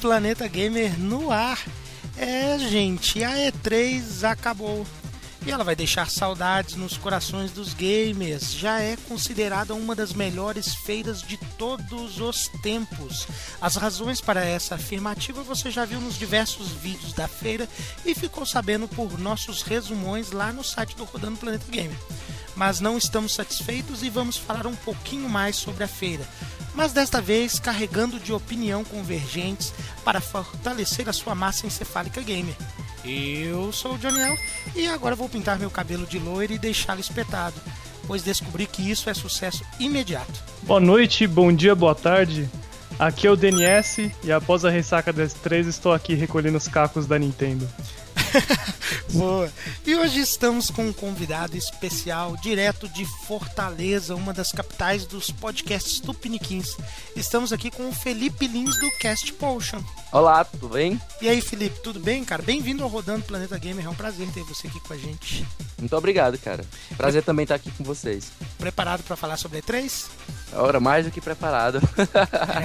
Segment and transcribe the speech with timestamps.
[0.00, 1.60] Planeta Gamer no ar.
[2.16, 4.86] É, gente, a E3 acabou.
[5.46, 8.52] E ela vai deixar saudades nos corações dos gamers.
[8.52, 13.26] Já é considerada uma das melhores feiras de todos os tempos.
[13.60, 17.68] As razões para essa afirmativa você já viu nos diversos vídeos da feira
[18.04, 21.98] e ficou sabendo por nossos resumões lá no site do Rodando Planeta Gamer.
[22.54, 26.26] Mas não estamos satisfeitos e vamos falar um pouquinho mais sobre a feira
[26.78, 29.74] mas desta vez carregando de opinião convergentes
[30.04, 32.54] para fortalecer a sua massa encefálica gamer.
[33.04, 34.36] Eu sou o Joniel
[34.76, 37.60] e agora vou pintar meu cabelo de loiro e deixá-lo espetado,
[38.06, 40.40] pois descobri que isso é sucesso imediato.
[40.62, 42.48] Boa noite, bom dia, boa tarde.
[42.96, 47.06] Aqui é o DNS e após a ressaca das três estou aqui recolhendo os cacos
[47.06, 47.68] da Nintendo.
[49.12, 49.50] Boa.
[49.86, 56.00] E hoje estamos com um convidado especial direto de Fortaleza, uma das capitais dos podcasts
[56.00, 56.76] Tupiniquins.
[57.16, 59.82] Estamos aqui com o Felipe Lins do Cast Potion.
[60.12, 61.00] Olá, tudo bem?
[61.20, 62.42] E aí, Felipe, tudo bem, cara?
[62.42, 63.86] Bem-vindo ao Rodando Planeta Gamer.
[63.86, 65.46] É um prazer ter você aqui com a gente.
[65.78, 66.64] Muito obrigado, cara.
[66.96, 68.30] Prazer também estar aqui com vocês.
[68.58, 70.06] Preparado para falar sobre E3?
[70.52, 71.80] Ora, mais do que preparado.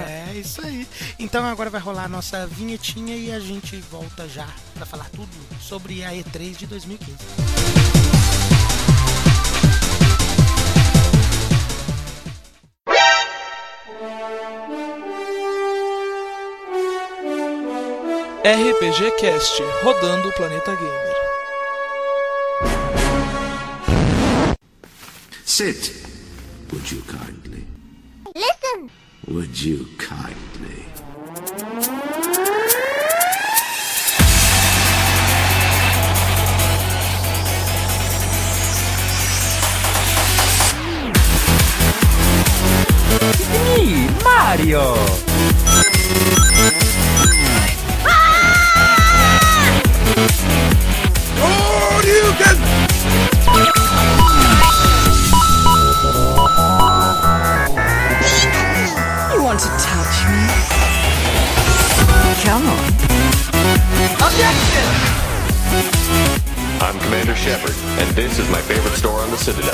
[0.08, 0.88] é, isso aí.
[1.20, 5.30] Então agora vai rolar a nossa vinhetinha e a gente volta já para falar tudo
[5.60, 7.14] sobre a E3 de 2015.
[18.46, 21.14] RPG Cast, rodando o planeta gamer.
[25.46, 25.94] Sit,
[26.72, 27.43] would you kindly?
[28.36, 28.90] Listen!
[29.28, 30.86] Would you kindly?
[43.52, 44.96] Me, Mario!
[48.06, 48.34] Ah!
[51.38, 52.34] Oh, you
[62.54, 62.78] Come on.
[66.82, 69.74] I'm Commander Shepard, and this is my favorite store on the Citadel.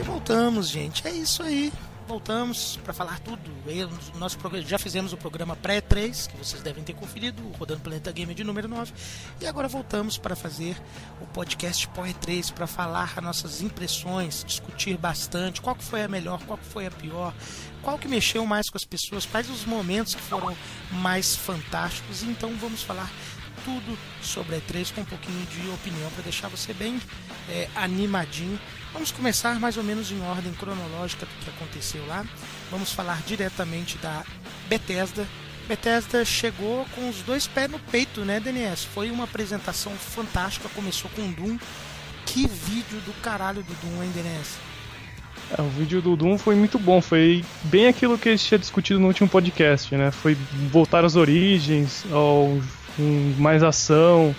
[0.00, 1.06] E voltamos, gente.
[1.06, 1.70] É isso aí.
[2.12, 3.40] Voltamos para falar tudo.
[3.66, 8.12] Eu, nosso programa, já fizemos o programa pré-3, que vocês devem ter conferido, Rodando Planeta
[8.12, 8.92] Gamer de número 9.
[9.40, 10.76] E agora voltamos para fazer
[11.22, 16.38] o podcast pós-3, para falar as nossas impressões, discutir bastante qual que foi a melhor,
[16.42, 17.32] qual que foi a pior,
[17.80, 20.54] qual que mexeu mais com as pessoas, quais os momentos que foram
[20.90, 22.22] mais fantásticos.
[22.24, 23.10] Então vamos falar
[23.64, 27.00] tudo sobre a E3 com um pouquinho de opinião para deixar você bem
[27.48, 28.60] é, animadinho.
[28.92, 32.24] Vamos começar mais ou menos em ordem cronológica do que aconteceu lá.
[32.70, 34.22] Vamos falar diretamente da
[34.68, 35.26] Bethesda.
[35.66, 38.86] Bethesda chegou com os dois pés no peito, né, DNS?
[38.86, 41.58] Foi uma apresentação fantástica, começou com Doom.
[42.26, 44.58] Que vídeo do caralho do Doom, hein, DNS?
[45.56, 48.58] É, o vídeo do Doom foi muito bom, foi bem aquilo que a gente tinha
[48.58, 50.10] discutido no último podcast, né?
[50.10, 50.36] Foi
[50.70, 52.58] voltar às origens, ao,
[53.38, 54.34] mais ação,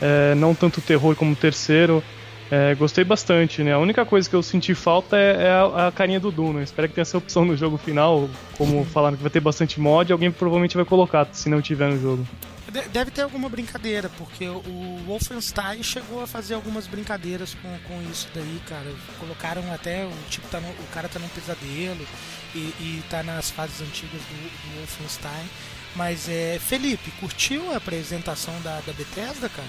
[0.00, 2.02] é, não tanto terror como o terceiro.
[2.50, 3.74] É, gostei bastante, né?
[3.74, 6.62] A única coisa que eu senti falta é, é a, a carinha do né?
[6.62, 10.10] Espero que tenha essa opção no jogo final, como falaram que vai ter bastante mod,
[10.12, 12.26] alguém provavelmente vai colocar, se não tiver no jogo.
[12.72, 18.02] De- Deve ter alguma brincadeira, porque o Wolfenstein chegou a fazer algumas brincadeiras com, com
[18.10, 18.90] isso daí, cara.
[19.18, 22.06] Colocaram até o tipo, tá no- o cara tá num pesadelo
[22.54, 25.48] e, e tá nas fases antigas do, do Wolfenstein.
[25.96, 26.58] Mas é.
[26.60, 29.68] Felipe, curtiu a apresentação da, da Bethesda, cara?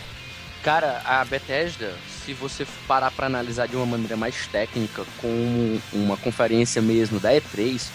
[0.63, 1.93] Cara, a Bethesda,
[2.25, 7.31] se você parar pra analisar de uma maneira mais técnica, com uma conferência mesmo da
[7.31, 7.87] E3,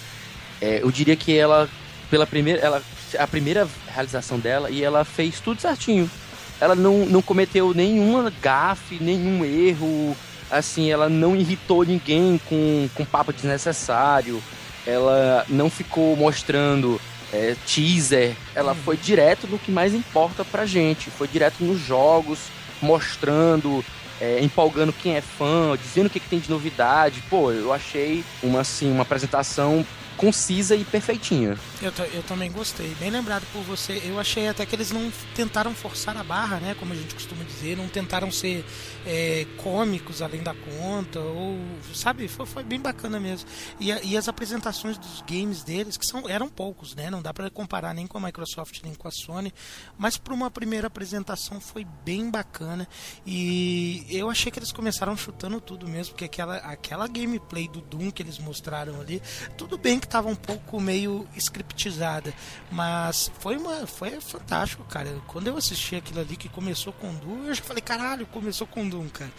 [0.63, 1.69] é, eu diria que ela,
[2.11, 2.83] pela primeira, ela,
[3.19, 6.11] a primeira realização dela, e ela fez tudo certinho.
[6.59, 10.17] Ela não, não cometeu nenhuma gafe, nenhum erro,
[10.51, 14.43] assim, ela não irritou ninguém com, com papo desnecessário,
[14.87, 16.99] ela não ficou mostrando
[17.33, 22.39] é, teaser, ela foi direto no que mais importa pra gente, foi direto nos jogos,
[22.85, 23.85] mostrando,
[24.21, 27.23] é, empolgando quem é fã, dizendo o que, que tem de novidade.
[27.29, 29.85] Pô, eu achei uma, assim, uma apresentação
[30.17, 31.57] concisa e perfeitinha.
[31.85, 32.95] Eu, eu também gostei.
[32.95, 34.01] Bem lembrado por você.
[34.07, 36.75] Eu achei até que eles não tentaram forçar a barra, né?
[36.81, 37.77] Como a gente costuma dizer.
[37.77, 38.65] Não tentaram ser
[39.05, 41.21] é, cômicos além da conta.
[41.21, 41.59] Ou,
[41.93, 42.27] sabe?
[42.27, 43.47] Foi, foi bem bacana mesmo.
[43.79, 47.11] E, e, as apresentações dos games deles, que são, eram poucos, né?
[47.11, 49.53] Não dá para comparar nem com a Microsoft nem com a Sony.
[49.99, 52.89] Mas para uma primeira apresentação foi bem bacana.
[53.27, 56.15] E eu achei que eles começaram chutando tudo mesmo.
[56.15, 59.21] Porque aquela, aquela gameplay do Doom que eles mostraram ali.
[59.59, 61.29] Tudo bem que estava um pouco meio
[61.75, 62.33] scriptizada,
[62.71, 65.11] mas foi uma foi fantástico, cara.
[65.27, 68.89] Quando eu assisti aquilo ali que começou com Doom, eu já falei, caralho, começou com
[68.89, 69.31] Doom, cara.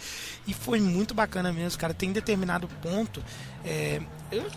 [0.46, 1.94] E foi muito bacana mesmo, cara.
[1.94, 3.22] Tem determinado ponto
[3.68, 4.00] é,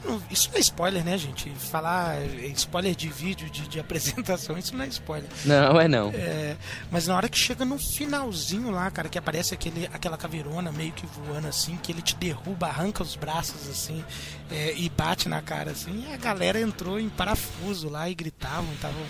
[0.05, 1.49] não, isso não é spoiler, né, gente?
[1.55, 2.21] Falar
[2.55, 5.27] spoiler de vídeo, de, de apresentação, isso não é spoiler.
[5.45, 6.11] Não, é não.
[6.13, 6.55] É,
[6.91, 10.91] mas na hora que chega no finalzinho lá, cara, que aparece aquele, aquela caveirona meio
[10.91, 14.05] que voando assim, que ele te derruba, arranca os braços assim
[14.51, 19.01] é, e bate na cara assim, a galera entrou em parafuso lá e gritavam, estavam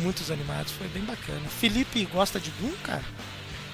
[0.00, 1.40] muitos animados, foi bem bacana.
[1.48, 3.02] Felipe gosta de Doom, cara?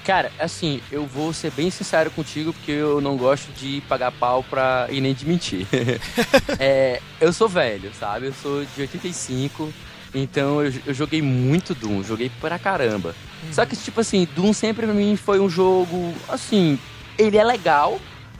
[0.05, 4.43] Cara, assim, eu vou ser bem sincero contigo, porque eu não gosto de pagar pau
[4.43, 4.87] pra.
[4.89, 5.67] e nem de mentir.
[6.59, 8.27] é, eu sou velho, sabe?
[8.27, 9.71] Eu sou de 85,
[10.15, 13.15] então eu, eu joguei muito Doom, joguei pra caramba.
[13.43, 13.53] Uhum.
[13.53, 16.79] Só que, tipo assim, Doom sempre pra mim foi um jogo, assim,
[17.17, 17.99] ele é legal,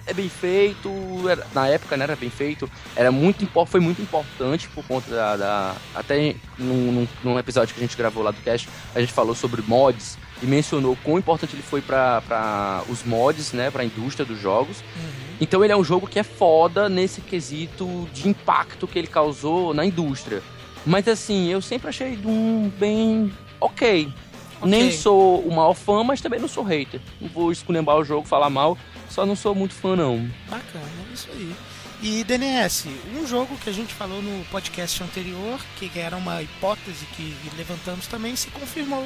[0.09, 0.89] é bem feito,
[1.29, 5.37] era, na época né, era bem feito, era muito foi muito importante por conta da.
[5.37, 9.13] da até num, num, num, episódio que a gente gravou lá do cast, a gente
[9.13, 13.85] falou sobre mods e mencionou quão importante ele foi para os mods, né, para a
[13.85, 14.79] indústria dos jogos.
[14.79, 15.37] Uhum.
[15.41, 19.73] Então ele é um jogo que é foda nesse quesito de impacto que ele causou
[19.73, 20.41] na indústria.
[20.85, 24.11] Mas assim, eu sempre achei um bem ok.
[24.59, 24.69] Okay.
[24.69, 27.01] Nem sou o maior fã, mas também não sou hater.
[27.19, 28.77] Não vou esculhambar o jogo, falar mal,
[29.09, 30.29] só não sou muito fã não.
[30.49, 31.53] Bacana, isso aí.
[32.01, 32.87] E DNS,
[33.19, 38.07] um jogo que a gente falou no podcast anterior, que era uma hipótese que levantamos
[38.07, 39.05] também, se confirmou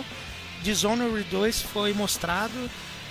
[0.64, 2.54] Dishonored 2 foi mostrado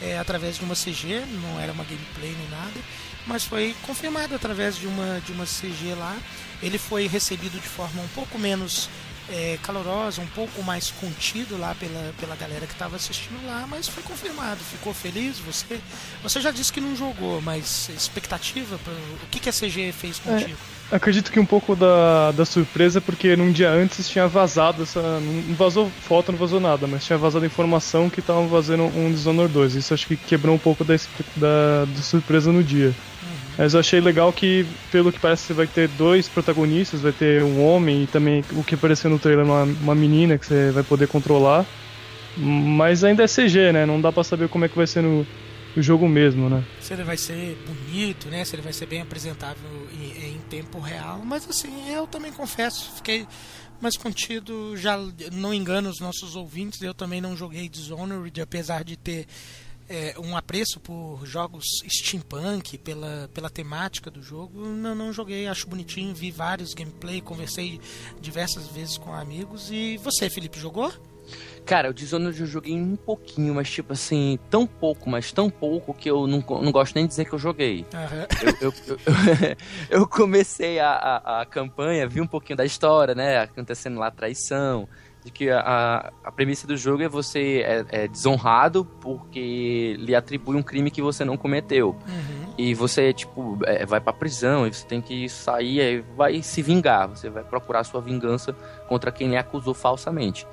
[0.00, 2.80] é, através de uma CG, não era uma gameplay nem nada,
[3.26, 6.16] mas foi confirmado através de uma, de uma CG lá.
[6.62, 8.88] Ele foi recebido de forma um pouco menos
[9.32, 13.88] é, calorosa, um pouco mais contido lá pela, pela galera que estava assistindo lá, mas
[13.88, 14.60] foi confirmado.
[14.60, 15.38] Ficou feliz?
[15.38, 15.80] Você,
[16.22, 18.78] você já disse que não jogou, mas expectativa?
[18.78, 20.58] Pra, o que, que a CG fez é, contigo?
[20.90, 25.00] É, acredito que um pouco da, da surpresa, porque num dia antes tinha vazado essa.
[25.00, 29.52] Não vazou foto, não vazou nada, mas tinha vazado informação que estavam fazendo um Dishonored
[29.52, 29.74] 2.
[29.76, 30.94] Isso acho que quebrou um pouco da,
[31.36, 32.94] da, da surpresa no dia.
[33.56, 37.64] Mas eu achei legal que, pelo que parece, vai ter dois protagonistas, vai ter um
[37.64, 41.06] homem e também o que apareceu no trailer, uma, uma menina que você vai poder
[41.08, 41.66] controlar.
[42.36, 43.84] Mas ainda é CG, né?
[43.84, 45.26] Não dá pra saber como é que vai ser no,
[45.76, 46.64] no jogo mesmo, né?
[46.80, 48.42] Se ele vai ser bonito, né?
[48.44, 51.20] Se ele vai ser bem apresentável em, em tempo real.
[51.24, 53.26] Mas assim, eu também confesso, fiquei
[53.82, 54.96] mais contido, já
[55.32, 59.26] não engano os nossos ouvintes, eu também não joguei Dishonored, apesar de ter
[59.88, 64.66] é, um apreço por jogos steampunk, pela, pela temática do jogo.
[64.66, 67.80] Não, não joguei, acho bonitinho, vi vários gameplay, conversei
[68.20, 69.70] diversas vezes com amigos.
[69.70, 70.92] E você, Felipe, jogou?
[71.64, 75.94] Cara, o Dishonored eu joguei um pouquinho, mas tipo assim, tão pouco, mas tão pouco
[75.94, 77.86] que eu não, não gosto nem de dizer que eu joguei.
[77.94, 78.48] Uhum.
[78.60, 79.56] Eu, eu, eu,
[80.00, 83.38] eu, comecei a, a, a, campanha, vi um pouquinho da história, né?
[83.38, 84.88] Acontecendo lá traição,
[85.24, 90.56] de que a, a premissa do jogo é você é, é desonrado porque lhe atribui
[90.56, 91.90] um crime que você não cometeu.
[91.90, 92.54] Uhum.
[92.58, 96.60] E você, tipo, é, vai pra prisão e você tem que sair e vai se
[96.60, 97.08] vingar.
[97.08, 98.52] Você vai procurar sua vingança
[98.88, 100.46] contra quem lhe acusou falsamente.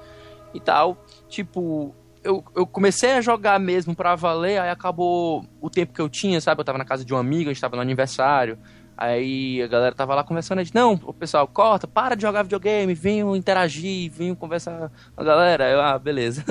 [0.53, 5.93] E tal, tipo, eu, eu comecei a jogar mesmo pra valer, aí acabou o tempo
[5.93, 6.61] que eu tinha, sabe?
[6.61, 8.57] Eu tava na casa de um amigo, a gente tava no aniversário.
[9.01, 12.43] Aí a galera tava lá conversando, a gente, não, o pessoal, corta, para de jogar
[12.43, 15.69] videogame, venham interagir, venham conversar com a galera.
[15.69, 16.43] Eu, ah, beleza.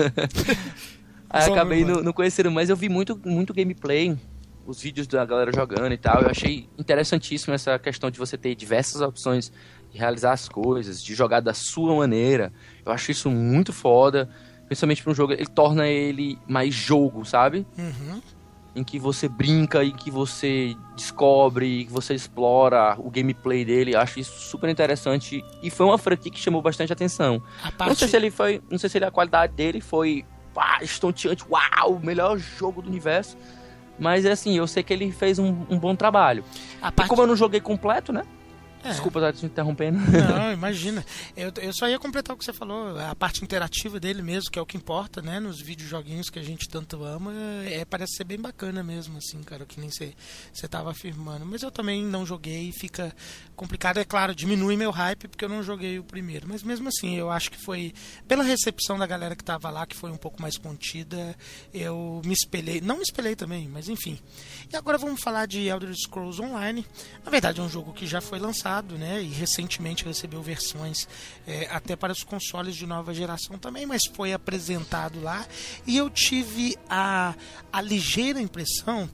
[1.29, 4.17] Aí acabei não, não conhecendo, mas eu vi muito, muito gameplay,
[4.67, 6.23] os vídeos da galera jogando e tal.
[6.23, 9.53] Eu achei interessantíssimo essa questão de você ter diversas opções
[9.91, 12.51] de realizar as coisas, de jogar da sua maneira.
[12.83, 14.27] Eu acho isso muito foda,
[14.65, 17.67] principalmente para um jogo, ele torna ele mais jogo, sabe?
[17.77, 18.23] Uhum
[18.79, 23.97] em que você brinca e que você descobre, que você explora o gameplay dele.
[23.97, 27.43] Acho isso super interessante e foi uma franquia que chamou bastante atenção.
[27.77, 27.89] Parte...
[27.89, 31.45] Não sei se ele foi, não sei se ele, a qualidade dele foi pá, estonteante,
[31.51, 33.37] uau, melhor jogo do universo.
[33.99, 36.45] Mas assim, eu sei que ele fez um, um bom trabalho.
[36.81, 37.05] Parte...
[37.05, 38.23] E como eu não joguei completo, né?
[38.85, 38.91] É.
[38.91, 39.99] Desculpa estar te interrompendo.
[39.99, 41.05] Não, imagina.
[41.37, 44.59] Eu, eu só ia completar o que você falou, a parte interativa dele mesmo, que
[44.59, 45.41] é o que importa, né?
[45.41, 47.33] Nos videojoguinhos que a gente tanto ama,
[47.65, 50.15] é, parece ser bem bacana mesmo, assim, cara, que nem você
[50.53, 51.45] estava afirmando.
[51.45, 53.15] Mas eu também não joguei e fica
[53.57, 53.99] complicado.
[53.99, 56.47] É claro, diminui meu hype porque eu não joguei o primeiro.
[56.49, 57.93] Mas mesmo assim, eu acho que foi,
[58.27, 61.37] pela recepção da galera que tava lá, que foi um pouco mais contida,
[61.75, 62.81] eu me espelhei.
[62.81, 64.19] Não me espelhei também, mas enfim.
[64.73, 66.87] E agora vamos falar de Elder Scrolls Online.
[67.25, 69.23] Na verdade, é um jogo que já foi lançado né?
[69.23, 71.09] E recentemente recebeu versões
[71.47, 75.47] é, até para os consoles de nova geração também, mas foi apresentado lá.
[75.87, 77.35] E eu tive a,
[77.73, 79.09] a ligeira impressão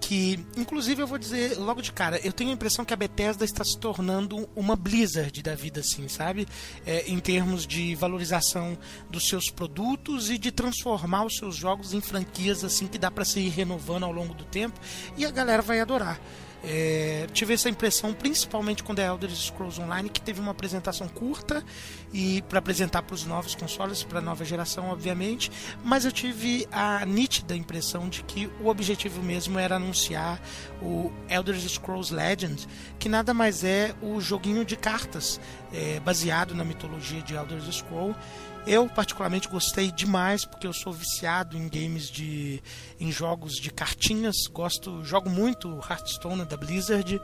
[0.00, 3.44] que, inclusive, eu vou dizer logo de cara, eu tenho a impressão que a Bethesda
[3.44, 6.46] está se tornando uma Blizzard da vida, assim, sabe?
[6.84, 8.76] É, em termos de valorização
[9.10, 13.24] dos seus produtos e de transformar os seus jogos em franquias, assim, que dá para
[13.24, 14.78] se ir renovando ao longo do tempo
[15.16, 16.20] e a galera vai adorar.
[16.68, 21.64] É, tive essa impressão principalmente quando é Elder Scrolls Online, que teve uma apresentação curta
[22.12, 25.50] e para apresentar para os novos consoles, para a nova geração, obviamente,
[25.84, 30.40] mas eu tive a nítida impressão de que o objetivo mesmo era anunciar
[30.82, 32.66] o Elder Scrolls Legend,
[32.98, 35.40] que nada mais é o joguinho de cartas
[35.72, 38.18] é, baseado na mitologia de Elder Scrolls
[38.66, 42.60] eu particularmente gostei demais porque eu sou viciado em games de
[42.98, 47.20] em jogos de cartinhas, gosto, jogo muito Hearthstone da Blizzard.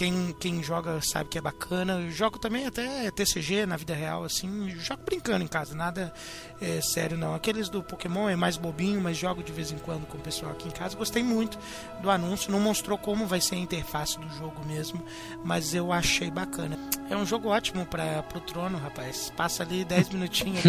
[0.00, 2.00] Quem, quem joga sabe que é bacana.
[2.00, 4.70] Eu jogo também até TCG na vida real, assim.
[4.70, 6.10] Jogo brincando em casa, nada
[6.58, 7.34] é, sério não.
[7.34, 10.52] Aqueles do Pokémon é mais bobinho, mas jogo de vez em quando com o pessoal
[10.52, 10.96] aqui em casa.
[10.96, 11.58] Gostei muito
[12.00, 12.50] do anúncio.
[12.50, 15.04] Não mostrou como vai ser a interface do jogo mesmo,
[15.44, 16.78] mas eu achei bacana.
[17.10, 19.30] É um jogo ótimo para pro trono, rapaz.
[19.36, 20.62] Passa ali 10 minutinhos.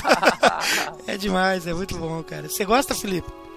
[1.06, 2.48] é demais, é muito bom, cara.
[2.48, 3.47] Você gosta, Felipe?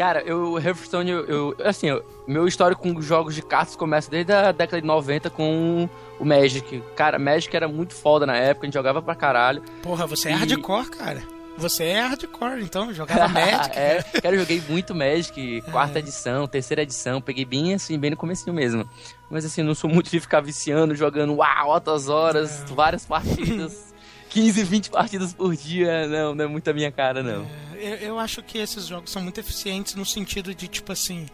[0.00, 4.32] Cara, eu, Hearthstone, eu, eu assim, eu, meu histórico com jogos de cartas começa desde
[4.32, 5.86] a década de 90 com
[6.18, 6.82] o Magic.
[6.96, 9.62] Cara, Magic era muito foda na época, a gente jogava pra caralho.
[9.82, 11.22] Porra, você é hardcore, cara.
[11.58, 13.78] Você é hardcore, então, jogava Magic.
[13.78, 16.00] é, cara, eu joguei muito Magic, quarta é.
[16.00, 18.88] edição, terceira edição, peguei bem assim, bem no comecinho mesmo.
[19.28, 22.74] Mas assim, não sou muito de ficar viciando, jogando uau, altas horas, é.
[22.74, 23.90] várias partidas.
[24.30, 27.42] 15, 20 partidas por dia, não, não é muito a minha cara, não.
[27.42, 31.26] É, eu, acho que esses jogos são muito eficientes no sentido de, tipo assim,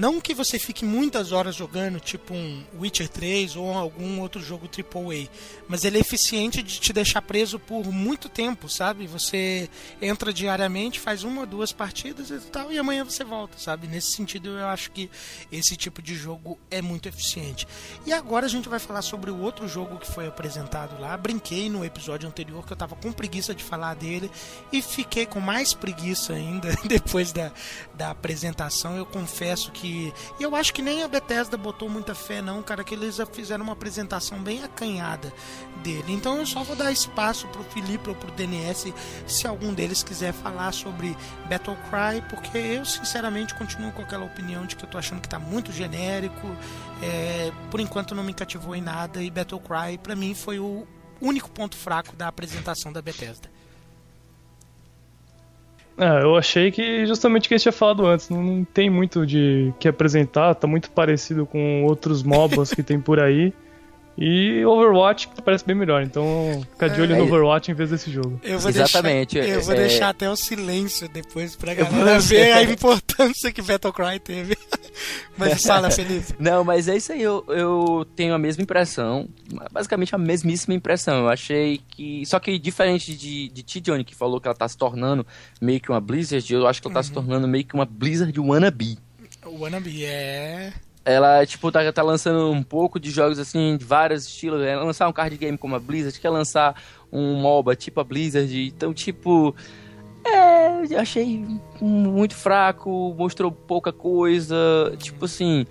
[0.00, 4.66] não que você fique muitas horas jogando, tipo um Witcher 3 ou algum outro jogo
[4.66, 5.28] AAA,
[5.68, 9.06] mas ele é eficiente de te deixar preso por muito tempo, sabe?
[9.06, 9.68] Você
[10.00, 13.86] entra diariamente, faz uma ou duas partidas e tal, e amanhã você volta, sabe?
[13.86, 15.10] Nesse sentido, eu acho que
[15.52, 17.68] esse tipo de jogo é muito eficiente.
[18.06, 21.14] E agora a gente vai falar sobre o outro jogo que foi apresentado lá.
[21.14, 24.30] Brinquei no episódio anterior que eu tava com preguiça de falar dele
[24.72, 27.52] e fiquei com mais preguiça ainda depois da,
[27.92, 28.96] da apresentação.
[28.96, 32.84] Eu confesso que e eu acho que nem a Bethesda botou muita fé, não, cara,
[32.84, 35.32] que eles fizeram uma apresentação bem acanhada
[35.82, 36.12] dele.
[36.12, 38.94] Então eu só vou dar espaço pro Felipe ou pro DNS
[39.26, 41.16] se algum deles quiser falar sobre
[41.48, 45.38] Battlecry, porque eu sinceramente continuo com aquela opinião de que eu tô achando que tá
[45.38, 46.46] muito genérico.
[47.02, 50.86] É, por enquanto não me cativou em nada e Battlecry para mim foi o
[51.20, 53.50] único ponto fraco da apresentação da Bethesda.
[56.00, 59.26] É, eu achei que justamente o que gente tinha falado antes, não, não tem muito
[59.26, 63.52] de que apresentar, tá muito parecido com outros MOBAs que tem por aí.
[64.18, 68.10] E Overwatch parece bem melhor, então fica de olho é, no Overwatch em vez desse
[68.10, 68.38] jogo.
[68.42, 69.40] Eu vou Exatamente.
[69.40, 69.76] Deixar, eu vou é...
[69.76, 74.58] deixar até o silêncio depois pra galera ver a importância que Battlecry teve.
[75.38, 76.34] mas fala, Felipe.
[76.38, 79.28] Não, mas é isso aí, eu, eu tenho a mesma impressão,
[79.72, 81.20] basicamente a mesmíssima impressão.
[81.20, 82.26] Eu achei que.
[82.26, 83.80] Só que diferente de, de T.
[83.80, 85.26] Johnny, que falou que ela tá se tornando
[85.60, 87.04] meio que uma Blizzard, eu acho que ela tá uhum.
[87.04, 88.98] se tornando meio que uma Blizzard wannabe.
[89.46, 90.72] Wannabe, é
[91.10, 94.62] ela, tipo, tá, tá lançando um pouco de jogos, assim, de vários estilos.
[94.62, 96.80] Ela lançar um card game como a Blizzard, quer lançar
[97.12, 98.66] um MOBA tipo a Blizzard.
[98.66, 99.54] Então, tipo...
[100.22, 101.46] É, achei
[101.80, 104.56] muito fraco, mostrou pouca coisa.
[104.98, 105.64] Tipo assim,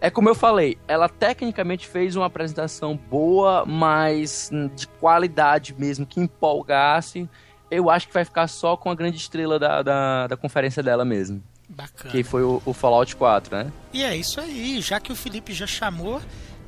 [0.00, 6.18] é como eu falei, ela tecnicamente fez uma apresentação boa, mas de qualidade mesmo, que
[6.18, 7.28] empolgasse.
[7.70, 11.04] Eu acho que vai ficar só com a grande estrela da, da, da conferência dela
[11.04, 11.42] mesmo.
[11.80, 12.10] Bacana.
[12.10, 13.72] Que foi o, o Fallout 4, né?
[13.92, 16.20] E é isso aí, já que o Felipe já chamou,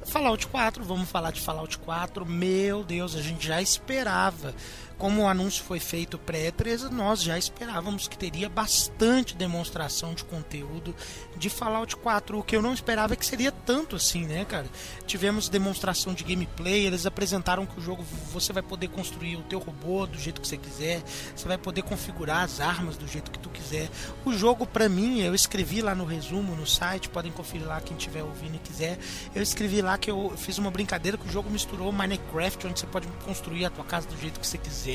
[0.06, 2.24] Fallout 4, vamos falar de Fallout 4.
[2.26, 4.54] Meu Deus, a gente já esperava
[5.02, 10.94] como o anúncio foi feito pré-E3, nós já esperávamos que teria bastante demonstração de conteúdo
[11.36, 12.38] de Fallout 4.
[12.38, 14.66] O que eu não esperava é que seria tanto assim, né, cara?
[15.04, 19.58] Tivemos demonstração de gameplay, eles apresentaram que o jogo você vai poder construir o teu
[19.58, 21.02] robô do jeito que você quiser,
[21.34, 23.90] você vai poder configurar as armas do jeito que tu quiser.
[24.24, 27.96] O jogo, para mim, eu escrevi lá no resumo no site, podem conferir lá quem
[27.96, 29.00] estiver ouvindo e quiser.
[29.34, 32.86] Eu escrevi lá que eu fiz uma brincadeira que o jogo misturou Minecraft, onde você
[32.86, 34.91] pode construir a tua casa do jeito que você quiser,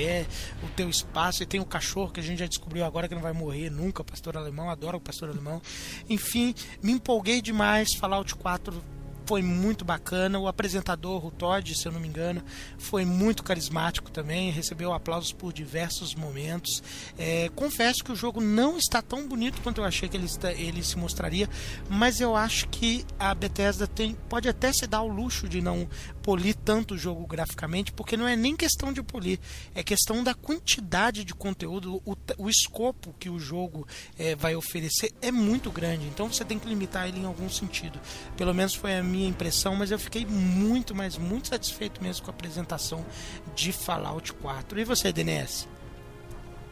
[0.64, 3.22] o teu espaço, e tem o cachorro que a gente já descobriu agora que não
[3.22, 5.62] vai morrer nunca, pastor alemão, adoro o pastor alemão.
[6.10, 8.84] Enfim, me empolguei demais, Fallout 4
[9.28, 10.40] foi muito bacana.
[10.40, 12.42] O apresentador, o Todd, se eu não me engano,
[12.78, 16.82] foi muito carismático também, recebeu aplausos por diversos momentos.
[17.18, 20.54] É, confesso que o jogo não está tão bonito quanto eu achei que ele, está,
[20.54, 21.50] ele se mostraria,
[21.90, 25.90] mas eu acho que a Bethesda tem, pode até se dar o luxo de não
[26.28, 29.40] polir tanto o jogo graficamente, porque não é nem questão de polir,
[29.74, 33.88] é questão da quantidade de conteúdo, o, o escopo que o jogo
[34.20, 37.98] é, vai oferecer é muito grande, então você tem que limitar ele em algum sentido.
[38.36, 42.32] Pelo menos foi a minha impressão, mas eu fiquei muito, mas muito satisfeito mesmo com
[42.32, 43.06] a apresentação
[43.56, 44.82] de Fallout 4.
[44.82, 45.66] E você, DNS?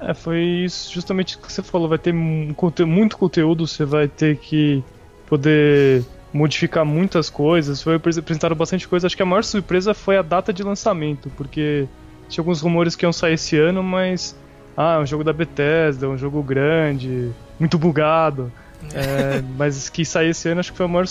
[0.02, 4.36] É, foi isso, justamente o que você falou, vai ter muito conteúdo, você vai ter
[4.36, 4.84] que
[5.28, 6.04] poder
[6.36, 9.08] modificar muitas coisas, foi apresentaram bastante coisa.
[9.08, 11.88] Acho que a maior surpresa foi a data de lançamento, porque
[12.28, 14.36] tinha alguns rumores que iam sair esse ano, mas
[14.76, 18.52] ah, é um jogo da Bethesda, um jogo grande, muito bugado.
[18.94, 21.08] É, mas que sair esse ano acho que foi a maior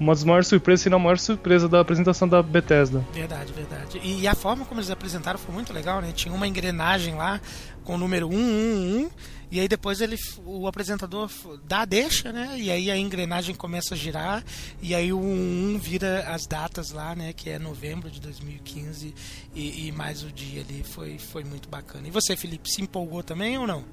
[0.00, 3.04] uma das maiores surpresas, se não a maior surpresa da apresentação da Bethesda.
[3.12, 4.00] Verdade, verdade.
[4.02, 6.12] E, a forma como eles apresentaram foi muito legal, né?
[6.14, 7.40] Tinha uma engrenagem lá
[7.86, 9.08] com o número 111
[9.48, 11.30] e aí depois ele, o apresentador
[11.64, 12.56] dá a deixa, né?
[12.58, 14.44] E aí a engrenagem começa a girar
[14.82, 17.32] e aí o 1 vira as datas lá, né?
[17.32, 19.14] Que é novembro de 2015
[19.54, 22.08] e, e mais o dia ali foi, foi muito bacana.
[22.08, 23.84] E você, Felipe, se empolgou também ou não?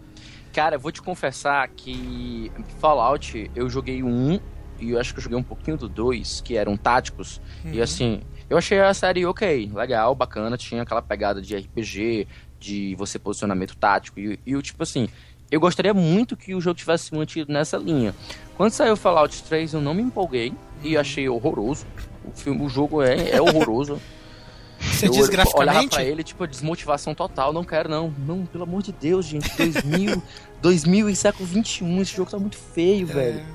[0.52, 4.40] Cara, vou te confessar que Fallout eu joguei o 1
[4.80, 7.40] e eu acho que eu joguei um pouquinho do 2, que eram táticos.
[7.64, 7.74] Uhum.
[7.74, 12.28] E assim, eu achei a série ok, legal, bacana, tinha aquela pegada de RPG,
[12.64, 14.20] de você posicionamento tático.
[14.20, 15.10] E, e tipo assim,
[15.52, 18.16] eu gostaria muito que o jogo tivesse mantido nessa linha.
[18.56, 21.86] Quando saiu Fallout 3, eu não me empolguei e achei horroroso.
[22.26, 24.00] O, filme, o jogo é, é horroroso.
[24.80, 25.70] Você eu diz graficamente?
[25.70, 27.54] olhava pra ele, tipo, desmotivação total.
[27.54, 28.14] Não quero, não.
[28.18, 29.50] Não, pelo amor de Deus, gente.
[29.56, 30.22] 2000,
[30.62, 33.14] 2000 e século 21, esse jogo tá muito feio, é...
[33.14, 33.46] velho.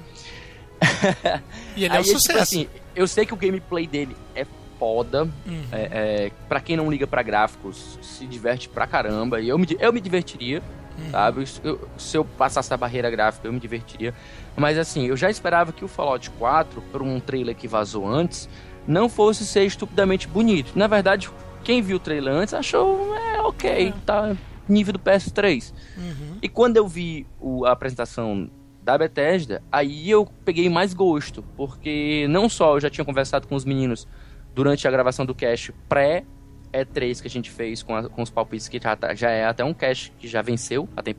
[1.76, 2.28] e ele é um tipo sucesso.
[2.28, 4.46] Tipo assim, eu sei que o gameplay dele é
[4.78, 5.24] foda.
[5.46, 5.62] Uhum.
[5.72, 5.80] É,
[6.26, 9.40] é, pra quem não liga para gráficos, se diverte pra caramba.
[9.40, 10.62] E eu me, eu me divertiria.
[10.98, 11.10] Uhum.
[11.10, 11.44] Sabe?
[11.62, 14.12] Eu, se eu passasse a barreira gráfica, eu me divertiria.
[14.56, 18.48] Mas assim, eu já esperava que o Fallout 4, por um trailer que vazou antes,
[18.86, 20.72] não fosse ser estupidamente bonito.
[20.74, 21.30] Na verdade,
[21.62, 23.92] quem viu o trailer antes achou, é ok, é.
[24.04, 24.36] tá
[24.68, 25.72] nível do PS3.
[25.96, 26.38] Uhum.
[26.42, 28.50] E quando eu vi o, a apresentação
[28.82, 33.54] da Bethesda, aí eu peguei mais gosto, porque não só eu já tinha conversado com
[33.54, 34.06] os meninos
[34.54, 36.24] durante a gravação do cast pré
[36.72, 39.44] e3 que a gente fez com, a, com os palpites, que já, tá, já é
[39.44, 41.16] até um cash que já venceu, já tem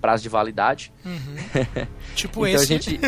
[0.00, 0.92] prazo de validade.
[1.04, 1.86] Uhum.
[2.14, 2.72] tipo então esse.
[2.72, 3.00] a gente.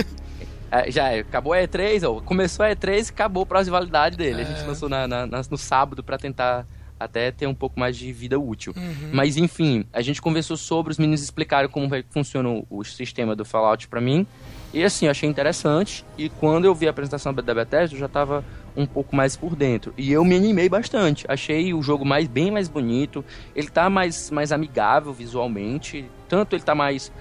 [0.70, 3.70] É, já é, acabou a E3, ó, começou a E3 e acabou o prazo de
[3.70, 4.40] validade dele.
[4.40, 4.44] É.
[4.44, 4.66] A gente é.
[4.66, 6.66] lançou na, na, no sábado para tentar
[6.98, 8.72] até ter um pouco mais de vida útil.
[8.76, 9.10] Uhum.
[9.12, 13.44] Mas enfim, a gente conversou sobre, os meninos explicaram como funciona o, o sistema do
[13.44, 14.26] Fallout para mim.
[14.72, 16.04] E assim, eu achei interessante.
[16.16, 18.42] E quando eu vi a apresentação da Bethesda, eu já tava
[18.76, 19.92] um pouco mais por dentro.
[19.96, 21.24] E eu me animei bastante.
[21.28, 23.24] Achei o jogo mais bem mais bonito.
[23.54, 26.04] Ele tá mais, mais amigável visualmente.
[26.28, 27.12] Tanto ele tá mais,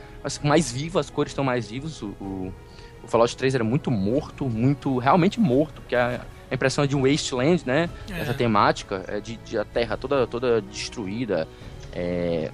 [0.44, 2.02] mais vivo, as cores estão mais vivas.
[2.02, 2.54] O, o,
[3.04, 4.98] o, Fallout 3 era muito morto, muito.
[4.98, 7.90] realmente morto, porque a, a impressão é de um wasteland, né?
[8.10, 8.22] É.
[8.22, 11.48] Essa temática é de, de, a terra toda, toda destruída.
[11.94, 12.52] É,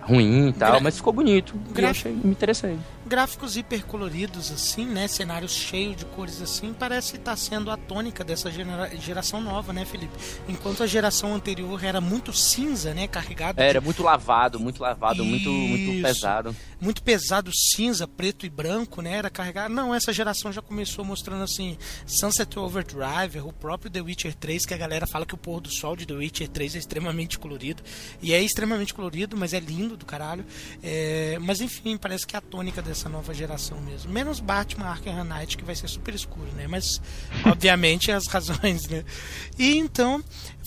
[0.00, 1.54] ruim e tal, Gra mas ficou bonito.
[1.72, 2.76] Gra e achei, me interessei
[3.10, 8.22] gráficos hipercoloridos assim, né, cenários cheios de cores assim, parece estar tá sendo a tônica
[8.22, 10.12] dessa gera geração nova, né, Felipe?
[10.48, 13.58] Enquanto a geração anterior era muito cinza, né, carregado.
[13.60, 13.84] Era de...
[13.84, 16.56] muito lavado, muito lavado, muito muito pesado.
[16.80, 19.74] Muito pesado, cinza, preto e branco, né, era carregado.
[19.74, 24.72] Não, essa geração já começou mostrando assim Sunset Overdrive, o próprio The Witcher 3, que
[24.72, 27.82] a galera fala que o pôr do sol de The Witcher 3 é extremamente colorido
[28.22, 30.46] e é extremamente colorido, mas é lindo do caralho.
[30.80, 31.38] É...
[31.40, 34.12] mas enfim, parece que a tônica dessa essa nova geração mesmo.
[34.12, 36.66] Menos Batman Arkham Knight, que vai ser super escuro, né?
[36.68, 37.00] Mas,
[37.46, 39.04] obviamente, as razões, né?
[39.58, 40.22] E então,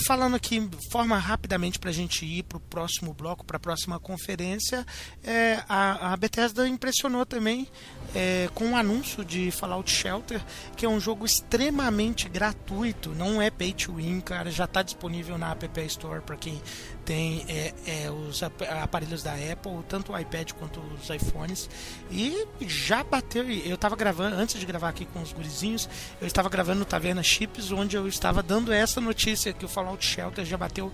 [0.05, 3.99] falando aqui, forma rapidamente para a gente ir para o próximo bloco, para a próxima
[3.99, 4.85] conferência,
[5.23, 7.67] é, a, a Bethesda impressionou também
[8.15, 10.41] é, com o um anúncio de Fallout Shelter,
[10.75, 15.37] que é um jogo extremamente gratuito, não é pay to win, cara, já está disponível
[15.37, 16.61] na App Store para quem
[17.05, 21.69] tem é, é, os aparelhos da Apple, tanto o iPad quanto os iPhones.
[22.11, 23.43] E já bateu.
[23.49, 25.89] Eu estava gravando, antes de gravar aqui com os gurizinhos,
[26.21, 30.03] eu estava gravando no Taverna Chips, onde eu estava dando essa notícia que o Fallout
[30.03, 30.91] Shelter já bateu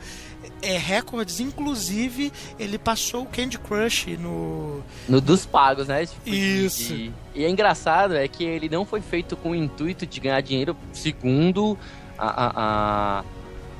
[0.62, 1.40] é, recordes.
[1.40, 4.82] Inclusive, ele passou o Candy Crush no.
[5.08, 6.06] No dos pagos, né?
[6.06, 6.94] Tipo, Isso.
[6.94, 10.42] E, e é engraçado é que ele não foi feito com o intuito de ganhar
[10.42, 11.78] dinheiro, segundo
[12.18, 13.24] a, a, a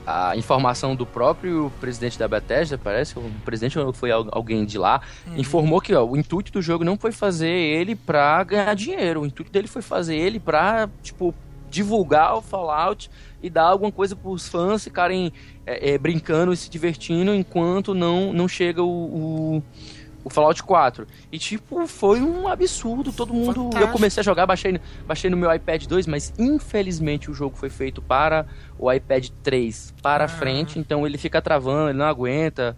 [0.10, 4.76] a informação do próprio presidente da Bethesda, parece que o presidente ou foi alguém de
[4.76, 5.38] lá, uhum.
[5.38, 9.26] informou que ó, o intuito do jogo não foi fazer ele pra ganhar dinheiro, o
[9.26, 11.34] intuito dele foi fazer ele pra, tipo,
[11.70, 13.10] divulgar o Fallout
[13.42, 15.32] e dar alguma coisa pros fãs ficarem
[15.64, 19.64] é, é, brincando e se divertindo enquanto não, não chega o, o
[20.24, 21.08] o Fallout 4.
[21.32, 23.12] E, tipo, foi um absurdo.
[23.12, 23.64] Todo mundo.
[23.64, 23.84] Fantástico.
[23.84, 27.70] Eu comecei a jogar, baixei, baixei no meu iPad 2, mas infelizmente o jogo foi
[27.70, 28.46] feito para
[28.78, 30.28] o iPad 3 para ah.
[30.28, 32.78] frente, então ele fica travando, ele não aguenta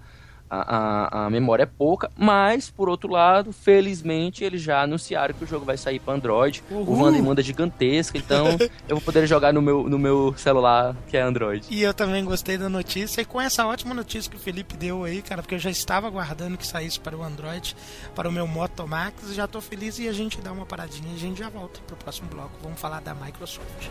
[0.51, 5.45] a, a, a, memória é pouca, mas, por outro lado, felizmente, eles já anunciaram que
[5.45, 6.61] o jogo vai sair para Android.
[6.69, 6.83] Uhul.
[6.89, 8.47] O Wanda é gigantesca, então
[8.89, 11.65] eu vou poder jogar no meu, no meu celular, que é Android.
[11.69, 15.05] E eu também gostei da notícia, e com essa ótima notícia que o Felipe deu
[15.05, 17.73] aí, cara, porque eu já estava aguardando que saísse para o Android,
[18.13, 21.15] para o meu Moto Max, já estou feliz e a gente dá uma paradinha e
[21.15, 22.51] a gente já volta pro próximo bloco.
[22.61, 23.87] Vamos falar da Microsoft.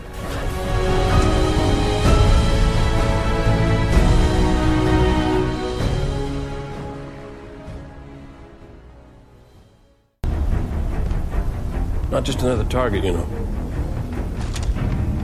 [12.11, 13.25] Not just another target, you know.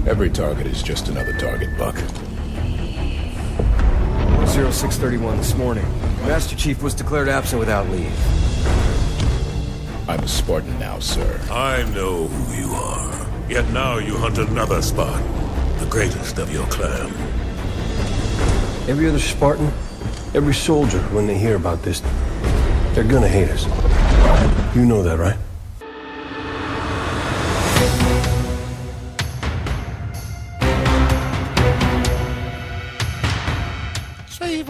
[0.08, 1.96] Every target is just another target, Buck.
[4.48, 5.84] 0631 this morning.
[6.26, 8.10] Master Chief was declared absent without leave.
[10.08, 11.42] I'm a Spartan now, sir.
[11.52, 13.28] I know who you are.
[13.50, 15.28] Yet now you hunt another Spartan,
[15.80, 17.08] the greatest of your clan.
[18.88, 19.68] Every other Spartan,
[20.34, 22.02] every soldier, when they hear about this,
[22.94, 23.66] they're gonna hate us.
[24.74, 25.38] You know that, right?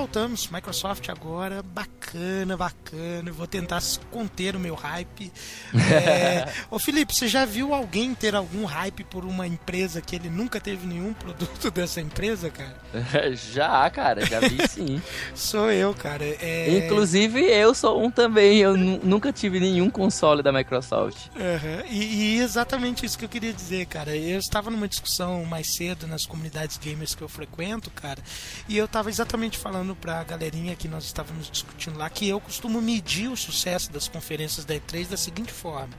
[0.07, 0.47] Voltamos.
[0.47, 3.29] Microsoft agora, bacana, bacana.
[3.31, 5.31] vou tentar conter o meu hype.
[5.97, 6.47] É...
[6.69, 10.59] Ô Felipe, você já viu alguém ter algum hype por uma empresa que ele nunca
[10.59, 12.75] teve nenhum produto dessa empresa, cara?
[13.35, 15.01] já, cara, já vi sim.
[15.33, 16.23] sou eu, cara.
[16.23, 16.77] É...
[16.77, 18.59] Inclusive eu sou um também.
[18.59, 21.27] Eu nunca tive nenhum console da Microsoft.
[21.35, 21.85] Uhum.
[21.89, 24.15] E, e exatamente isso que eu queria dizer, cara.
[24.15, 28.21] Eu estava numa discussão mais cedo nas comunidades gamers que eu frequento, cara,
[28.67, 32.39] e eu estava exatamente falando para a galerinha que nós estávamos discutindo lá que eu
[32.39, 35.93] costumo medir o sucesso das conferências da E3 da seguinte forma: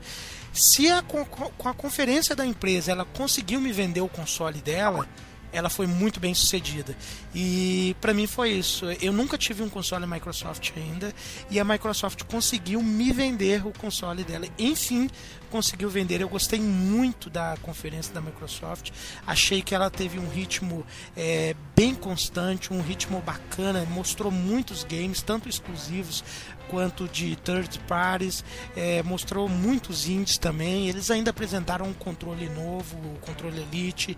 [0.53, 5.07] se a, com a conferência da empresa ela conseguiu me vender o console dela,
[5.51, 6.95] ela foi muito bem sucedida.
[7.33, 8.85] E para mim foi isso.
[9.01, 11.13] Eu nunca tive um console Microsoft ainda
[11.49, 14.45] e a Microsoft conseguiu me vender o console dela.
[14.57, 15.09] Enfim,
[15.49, 16.21] conseguiu vender.
[16.21, 18.91] Eu gostei muito da conferência da Microsoft.
[19.25, 20.85] Achei que ela teve um ritmo
[21.17, 23.85] é, bem constante, um ritmo bacana.
[23.85, 26.23] Mostrou muitos games, tanto exclusivos
[26.69, 28.43] quanto de third parties,
[28.75, 30.87] é, mostrou muitos indies também.
[30.87, 34.17] Eles ainda apresentaram um controle novo, o controle Elite,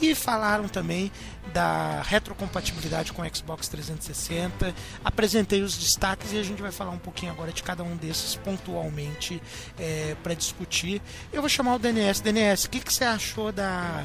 [0.00, 1.12] e falaram também
[1.52, 4.74] da retrocompatibilidade com o Xbox 360.
[5.04, 8.34] Apresentei os destaques e a gente vai falar um pouquinho agora de cada um desses
[8.36, 9.42] pontualmente
[9.78, 11.02] é, para discutir.
[11.32, 12.22] Eu vou chamar o DNS.
[12.22, 14.04] DNS, o que, que você achou da,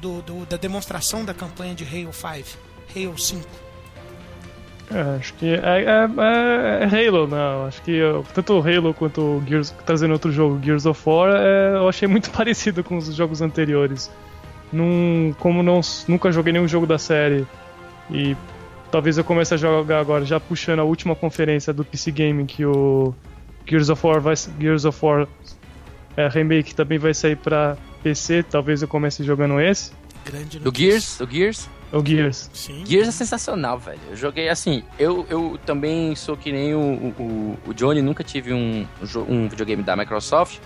[0.00, 2.58] do, do, da demonstração da campanha de Halo 5?
[2.96, 3.67] Halo 5?
[4.90, 7.66] É, acho que é, é, é, é Halo, né?
[7.66, 8.00] Acho que
[8.32, 12.08] tanto o Halo quanto o Gears, trazendo outro jogo, Gears of War, é, eu achei
[12.08, 14.10] muito parecido com os jogos anteriores.
[14.72, 17.46] Num, como não, nunca joguei nenhum jogo da série
[18.10, 18.36] e
[18.90, 22.64] talvez eu comece a jogar agora, já puxando a última conferência do PC Gaming, que
[22.64, 23.14] o
[23.66, 25.26] Gears of War, vai, Gears of War
[26.16, 29.92] é, Remake também vai sair pra PC, talvez eu comece jogando esse.
[30.24, 31.18] Grande do Gears?
[31.18, 31.68] Do Gears?
[31.92, 32.50] O Gears.
[32.52, 32.84] Sim.
[32.84, 34.00] Gears é sensacional, velho.
[34.10, 34.82] Eu joguei assim.
[34.98, 38.86] Eu, eu também sou que nem o, o, o Johnny, nunca tive um,
[39.28, 40.58] um videogame da Microsoft.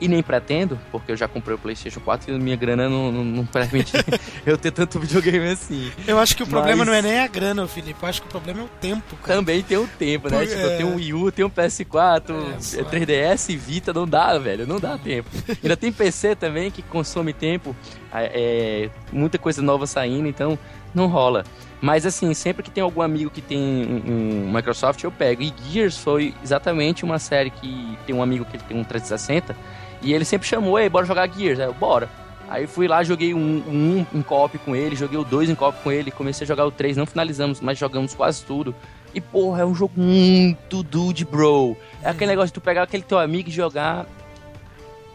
[0.00, 3.24] E nem pretendo, porque eu já comprei o PlayStation 4 e minha grana não, não,
[3.24, 3.92] não permite
[4.46, 5.92] eu ter tanto videogame assim.
[6.06, 6.86] Eu acho que o problema Mas...
[6.86, 8.02] não é nem a grana, Felipe.
[8.02, 9.38] Eu acho que o problema é o tempo, cara.
[9.38, 10.38] Também tem o tempo, né?
[10.38, 10.46] Por...
[10.46, 10.64] Tipo, é...
[10.64, 12.30] eu tenho um Wii U, tenho um PS4,
[12.78, 14.66] é, 3DS, Vita, não dá, velho.
[14.66, 15.28] Não dá tempo.
[15.62, 17.76] Ainda tem PC também que consome tempo.
[18.12, 20.58] É, muita coisa nova saindo, então
[20.94, 21.44] não rola.
[21.80, 24.12] Mas assim, sempre que tem algum amigo que tem um,
[24.46, 25.42] um, Microsoft, eu pego.
[25.42, 29.56] E Gears foi exatamente uma série que tem um amigo que tem um 360
[30.02, 31.60] e ele sempre chamou, aí, bora jogar Gears.
[31.60, 32.08] Aí eu, bora.
[32.48, 35.72] Aí fui lá, joguei um, um em co com ele, joguei o dois em co
[35.72, 38.74] com ele, comecei a jogar o três, não finalizamos, mas jogamos quase tudo.
[39.14, 41.76] E, porra, é um jogo muito dude, bro.
[42.02, 44.06] É aquele negócio de tu pegar aquele teu amigo e jogar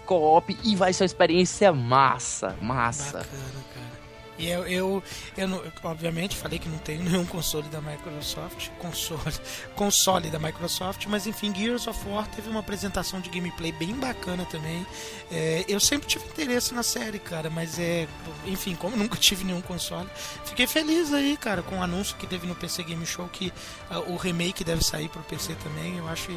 [0.06, 3.18] co-op e vai ser uma experiência massa, massa.
[3.18, 4.05] Bacana, cara.
[4.38, 5.04] E eu, eu,
[5.38, 9.22] eu não- obviamente falei que não tenho nenhum console da Microsoft, console,
[9.76, 14.46] console da Microsoft, mas enfim, Gears of War teve uma apresentação de gameplay bem bacana
[14.46, 14.86] também.
[15.32, 18.08] É, eu sempre tive interesse na série, cara, mas é,
[18.46, 20.08] enfim, como nunca tive nenhum console,
[20.46, 23.52] fiquei feliz aí, cara, com o anúncio que teve no PC Game Show que
[23.90, 25.98] ah, o remake deve sair pro PC também.
[25.98, 26.32] Eu acho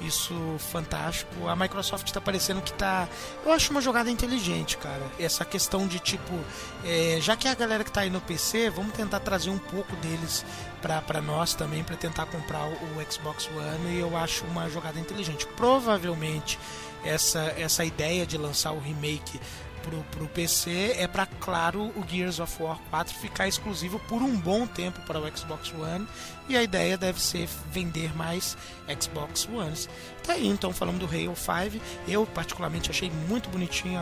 [0.00, 1.48] isso fantástico.
[1.48, 3.08] A Microsoft tá parecendo que tá.
[3.44, 5.02] Eu acho uma jogada inteligente, cara.
[5.18, 6.38] Essa questão de tipo,
[6.84, 9.94] é, já que a galera que tá aí no PC, vamos tentar trazer um pouco
[9.96, 10.44] deles
[10.80, 13.96] pra nós também, pra tentar comprar o, o Xbox One.
[13.96, 15.46] E eu acho uma jogada inteligente.
[15.56, 16.58] Provavelmente
[17.04, 19.40] essa, essa ideia de lançar o remake
[19.82, 24.36] pro, pro PC é para claro o Gears of War 4 ficar exclusivo por um
[24.36, 26.06] bom tempo para o Xbox One
[26.48, 28.56] e a ideia deve ser vender mais
[29.00, 29.88] Xbox Ones.
[30.24, 34.00] Tá aí, então falando do Halo 5, eu particularmente achei muito bonitinho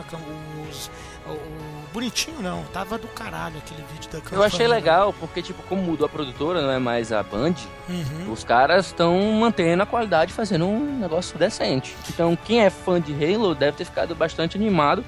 [0.69, 0.89] os
[1.27, 4.39] o, o- bonitinho não, tava do caralho aquele vídeo da campanha.
[4.39, 7.55] Eu achei legal, porque, tipo, como mudou a produtora, não é mais a Band,
[7.87, 8.31] Uhum.
[8.31, 11.95] os caras estão mantendo a qualidade, fazendo um negócio decente.
[12.09, 15.05] Então, quem é fã de Halo deve ter ficado bastante animado,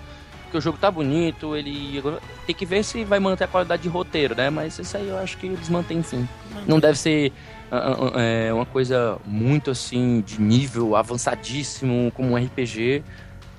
[0.47, 2.01] porque o jogo tá bonito, ele...
[2.45, 4.49] Tem que ver se vai manter a qualidade de roteiro, né?
[4.49, 6.27] Mas isso aí eu acho que eles mantêm sim.
[6.65, 7.31] Não deve ser
[7.71, 13.03] ah, ah, é, uma coisa muito, assim, de nível avançadíssimo, como um RPG.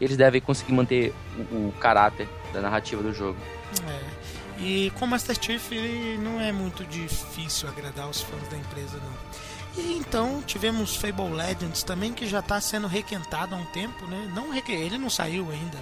[0.01, 1.15] Eles devem conseguir manter
[1.53, 3.39] o, o caráter da narrativa do jogo.
[3.87, 4.19] É.
[4.61, 9.83] E com Master Chief ele não é muito difícil agradar os fãs da empresa não.
[9.85, 14.29] E então tivemos Fable Legends também que já está sendo requentado há um tempo, né?
[14.35, 15.79] Não ele não saiu ainda,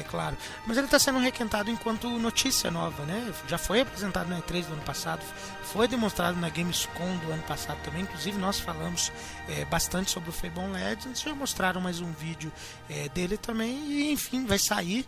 [0.00, 0.36] é claro,
[0.66, 3.32] mas ele está sendo requentado enquanto notícia nova, né?
[3.46, 5.22] Já foi apresentado na E3 do ano passado,
[5.64, 8.02] foi demonstrado na Gamescom do ano passado também.
[8.02, 9.12] Inclusive nós falamos
[9.48, 12.52] é, bastante sobre o Fable Legends, já mostraram mais um vídeo
[12.88, 15.06] é, dele também e enfim vai sair.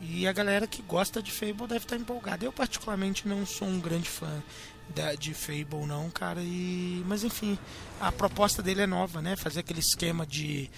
[0.00, 2.42] E a galera que gosta de Fable deve estar empolgada.
[2.42, 4.42] Eu, particularmente, não sou um grande fã
[5.18, 6.40] de Fable, não, cara.
[6.40, 7.58] E, mas, enfim,
[8.00, 9.36] a proposta dele é nova, né?
[9.36, 10.70] Fazer aquele esquema de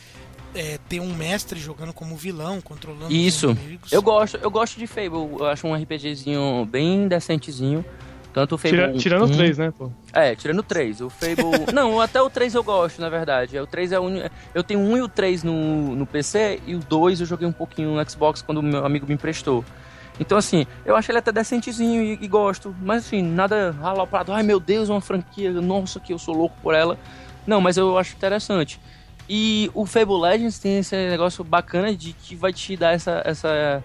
[0.54, 3.50] é, ter um mestre jogando como vilão, controlando os Isso.
[3.50, 3.92] inimigos.
[3.92, 5.36] Eu gosto, eu gosto de Fable.
[5.38, 7.84] Eu acho um RPGzinho bem decentezinho.
[8.32, 8.76] Tanto o Fable.
[8.76, 9.90] Tira- tirando o 1 3, né, pô?
[10.12, 11.00] É, tirando o 3.
[11.02, 11.44] O Fable.
[11.72, 13.58] não, até o 3 eu gosto, na verdade.
[13.58, 14.30] O 3 é o único.
[14.54, 17.46] Eu tenho o 1 e o 3 no, no PC e o 2 eu joguei
[17.46, 19.64] um pouquinho no Xbox quando o meu amigo me emprestou.
[20.18, 22.74] Então, assim, eu acho ele até decentezinho e, e gosto.
[22.80, 24.32] Mas, assim, nada aloprado.
[24.32, 25.50] Ai, meu Deus, uma franquia.
[25.52, 26.98] Nossa, que eu sou louco por ela.
[27.46, 28.80] Não, mas eu acho interessante.
[29.28, 33.82] E o Fable Legends tem esse negócio bacana de que vai te dar essa, essa,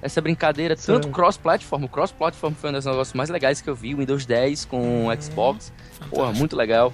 [0.00, 0.92] essa brincadeira, Sim.
[0.92, 1.84] tanto cross-platform.
[1.84, 5.06] O cross-platform foi um dos negócios mais legais que eu vi, o Windows 10 com
[5.08, 5.72] o Xbox.
[6.08, 6.92] Porra, muito legal.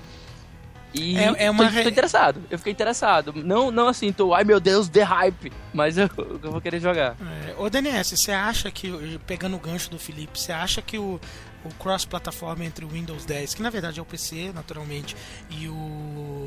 [0.94, 3.32] E É- é uma tô, tô interessado, eu fiquei interessado.
[3.34, 6.08] Não, não assim, tô, ai meu Deus, the hype, mas eu,
[6.42, 7.16] eu vou querer jogar.
[7.48, 11.18] É, ô DNS, você acha que, pegando o gancho do Felipe, você acha que o,
[11.64, 15.16] o cross-plataforma entre o Windows 10, que na verdade é o PC, naturalmente,
[15.50, 16.44] e o.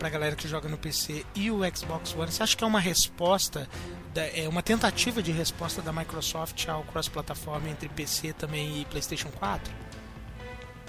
[0.00, 2.80] pra galera que joga no PC e o Xbox One, você acha que é uma
[2.80, 3.68] resposta,
[4.16, 9.70] é uma tentativa de resposta da Microsoft ao cross-plataforma entre PC também e PlayStation 4?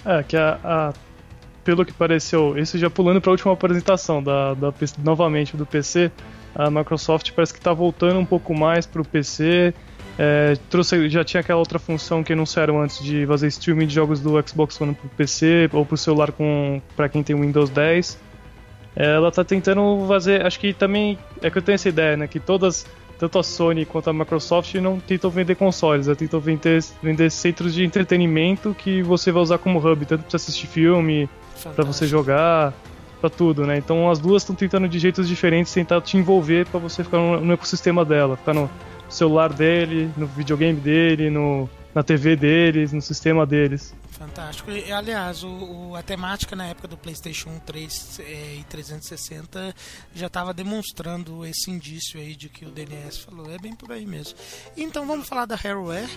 [0.06, 0.92] É, que a, a-
[1.62, 4.72] pelo que pareceu, isso já pulando para a última apresentação da, da
[5.04, 6.10] novamente do PC,
[6.54, 9.74] a Microsoft parece que está voltando um pouco mais para o PC.
[10.18, 14.20] é, trouxe, já tinha aquela outra função que anunciaram antes de fazer streaming de jogos
[14.20, 17.68] do Xbox One para o PC ou para o celular com para quem tem Windows
[17.70, 18.18] 10.
[18.94, 22.26] É, ela está tentando fazer, acho que também é que eu tenho essa ideia, né,
[22.26, 22.86] que todas
[23.18, 27.72] tanto a Sony quanto a Microsoft não tentam vender consoles, elas tentam vender, vender centros
[27.72, 31.28] de entretenimento que você vai usar como hub, tanto para assistir filme,
[31.76, 32.74] para você jogar,
[33.20, 33.78] para tudo, né?
[33.78, 37.40] Então as duas estão tentando de jeitos diferentes tentar te envolver para você ficar no,
[37.40, 38.68] no ecossistema dela, ficar no
[39.08, 43.94] celular dele, no videogame dele, no, na TV deles, no sistema deles.
[44.10, 44.70] Fantástico.
[44.70, 49.74] E, aliás, o, o- a temática na época do PlayStation 1, 3 eh, e 360
[50.14, 53.50] já estava demonstrando esse indício aí de que o DNS falou.
[53.52, 54.38] É bem por aí mesmo.
[54.76, 56.08] Então vamos falar da Hareware.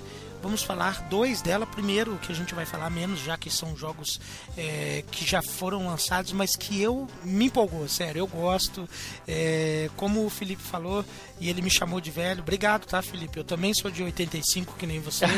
[0.43, 1.65] Vamos falar dois dela.
[1.65, 4.19] Primeiro, que a gente vai falar menos, já que são jogos
[4.55, 8.19] eh, que já foram lançados, mas que eu me empolgou, sério.
[8.19, 8.87] Eu gosto.
[9.27, 11.03] Eh, como o Felipe falou,
[11.39, 12.41] e ele me chamou de velho.
[12.41, 13.37] Obrigado, tá, Felipe?
[13.37, 15.25] Eu também sou de 85, que nem você.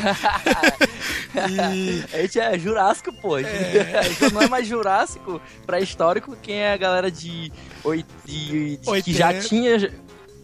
[1.50, 3.40] E- A gente é Jurássico, pô.
[3.42, 3.48] Já
[4.34, 7.52] não é mais Jurássico pré-histórico, quem é a galera de,
[7.84, 9.48] oi- de- de- que já 80.
[9.48, 9.94] tinha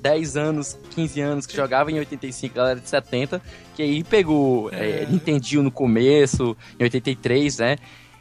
[0.02, 3.42] 10 anos, 15 anos, que jogava em 85, galera de 70,
[3.76, 5.04] que aí pegou É.
[5.04, 5.08] é,
[5.62, 7.78] no começo, em 83, né?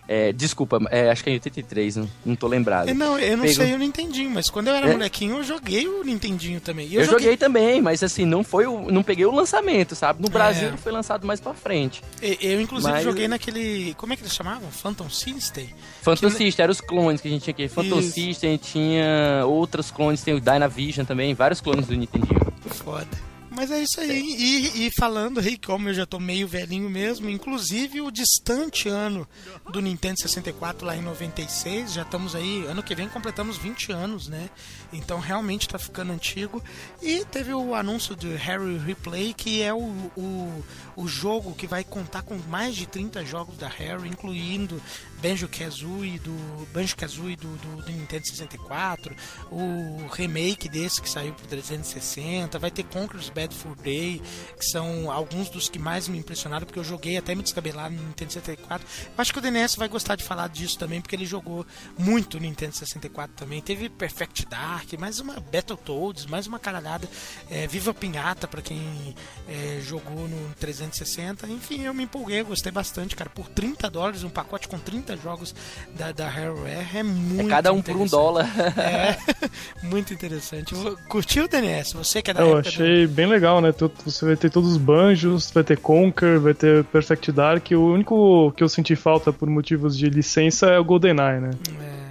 [0.08, 2.88] É, desculpa, é, acho que é em 83, não, não tô lembrado.
[2.88, 4.92] É, Não, eu não Pegou- sei o Nintendinho, mas quando eu era É.
[4.92, 6.88] molequinho eu joguei o Nintendinho também.
[6.88, 10.20] E Eu, joguei também, mas assim, não foi o, não peguei o lançamento, sabe?
[10.20, 10.76] No Brasil É.
[10.76, 12.02] foi lançado mais pra frente.
[12.20, 13.94] E- Eu, inclusive, Mas- joguei naquele.
[13.96, 14.68] Como é que eles chamavam?
[14.70, 15.68] Phantom System?
[16.02, 17.68] Phantom Que- System, eram os clones que a gente tinha aqui.
[17.68, 18.10] Phantom Isso.
[18.12, 22.40] System tinha outros clones, tem o Dynavision também, vários clones do Nintendinho.
[22.66, 23.06] Foda.
[23.54, 24.20] Mas é isso aí.
[24.20, 29.28] E, e falando aí, como eu já tô meio velhinho mesmo, inclusive o distante ano
[29.70, 34.28] do Nintendo 64 lá em 96, já estamos aí, ano que vem completamos 20 anos,
[34.28, 34.48] né?
[34.92, 36.62] Então realmente tá ficando antigo.
[37.00, 39.80] E teve o anúncio do Harry Replay, que é o,
[40.16, 40.64] o,
[40.96, 44.80] o jogo que vai contar com mais de 30 jogos da Harry, incluindo
[45.22, 49.14] Banjo-Kazooie do Banjo-Kazooie do, do, do Nintendo 64,
[49.50, 54.20] o remake desse que saiu pro 360, vai ter Conker's Bad Fur Day,
[54.58, 58.02] que são alguns dos que mais me impressionaram, porque eu joguei até me descabelar no
[58.02, 58.86] Nintendo 64.
[59.06, 61.64] Eu acho que o DNS vai gostar de falar disso também, porque ele jogou
[61.96, 63.62] muito no Nintendo 64 também.
[63.62, 67.08] Teve Perfect Dark, mais uma Battletoads, mais uma caralhada.
[67.50, 69.14] É, Viva Pinhata, pra quem
[69.48, 71.46] é, jogou no 360.
[71.48, 73.30] Enfim, eu me empolguei, gostei bastante, cara.
[73.30, 75.54] Por 30 dólares, um pacote com 30 jogos
[75.96, 78.46] da, da Harroware é muito É cada um por um dólar.
[78.78, 79.16] É,
[79.82, 80.74] muito interessante.
[81.08, 81.94] Curtiu, DNS?
[81.94, 83.72] Você que é da Eu época do- achei bem legal, né?
[84.04, 87.70] Você vai ter todos os banjos, vai ter Conker, vai ter Perfect Dark.
[87.72, 91.50] O único que eu senti falta por motivos de licença é o GoldenEye, né?
[91.80, 92.01] É,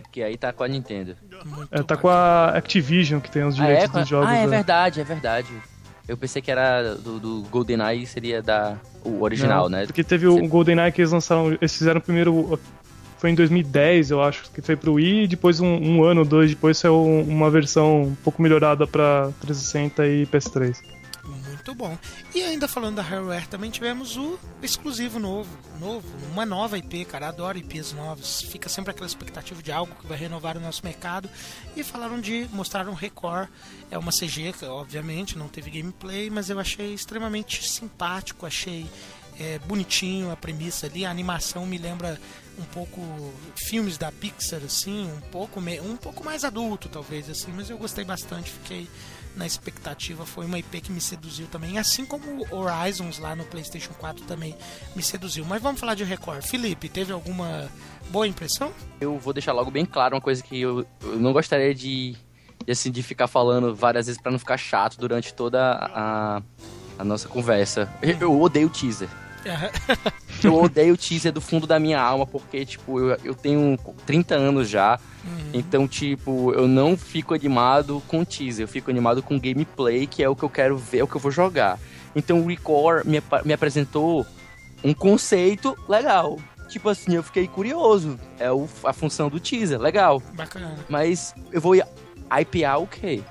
[0.00, 1.16] porque aí tá com a Nintendo.
[1.70, 3.98] É, tá com a Activision, que tem os Ah, direitos é?
[4.00, 4.28] dos jogos.
[4.28, 5.48] ah, é verdade, é verdade.
[6.06, 9.86] Eu pensei que era do, do GoldenEye seria da o original, Não, né?
[9.86, 12.58] Porque teve o GoldenEye que eles lançaram, eles fizeram primeiro.
[13.18, 16.50] Foi em 2010, eu acho, que foi pro Wii, e depois um, um ano, dois
[16.50, 20.76] depois saiu uma versão um pouco melhorada pra 360 e PS3.
[21.64, 21.98] Muito bom.
[22.34, 25.48] E ainda falando da Harroware, também tivemos o exclusivo novo,
[25.80, 28.42] novo, uma nova IP, cara, adoro IPs novas.
[28.42, 31.26] Fica sempre aquela expectativa de algo que vai renovar o nosso mercado.
[31.74, 33.48] E falaram de mostrar um Record,
[33.90, 38.86] é uma CG, obviamente, não teve gameplay, mas eu achei extremamente simpático, achei
[39.40, 42.20] é, bonitinho a premissa ali, a animação me lembra
[42.58, 43.00] um pouco
[43.56, 48.04] filmes da Pixar assim, um pouco um pouco mais adulto talvez assim, mas eu gostei
[48.04, 48.88] bastante, fiquei
[49.36, 53.92] na expectativa, foi uma IP que me seduziu também, assim como Horizons lá no PlayStation
[53.94, 54.54] 4 também
[54.94, 55.44] me seduziu.
[55.44, 56.42] Mas vamos falar de Record.
[56.42, 57.68] Felipe, teve alguma
[58.10, 58.72] boa impressão?
[59.00, 62.16] Eu vou deixar logo bem claro uma coisa que eu, eu não gostaria de,
[62.64, 66.42] de, assim, de ficar falando várias vezes pra não ficar chato durante toda a,
[66.98, 67.92] a nossa conversa.
[68.00, 69.08] Eu, eu odeio teaser.
[70.42, 74.68] Eu odeio teaser do fundo da minha alma, porque, tipo, eu, eu tenho 30 anos
[74.68, 74.98] já.
[75.54, 80.28] Então, tipo, eu não fico animado com teaser, eu fico animado com gameplay, que é
[80.28, 81.78] o que eu quero ver, é o que eu vou jogar.
[82.14, 84.26] Então o Record me, me apresentou
[84.82, 86.38] um conceito legal.
[86.68, 88.18] Tipo assim, eu fiquei curioso.
[88.38, 90.22] É o- a função do teaser, legal.
[90.34, 90.76] Bacana.
[90.90, 93.22] Mas eu vou IPA o quê?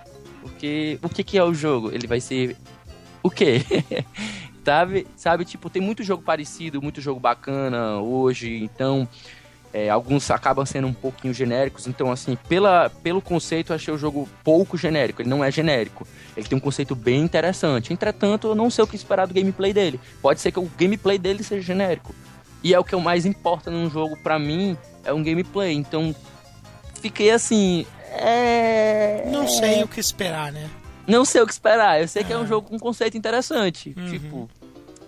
[0.41, 1.91] Porque o que, que é o jogo?
[1.91, 2.56] Ele vai ser
[3.21, 3.62] o quê?
[4.63, 5.08] sabe?
[5.15, 9.08] Sabe, tipo, tem muito jogo parecido, muito jogo bacana hoje, então
[9.73, 13.97] é, alguns acabam sendo um pouquinho genéricos, então assim, pela, pelo conceito eu achei o
[13.97, 16.08] jogo pouco genérico, ele não é genérico.
[16.36, 17.93] Ele tem um conceito bem interessante.
[17.93, 19.99] Entretanto, eu não sei o que esperar do gameplay dele.
[20.19, 22.15] Pode ser que o gameplay dele seja genérico.
[22.63, 25.73] E é o que mais importa num jogo pra mim, é um gameplay.
[25.73, 26.15] Então,
[27.02, 29.23] fiquei assim, é...
[29.28, 30.69] Não sei o que esperar, né?
[31.08, 32.02] Não sei o que esperar.
[32.02, 33.94] Eu sei que é um jogo com um conceito interessante.
[34.10, 34.50] Tipo.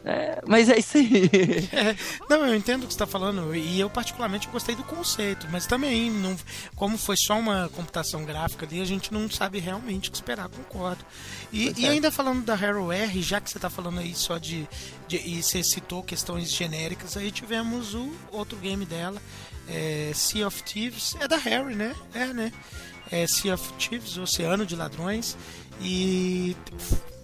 [0.08, 1.30] É, mas é isso aí.
[1.74, 1.96] É,
[2.30, 5.66] não, eu entendo o que você está falando e eu particularmente gostei do conceito, mas
[5.66, 6.36] também, não,
[6.76, 10.48] como foi só uma computação gráfica ali, a gente não sabe realmente o que esperar,
[10.48, 11.04] concordo.
[11.52, 11.90] E, e é.
[11.90, 14.68] ainda falando da Harroware, já que você está falando aí só de,
[15.08, 19.20] de- e você citou questões genéricas, aí tivemos o outro game dela,
[19.68, 21.96] é, Sea of Thieves, é da Harry, né?
[22.14, 22.54] É, né?
[23.12, 25.38] É Sea of Thieves, Oceano de Ladrões,
[25.82, 26.56] e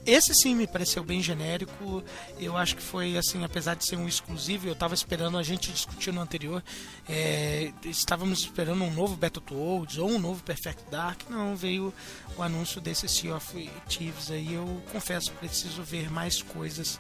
[0.06, 2.04] esse sim me pareceu bem genérico.
[2.40, 5.72] Eu acho que foi assim, apesar de ser um exclusivo, eu estava esperando, a gente
[5.72, 6.64] discutiu no anterior,
[7.08, 11.22] é, estávamos esperando um novo Battletoads ou um novo Perfect Dark.
[11.30, 11.94] Não, veio
[12.36, 14.54] o anúncio desse Sea of Thieves aí.
[14.54, 17.00] Eu confesso, preciso ver mais coisas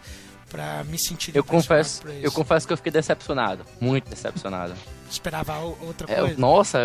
[0.49, 3.65] para me sentir Eu confesso, eu confesso que eu fiquei decepcionado.
[3.79, 4.75] Muito decepcionado.
[5.11, 6.35] Esperava outra É, coisa.
[6.39, 6.79] nossa,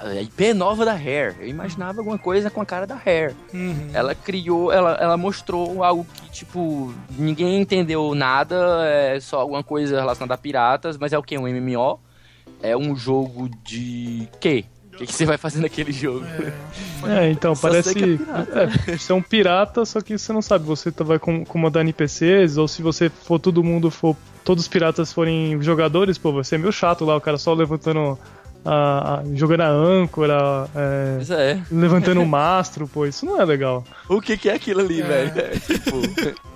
[0.00, 1.34] a IP nova da Hair.
[1.40, 3.34] Eu imaginava alguma coisa com a cara da Hair.
[3.52, 3.90] Uhum.
[3.92, 8.56] Ela criou, ela, ela mostrou algo que, tipo, ninguém entendeu nada,
[8.86, 11.36] é só alguma coisa relacionada a piratas, mas é o que?
[11.36, 11.98] Um MMO?
[12.62, 14.64] É um jogo de quê?
[14.92, 16.24] O que, que você vai fazer naquele jogo?
[17.08, 17.92] É, então, Só parece.
[17.94, 18.60] que é pirata.
[18.92, 21.82] É, você é um pirata, só que você não sabe, você tá- vai com- comandar
[21.82, 24.16] NPCs, ou se você for todo mundo, for.
[24.44, 28.18] Todos os piratas forem jogadores, pô, vai ser meio chato lá, o cara só levantando.
[28.66, 31.62] A, a- jogando a âncora, é, Isso é.
[31.70, 33.84] levantando o mastro, pô, isso não é legal.
[34.08, 35.32] O que, que é aquilo ali, velho?
[35.38, 36.00] É, tipo.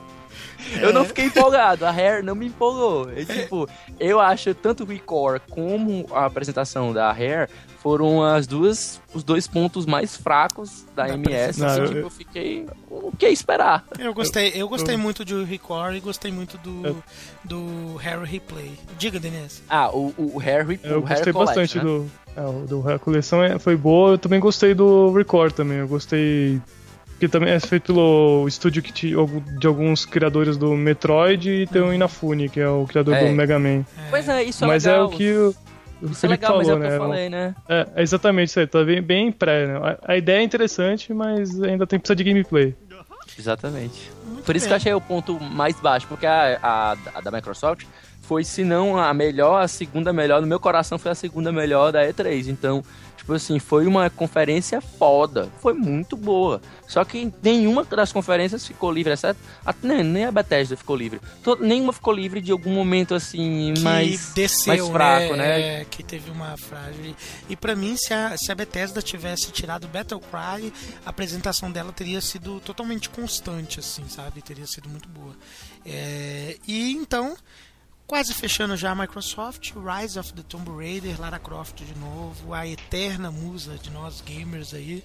[0.82, 3.08] Eu não fiquei empolgado, a Hair não me empolgou.
[3.16, 3.66] É, tipo,
[3.98, 7.48] eu acho tanto o Record como a apresentação da Hair
[7.82, 11.62] foram as duas, os dois pontos mais fracos da, MS.
[11.62, 11.66] apresentação.
[11.68, 12.66] assim, Não, tipo, eu- eu fiquei.
[12.90, 13.84] O que esperar?
[13.98, 17.02] Eu gostei, eu gostei eu- muito do Record e gostei muito do, Eu-
[17.44, 18.72] do Harry Replay.
[18.98, 19.62] Diga, Denise.
[19.68, 20.78] Ah, o, o Harry.
[20.82, 21.84] Eu o gostei Collect, bastante né?
[21.84, 22.10] do.
[22.36, 25.78] É, o do a coleção é- foi boa, eu também gostei do Record também.
[25.78, 26.60] Eu gostei.
[27.20, 31.82] Que também é feito pelo estúdio que algum- de alguns criadores do Metroid e tem
[31.82, 33.24] o Inafune, que é o criador É.
[33.28, 33.84] do Mega Man.
[34.08, 35.00] Pois é, isso é mas legal.
[35.00, 35.50] é o que
[36.02, 36.96] Isso é legal, mas é falou, o que né?
[36.96, 37.54] eu falei, né?
[37.68, 39.76] É, é exatamente isso aí, tá bem, bem pré, né?
[39.76, 42.74] A, a ideia é interessante, mas ainda tem que precisar de gameplay.
[43.38, 44.10] Exatamente.
[44.26, 44.68] Muito Por isso bem.
[44.68, 47.84] que eu achei o ponto mais baixo, porque a, a, a da Microsoft
[48.22, 50.40] foi, se não a melhor, a segunda melhor.
[50.40, 52.48] No meu coração foi a segunda melhor da E3.
[52.48, 52.82] Então,
[53.28, 55.50] tipo assim, foi uma conferência foda.
[55.60, 56.62] Foi muito boa.
[56.86, 59.38] Só que nenhuma das conferências ficou livre, exceto.
[59.82, 61.20] Nem, nem a Bethesda ficou livre.
[61.42, 65.46] To- nenhuma ficou livre de algum momento assim, que mais, desceu, mais fraco, né?
[65.46, 65.80] né?
[65.82, 67.14] É, que teve uma frágil.
[67.50, 70.72] E pra mim, se a, se a Bethesda tivesse tirado Battle Cry,
[71.04, 74.40] a apresentação dela teria sido totalmente constante, assim, sabe?
[74.40, 75.36] Teria sido muito boa.
[75.84, 77.36] É, e então,
[78.08, 82.66] quase fechando já a Microsoft, Rise of the Tomb Raider, Lara Croft de novo, a
[82.66, 85.04] eterna musa de nós gamers aí.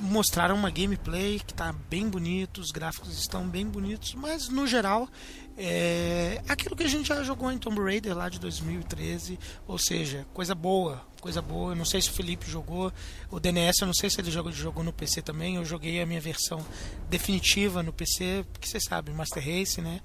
[0.00, 5.08] Mostraram uma gameplay que tá bem bonito, os gráficos estão bem bonitos, mas no geral
[5.56, 9.36] é aquilo que a gente já jogou em Tomb Raider lá de 2013,
[9.66, 11.72] ou seja, coisa boa, coisa boa.
[11.72, 12.92] Eu não sei se o Felipe jogou,
[13.28, 15.56] o DNS, eu não sei se ele jogou, jogou no PC também.
[15.56, 16.64] Eu joguei a minha versão
[17.10, 20.00] definitiva no PC, porque você sabe, Master Race, né?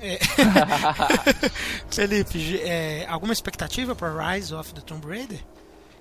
[0.00, 0.18] É.
[1.90, 5.38] Felipe, é, alguma expectativa para Rise of the Tomb Raider?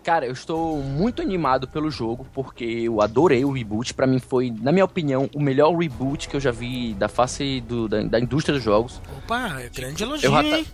[0.03, 3.93] Cara, eu estou muito animado pelo jogo, porque eu adorei o reboot.
[3.93, 7.61] Pra mim foi, na minha opinião, o melhor reboot que eu já vi da face
[7.61, 9.01] do- da, da indústria dos jogos.
[9.19, 10.65] Opa, é grande elogio, Eu?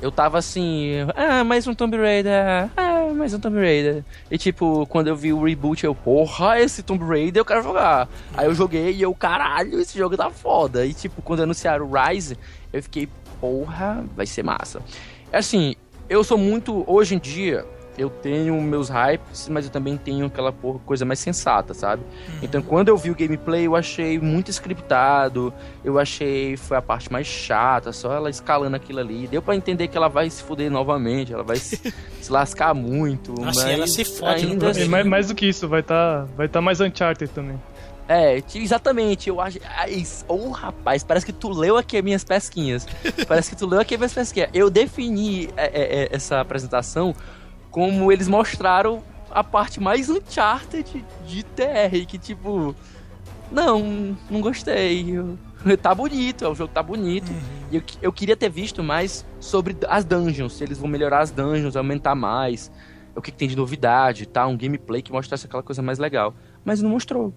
[0.00, 4.04] Eu tava assim, ah, mais um Tomb Raider, ah, mais um Tomb Raider.
[4.30, 8.08] E tipo, quando eu vi o reboot, eu, porra, esse Tomb Raider eu quero jogar.
[8.36, 10.84] Aí eu joguei e eu, caralho, esse jogo tá foda.
[10.84, 12.36] E tipo, quando anunciaram o Rise,
[12.72, 13.08] eu fiquei,
[13.40, 14.82] porra, vai ser massa.
[15.32, 15.76] Assim,
[16.08, 17.64] eu sou muito, hoje em dia,
[17.96, 22.02] eu tenho meus hypes, mas eu também tenho aquela porra, coisa mais sensata, sabe?
[22.42, 25.52] Então, quando eu vi o gameplay, eu achei muito scriptado,
[25.84, 29.26] eu achei foi a parte mais chata, só ela escalando aquilo ali.
[29.26, 31.76] Deu pra entender que ela vai se fuder novamente, ela vai se,
[32.20, 35.68] se lascar muito, Nossa, mas ela se fode ainda assim, mais, mais do que isso,
[35.68, 37.58] vai estar vai tá mais Uncharted também.
[38.08, 39.58] É, exatamente, eu acho.
[39.64, 42.86] Ai, oh, rapaz, parece que tu leu aqui as minhas pesquinhas.
[43.28, 44.50] parece que tu leu aqui as minhas pesquinhas.
[44.52, 47.14] Eu defini é, é, é, essa apresentação
[47.72, 52.76] como eles mostraram a parte mais Uncharted de TR, que tipo.
[53.50, 55.10] Não, não gostei.
[55.10, 55.36] Eu-
[55.80, 57.30] Tá bonito, o jogo tá bonito.
[57.70, 61.30] E eu, eu queria ter visto mais sobre as dungeons, se eles vão melhorar as
[61.30, 62.68] dungeons, aumentar mais,
[63.14, 64.44] o que, que tem de novidade, tá?
[64.44, 66.34] Um gameplay que mostrasse aquela coisa mais legal.
[66.64, 67.32] Mas não mostrou.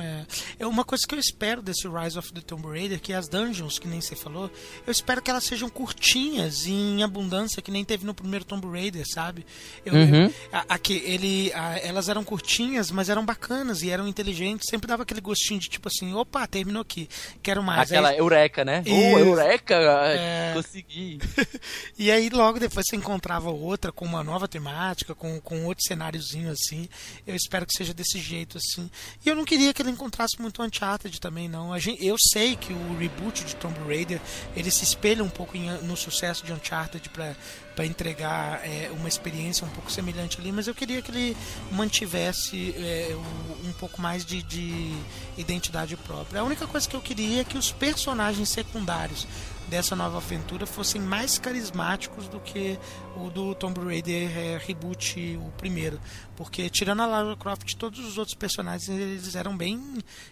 [0.00, 0.26] É.
[0.60, 3.78] é uma coisa que eu espero desse Rise of the Tomb Raider, que as dungeons,
[3.78, 4.50] que nem você falou,
[4.86, 8.66] eu espero que elas sejam curtinhas e em abundância, que nem teve no primeiro Tomb
[8.68, 9.46] Raider, sabe?
[9.84, 10.24] Eu, Uhum.
[10.26, 14.86] eu- a- aqui, ele, a- elas eram curtinhas, mas eram bacanas e eram inteligentes, sempre
[14.86, 17.08] dava aquele gostinho de tipo assim, opa, terminou aqui,
[17.42, 17.90] quero mais.
[17.90, 18.82] Aquela Aí- eureka, né?
[18.86, 19.74] Oh, eureka!
[19.74, 20.52] É.
[20.54, 21.18] Consegui.
[21.98, 26.50] E aí logo depois você encontrava outra com uma nova temática, com, com outro cenáriozinho
[26.50, 26.88] assim.
[27.26, 28.88] Eu espero que seja desse jeito assim.
[29.24, 31.78] E eu não queria que ele encontrasse muito Uncharted também não.
[31.78, 34.20] Gente, eu sei que o reboot de Tomb Raider
[34.56, 39.64] ele se espelha um pouco em- no sucesso de Uncharted para entregar é, uma experiência
[39.64, 41.36] um pouco semelhante ali, mas eu queria que ele
[41.70, 44.92] mantivesse é, o- um pouco mais de, de
[45.36, 46.40] identidade própria.
[46.40, 49.28] A única coisa que eu queria é que os personagens secundários
[49.68, 52.78] dessa nova aventura fossem mais carismáticos do que
[53.16, 56.00] o do Tomb Raider é, reboot o primeiro
[56.38, 59.78] porque tirando a Lara Croft todos os outros personagens eles eram bem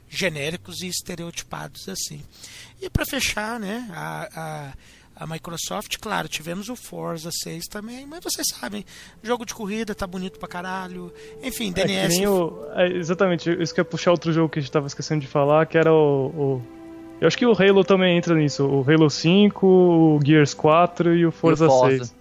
[0.09, 2.23] genéricos e estereotipados assim
[2.81, 4.73] e para fechar né a, a
[5.19, 8.85] a Microsoft, claro, tivemos o Forza 6 também, mas vocês sabem,
[9.23, 11.11] jogo de corrida tá bonito pra caralho.
[11.43, 12.27] Enfim, É, DNS.
[12.27, 15.27] o- é, exatamente, isso que ia puxar outro jogo que a gente tava esquecendo de
[15.27, 16.63] falar, que era o, o-
[17.19, 18.67] Eu acho que o Halo também entra nisso.
[18.67, 21.97] O Halo 5, o Gears 4 e o Forza, Forza.
[22.05, 22.15] 6.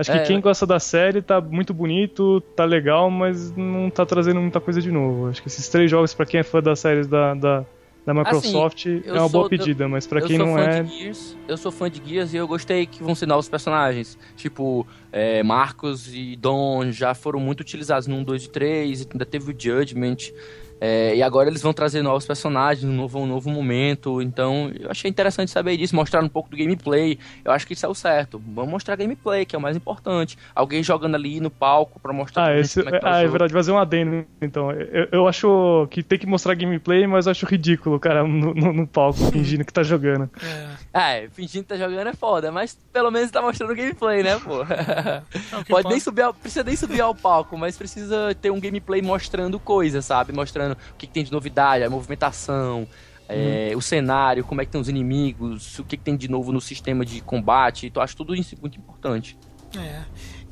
[0.00, 4.06] Acho que É, quem gosta da série tá muito bonito, tá legal, mas não tá
[4.06, 5.28] trazendo muita coisa de novo.
[5.28, 7.64] Acho que esses três jogos, pra quem é fã das séries da, da,
[8.06, 10.84] da Microsoft, Assim, é uma boa sou- pedida, mas pra eu quem não é.
[10.86, 14.16] Gears, eu sou fã de Gears e eu gostei que vão ser novos personagens.
[14.36, 19.26] Tipo, é, Marcos e Don já foram muito utilizados no 1, 2 e 3, ainda
[19.26, 20.32] teve o Judgment.
[20.80, 24.22] É, e agora eles vão trazer novos personagens, um novo, um novo momento.
[24.22, 27.18] Então, eu achei interessante saber disso, mostrar um pouco do gameplay.
[27.44, 28.42] Eu acho que isso é o certo.
[28.54, 30.38] Vamos mostrar gameplay, que é o mais importante.
[30.54, 33.20] Alguém jogando ali no palco pra mostrar Ah, esse, como é que tá o ah,
[33.20, 34.72] é verdade, fazer um adendo, então.
[34.72, 38.54] Eu, eu acho que tem que mostrar gameplay, mas eu acho ridículo o cara no,
[38.54, 40.30] no, no palco fingindo que tá jogando.
[40.94, 44.64] É, fingindo que tá jogando é foda, mas pelo menos tá mostrando gameplay, né, pô?
[45.64, 49.02] que Pode nem subir ao, precisa nem subir ao palco, mas precisa ter um gameplay
[49.02, 50.32] mostrando coisas, sabe?
[50.32, 52.86] Mostrando o que, que tem de novidade, a movimentação,
[53.28, 56.52] é, o cenário, como é que tem os inimigos, o que, que tem de novo
[56.52, 57.86] no sistema de combate.
[57.86, 59.38] Então acho tudo isso muito importante.
[59.76, 60.02] É.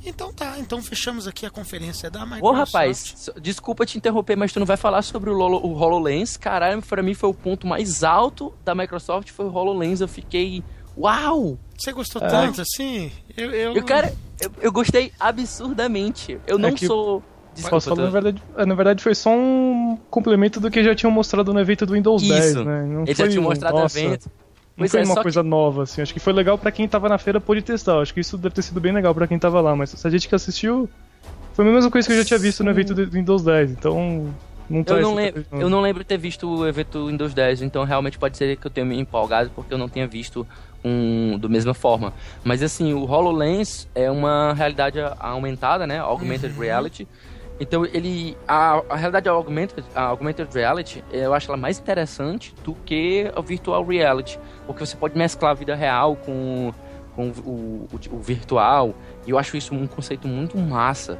[0.06, 2.44] Então tá, então fechamos aqui a conferência da Microsoft.
[2.44, 6.36] Ô, rapaz, desculpa te interromper, mas tu não vai falar sobre o, Lolo, o HoloLens.
[6.36, 10.00] Caralho, pra mim foi o ponto mais alto da Microsoft, foi o HoloLens.
[10.00, 10.62] Eu fiquei...
[10.96, 11.58] Uau!
[11.76, 12.28] Você gostou É.
[12.28, 13.10] tanto assim?
[13.36, 13.74] Eu, eu...
[13.74, 16.38] Eu, cara, eu, eu gostei absurdamente.
[16.46, 17.22] Eu não É que- sou...
[17.68, 21.10] Posso falar, na verdade, é, na verdade foi só um complemento do que já tinham
[21.10, 22.64] mostrado no evento do Windows 10, Isso.
[22.64, 22.84] né?
[22.86, 24.26] Não Eles já foi, tinham mostrado no nossa, evento.
[24.26, 24.32] Não
[24.82, 26.00] Pois foi é, uma coisa nova, assim.
[26.02, 28.00] Acho que foi legal pra quem tava na feira pôde testar.
[28.00, 29.74] Acho que isso deve ter sido bem legal pra quem tava lá.
[29.74, 30.88] Mas a gente que assistiu,
[31.52, 33.72] foi a mesma coisa que eu já tinha visto no evento do Windows 10.
[33.72, 34.32] Então,
[34.70, 37.06] não Eu traz não, tanta lem- coisa eu não lembro de ter visto o evento
[37.08, 40.06] Windows 10, então realmente pode ser que eu tenha me empolgado porque eu não tenha
[40.06, 40.46] visto
[40.84, 42.12] um do mesma forma.
[42.44, 45.98] Mas assim, o HoloLens é uma realidade aumentada, né?
[45.98, 47.08] Augmented Reality.
[47.60, 48.36] Então ele.
[48.46, 53.40] A, a realidade augmented, a augmented reality, eu acho ela mais interessante do que a
[53.40, 54.38] virtual reality.
[54.66, 56.72] Porque você pode mesclar a vida real com,
[57.14, 58.94] com o, o, o virtual.
[59.26, 61.18] E eu acho isso um conceito muito massa.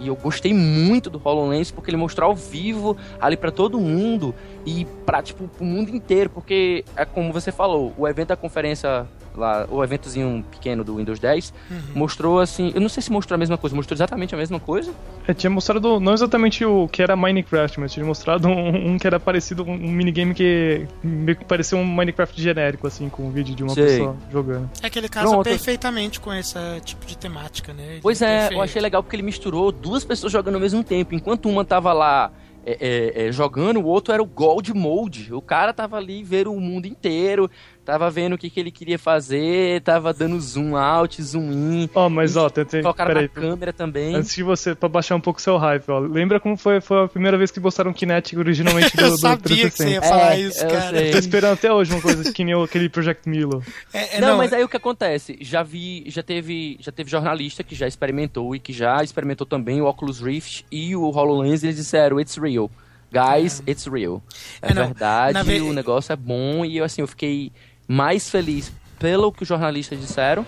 [0.00, 4.32] E eu gostei muito do HoloLens porque ele mostrou ao vivo ali pra todo mundo
[4.64, 6.30] e pra, tipo, pro mundo inteiro.
[6.30, 9.06] Porque, é como você falou, o evento da conferência
[9.38, 11.52] lá, o eventozinho pequeno do Windows 10,
[11.94, 12.72] mostrou assim.
[12.74, 14.92] Eu não sei se mostrou a mesma coisa, mostrou exatamente a mesma coisa.
[15.26, 19.06] É, tinha mostrado não exatamente o que era Minecraft, mas tinha mostrado um, um que
[19.06, 23.54] era parecido, um minigame que meio que parecia um Minecraft genérico, assim, com um vídeo
[23.54, 23.84] de uma Sei.
[23.84, 24.70] pessoa jogando.
[24.82, 25.44] É que ele casa Pronto.
[25.44, 27.98] perfeitamente com esse tipo de temática, né?
[28.02, 28.54] Pois é, Perfeito.
[28.54, 31.14] eu achei legal porque ele misturou duas pessoas jogando ao mesmo tempo.
[31.14, 32.32] Enquanto uma tava lá
[32.64, 35.32] é, é, é, jogando, o outro era o Gold Mode.
[35.32, 37.50] O cara tava ali vendo o mundo inteiro,
[37.88, 41.88] tava vendo o que, que ele queria fazer, tava dando zoom out, zoom in.
[41.94, 44.14] Ó, mas ó, Colocaram peraí, na câmera também.
[44.14, 45.98] Antes de você, pra baixar um pouco o seu hype, ó.
[45.98, 49.16] Lembra como foi, foi a primeira vez que mostraram o Kinect originalmente do, Eu do
[49.16, 50.06] sabia que você ia 360?
[50.06, 50.98] falar É, isso, eu cara.
[50.98, 51.10] sei.
[51.12, 53.64] Tô esperando até hoje uma coisa que nem o- aquele Project Milo.
[53.94, 55.38] É, é, não, mas aí o que acontece?
[55.40, 59.80] Já vi, já teve, já teve jornalista que já experimentou e que já experimentou também
[59.80, 62.70] o Oculus Rift e o HoloLens, eles disseram, it's real.
[63.10, 64.22] Guys, it's real.
[64.60, 67.50] É, É, não, verdade, na ve- o negócio é bom e eu, assim, eu fiquei
[67.88, 70.44] mais feliz pelo que os jornalistas disseram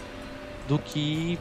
[0.69, 1.39] do que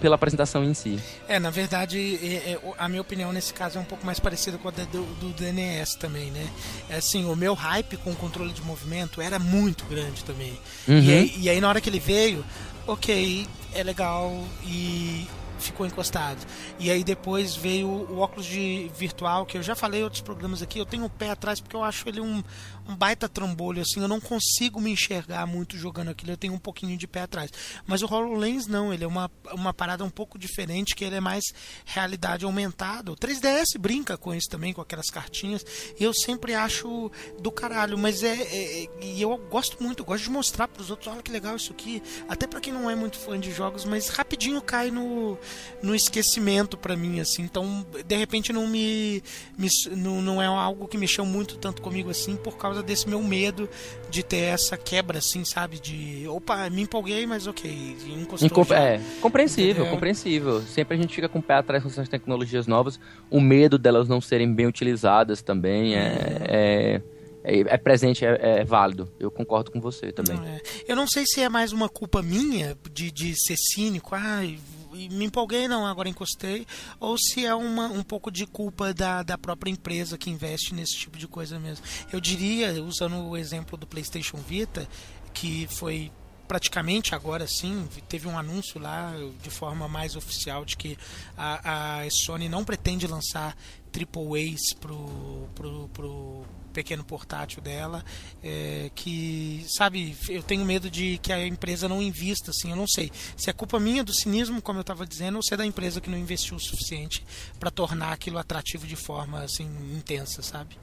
[0.00, 0.98] pela apresentação em si.
[1.28, 4.58] É, na verdade, é, é, a minha opinião nesse caso é um pouco mais parecida
[4.58, 6.46] com a do, do DNS também, né?
[6.90, 10.58] É assim, o meu hype com o controle de movimento era muito grande também.
[10.86, 10.98] Uhum.
[10.98, 12.44] E, aí, e aí na hora que ele veio,
[12.86, 15.26] ok, é legal e
[15.58, 16.38] ficou encostado.
[16.78, 20.60] E aí depois veio o óculos de virtual, que eu já falei em outros programas
[20.60, 22.42] aqui, eu tenho o pé atrás porque eu acho ele um,
[22.88, 26.58] um baita trambolho, assim, eu não consigo me enxergar muito jogando aquilo, eu tenho um
[26.58, 27.50] pouquinho de pé atrás.
[27.86, 31.20] Mas o HoloLens não, ele é uma, uma parada um pouco diferente, que ele é
[31.20, 31.44] mais
[31.84, 33.12] realidade aumentada.
[33.12, 35.64] O 3DS brinca com isso também, com aquelas cartinhas,
[35.98, 37.10] e eu sempre acho
[37.40, 40.82] do caralho, mas é, é- é- e eu gosto muito, eu gosto de mostrar para
[40.82, 43.52] os outros, olha que legal isso aqui, até para quem não é muito fã de
[43.52, 45.38] jogos, mas rapidinho cai no,
[45.82, 49.22] no esquecimento para mim, assim, então de repente não me,
[49.56, 53.20] me não, não é algo que mexeu muito tanto comigo assim, por causa desse meu
[53.20, 53.68] medo
[54.08, 58.78] de ter essa quebra, assim, sabe, de, opa, me empolguei, mas ok, encostou Incom- já.
[58.78, 59.90] é, compreensível, Entendeu?
[59.90, 60.62] compreensível.
[60.62, 63.00] Sempre a gente fica com o pé atrás com essas tecnologias novas.
[63.28, 67.02] O medo delas não serem bem utilizadas também é, é,
[67.42, 69.10] é, é presente, é, é válido.
[69.18, 70.36] Eu concordo com você também.
[70.36, 70.60] Não, é.
[70.86, 74.58] Eu não sei se é mais uma culpa minha de, de ser cínico, e
[74.92, 76.66] me empolguei, não, agora encostei,
[77.00, 80.96] ou se é uma, um pouco de culpa da, da própria empresa que investe nesse
[80.96, 81.84] tipo de coisa mesmo.
[82.12, 84.88] Eu diria, usando o exemplo do PlayStation Vita,
[85.32, 86.12] que foi
[86.46, 90.98] praticamente agora sim, teve um anúncio lá de forma mais oficial de que
[91.36, 93.56] a, a Sony não pretende lançar
[93.90, 98.04] triple A's pro, pro, pro pequeno portátil dela,
[98.42, 102.86] é, que, sabe, eu tenho medo de que a empresa não invista, assim, eu não
[102.86, 105.66] sei se é culpa minha do cinismo, como eu estava dizendo, ou se é da
[105.66, 107.24] empresa que não investiu o suficiente
[107.60, 110.76] para tornar aquilo atrativo de forma, assim, intensa, sabe?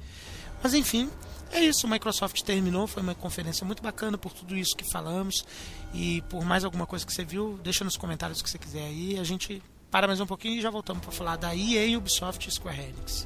[0.62, 1.10] Mas enfim,
[1.52, 1.88] é isso.
[1.88, 2.86] Microsoft terminou.
[2.86, 5.46] Foi uma conferência muito bacana por tudo isso que falamos.
[5.94, 8.84] E por mais alguma coisa que você viu, deixa nos comentários o que você quiser
[8.84, 9.18] aí.
[9.18, 12.52] A gente para mais um pouquinho e já voltamos para falar da EA, Ubisoft e
[12.52, 13.26] Square Enix.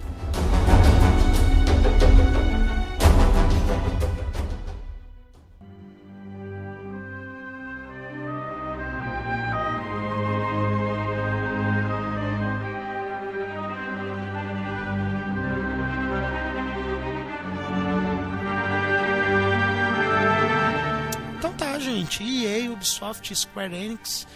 [22.14, 22.46] Gente.
[22.46, 24.28] EA, Ubisoft Square Enix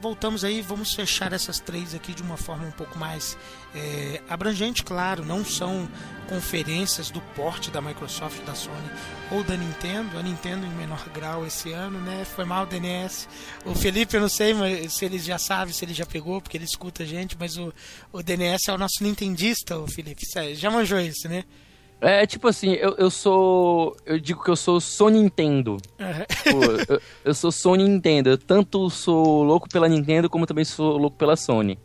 [0.00, 3.36] voltamos aí, vamos fechar essas três aqui de uma forma um pouco mais
[3.74, 5.86] é, abrangente, claro, não são
[6.26, 8.90] conferências do porte da Microsoft, da Sony
[9.30, 12.24] ou da Nintendo, a Nintendo em menor grau esse ano, né?
[12.24, 13.28] Foi mal o DNS.
[13.66, 14.54] O Felipe, eu não sei
[14.88, 17.70] se ele já sabe, se ele já pegou, porque ele escuta a gente, mas o,
[18.10, 20.22] o DNS é o nosso nintendista, o Felipe.
[20.54, 21.44] Já manjou isso, né?
[22.00, 23.94] É, tipo assim, eu, eu sou.
[24.06, 25.72] Eu digo que eu sou Sony Nintendo.
[25.98, 26.52] Uhum.
[26.52, 28.30] Pô, eu, eu, sou Sony Nintendo.
[28.30, 31.78] Eu tanto sou louco pela Nintendo como também sou louco pela Sony.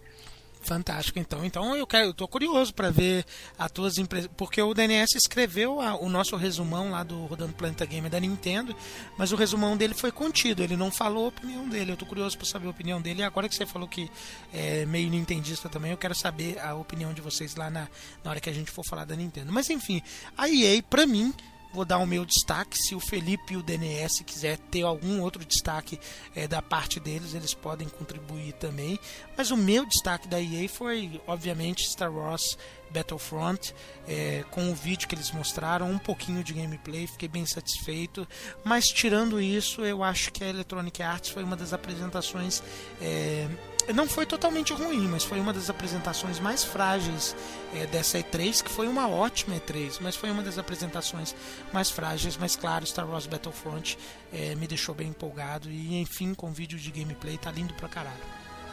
[0.66, 1.46] Fantástico, então.
[1.46, 3.24] Então eu quero, tô curioso para ver
[3.56, 7.86] as tuas impressões, porque o DNS escreveu a, o nosso resumão lá do Rodando Planeta
[7.86, 8.76] Game da Nintendo,
[9.16, 11.92] mas o resumão dele foi contido, ele não falou a opinião dele.
[11.92, 13.22] Eu tô curioso para saber a opinião dele.
[13.22, 14.10] E agora que você falou que
[14.52, 17.88] é meio nintendista também, eu quero saber a opinião de vocês lá na,
[18.24, 19.54] na hora que a gente for falar da Nintendo.
[19.54, 20.02] Mas enfim,
[20.36, 21.32] a EA, para mim,
[21.76, 22.78] vou dar o meu destaque.
[22.78, 26.00] Se o Felipe e o DNS quiser ter algum outro destaque
[26.34, 28.98] é, da parte deles, eles podem contribuir também.
[29.38, 32.58] Mas o meu destaque da EA foi, obviamente, Star Wars
[32.90, 33.76] Battlefront,
[34.08, 38.26] é, com o vídeo que eles mostraram, um pouquinho de gameplay, fiquei bem satisfeito.
[38.64, 42.64] Mas tirando isso, eu acho que a Electronic Arts foi uma das apresentações.
[43.02, 43.50] É,
[43.94, 47.36] não foi totalmente ruim, mas foi uma das apresentações mais frágeis
[47.74, 51.36] é, dessa E3, que foi uma ótima E3, mas foi uma das apresentações
[51.72, 52.38] mais frágeis.
[52.38, 53.98] Mas claro, Star Wars Battlefront
[54.34, 58.16] é, me deixou bem empolgado e enfim, com vídeo de gameplay tá lindo pra caralho.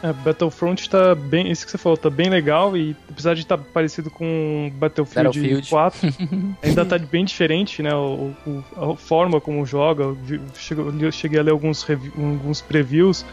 [0.03, 1.49] É, Battlefront tá bem.
[1.49, 5.39] Isso que você falou, tá bem legal e apesar de estar tá parecido com Battlefield,
[5.39, 5.69] Battlefield.
[5.69, 5.99] 4,
[6.61, 7.95] ainda tá bem diferente, né?
[7.95, 10.03] O, o, a forma como joga.
[10.03, 13.25] Eu cheguei a ler alguns, alguns previews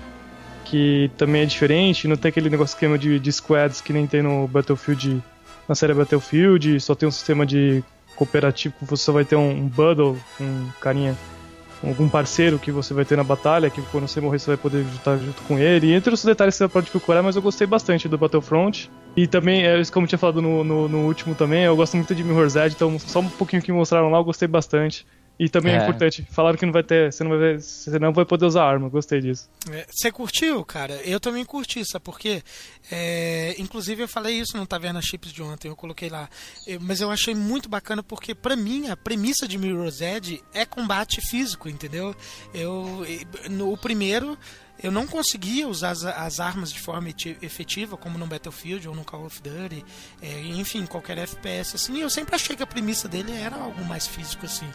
[0.71, 4.23] que também é diferente, não tem aquele negócio esquema de, de squads que nem tem
[4.23, 5.21] no Battlefield,
[5.69, 7.83] na série Battlefield, só tem um sistema de
[8.15, 11.19] cooperativo que você só vai ter um, bundle, um carinha,
[11.83, 14.85] algum parceiro que você vai ter na batalha, que quando você morrer você vai poder
[14.95, 18.09] estar junto com ele, e entre os detalhes você pode procurar, mas eu gostei bastante
[18.09, 18.89] do Battlefront.
[19.17, 21.97] E também, é isso como eu tinha falado no, no, no último também, eu gosto
[21.97, 25.05] muito de Mirror's Edge, então só um pouquinho que mostraram lá eu gostei bastante.
[25.41, 25.79] E também é.
[25.79, 25.83] é.
[25.83, 28.91] importante, falaram que não vai ter, você não vai, você não vai poder usar arma,
[28.91, 29.49] gostei disso.
[29.71, 30.97] É, você curtiu, cara?
[30.97, 32.43] Eu também curti, sabe por quê?
[32.93, 36.29] É, inclusive eu falei isso no Taverna Chips de ontem, eu coloquei lá.
[36.67, 40.67] Eu, mas eu achei muito bacana porque, pra mim, a premissa de Mirror's Edge é
[40.67, 42.15] combate físico, entendeu?
[42.53, 43.07] Eu,
[43.49, 44.37] no, o primeiro
[44.83, 47.09] eu não conseguia usar as, as, armas de forma
[47.43, 49.85] efetiva, como no Battlefield ou no Call of Duty,
[50.23, 52.01] é, enfim, qualquer FPS assim.
[52.01, 54.69] Eu sempre achei que a premissa dele era algo mais físico assim.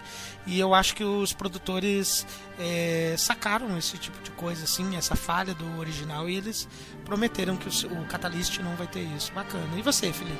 [0.45, 2.25] E eu acho que os produtores
[2.59, 6.67] é, sacaram esse tipo de coisa assim, essa falha do original e eles
[7.03, 9.31] prometeram que o, o Catalyst não vai ter isso.
[9.33, 9.77] Bacana.
[9.77, 10.37] E você, Felipe?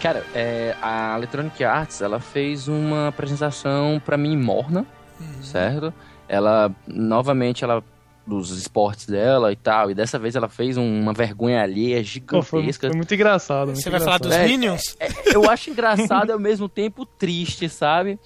[0.00, 4.86] Cara, é, a Electronic Arts ela fez uma apresentação para mim morna,
[5.20, 5.42] uhum.
[5.42, 5.92] certo?
[6.28, 7.82] Ela novamente ela
[8.26, 9.90] dos esportes dela e tal.
[9.90, 12.36] E dessa vez ela fez uma vergonha alheia gigantesca.
[12.36, 13.68] Pô, foi, foi, muito engraçado.
[13.68, 14.08] Muito Você engraçado.
[14.08, 14.96] vai falar dos é, Minions?
[14.98, 18.18] É, é, eu acho engraçado e ao mesmo tempo triste, sabe?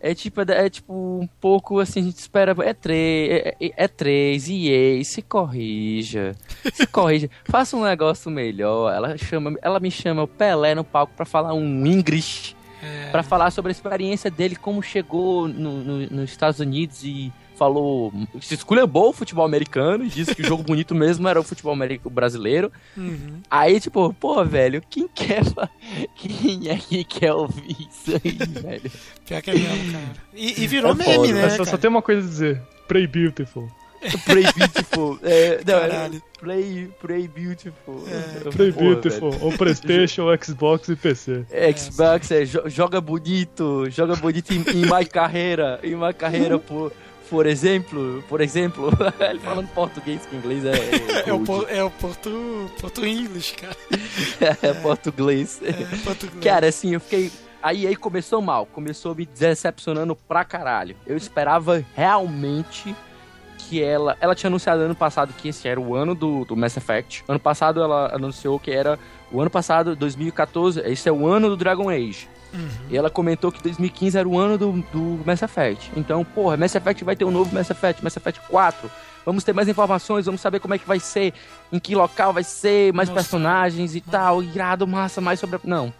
[0.00, 2.54] É tipo, é, é, tipo um pouco assim, a gente espera.
[2.62, 6.34] É três, é, é, é três, e se corrija.
[6.74, 7.30] Se corrija.
[7.44, 8.92] Faça um negócio melhor.
[8.92, 12.56] Ela, chama, ela me chama o Pelé no palco para falar um English.
[12.82, 13.10] É.
[13.10, 18.12] para falar sobre a experiência dele, como chegou no, no, nos Estados Unidos e falou.
[18.40, 21.76] Se esculhambou o futebol americano e disse que o jogo bonito mesmo era o futebol
[22.10, 22.70] brasileiro.
[22.96, 23.40] Uhum.
[23.50, 25.42] Aí, tipo, pô, velho, quem quer.
[26.16, 28.90] Quem é que quer ouvir isso aí, velho?
[29.26, 30.04] Pior que é mesmo, cara.
[30.34, 31.50] E, e virou é meme, foda, né?
[31.50, 33.68] Só, só, tem uma coisa a dizer: Pray Beautiful.
[34.24, 35.18] Play Beautiful.
[35.24, 38.04] É, não, é play, play Beautiful.
[38.06, 38.50] É.
[38.50, 39.30] Play Pô, Beautiful.
[39.30, 39.44] Velho.
[39.44, 41.44] Ou Playstation, Xbox e PC.
[41.50, 46.90] É, Xbox é joga bonito, joga bonito em, em My Carreira, em My Carreira, pô
[47.28, 50.72] por exemplo, por exemplo, ele falando português que inglês é.
[50.72, 53.76] É, é o, por, é o portu, portu English, cara.
[54.40, 55.60] é, é português.
[55.62, 55.72] É,
[56.04, 56.42] português.
[56.42, 57.30] Cara, assim, eu fiquei.
[57.62, 60.96] a EA começou mal, começou me decepcionando pra caralho.
[61.06, 62.94] Eu esperava realmente
[63.58, 64.16] que ela.
[64.20, 67.24] Ela tinha anunciado ano passado que esse era o ano do, do Mass Effect.
[67.26, 68.98] Ano passado ela anunciou que era
[69.34, 72.28] o ano passado, 2014, esse é o ano do Dragon Age.
[72.52, 72.68] Uhum.
[72.88, 75.90] E ela comentou que 2015 era o ano do, do Mass Effect.
[75.96, 78.88] Então, porra, Mass Effect vai ter um novo Mass Effect, Mass Effect 4.
[79.26, 81.34] Vamos ter mais informações, vamos saber como é que vai ser,
[81.72, 83.22] em que local vai ser, mais Nossa.
[83.22, 84.40] personagens e tal.
[84.40, 85.58] Irado, massa, mais sobre.
[85.64, 85.92] Não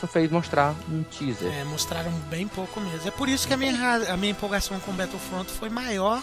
[0.00, 1.52] só fez mostrar um teaser.
[1.52, 3.08] É, mostraram bem pouco mesmo.
[3.08, 6.22] É por isso que a minha, a minha empolgação com Battlefront foi maior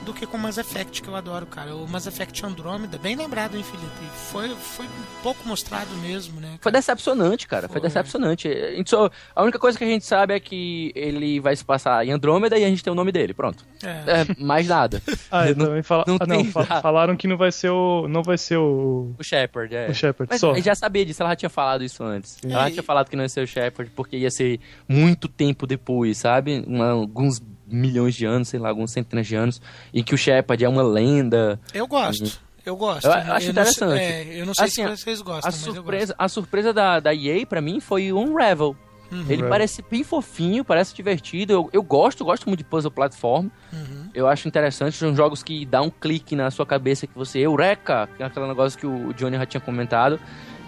[0.00, 1.74] do que com Mass Effect, que eu adoro, cara.
[1.74, 4.06] O Mass Effect Andromeda, bem lembrado, hein, Felipe?
[4.30, 4.86] Foi, foi
[5.22, 6.48] pouco mostrado mesmo, né?
[6.48, 6.58] Cara?
[6.60, 7.68] Foi decepcionante, cara.
[7.68, 8.48] Foi, foi decepcionante.
[8.86, 12.10] Só, a única coisa que a gente sabe é que ele vai se passar em
[12.10, 13.64] Andrômeda e a gente tem o nome dele, pronto.
[13.82, 13.88] É.
[13.88, 15.02] é mais nada.
[15.30, 16.04] ah, não, também fala...
[16.06, 18.06] não, ah, não falaram que não vai ser o.
[18.08, 19.14] Não vai ser o.
[19.18, 19.88] O Shepard, é.
[19.88, 20.54] O Shepard, Mas só.
[20.56, 22.38] já sabia disso, ela já tinha falado isso antes.
[22.44, 25.66] Ela já tinha falado que não ia ser o Shepard, porque ia ser muito tempo
[25.66, 26.62] depois, sabe?
[26.66, 29.60] Uma, alguns milhões de anos, sei lá, algumas centenas de anos,
[29.92, 31.60] e que o Shepard é uma lenda.
[31.74, 32.40] Eu gosto.
[32.64, 33.06] Eu gosto.
[33.06, 33.90] Eu acho eu interessante.
[33.90, 37.14] Não, é, eu não sei assim, se vocês gostam, a surpresa, A surpresa da, da
[37.14, 38.76] EA, pra mim, foi o Unravel.
[39.10, 39.24] Uhum.
[39.28, 39.48] Ele uhum.
[39.48, 41.52] parece bem fofinho, parece divertido.
[41.52, 43.48] Eu, eu gosto, gosto muito de puzzle platform.
[43.72, 44.10] Uhum.
[44.12, 44.96] Eu acho interessante.
[44.96, 48.08] São jogos que dá um clique na sua cabeça que você, Eureka!
[48.16, 50.18] Que é aquele negócio que o Johnny já tinha comentado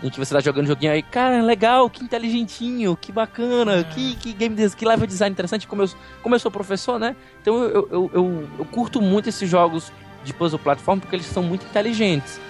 [0.03, 3.85] em que você tá jogando joguinho aí, cara, legal, que inteligentinho, que bacana, é.
[3.85, 5.91] que, que game design, que level design interessante, como eu,
[6.23, 7.17] como eu sou professor, né?
[7.41, 9.93] Então eu, eu, eu, eu curto muito esses jogos
[10.25, 12.41] de puzzle platform porque eles são muito inteligentes.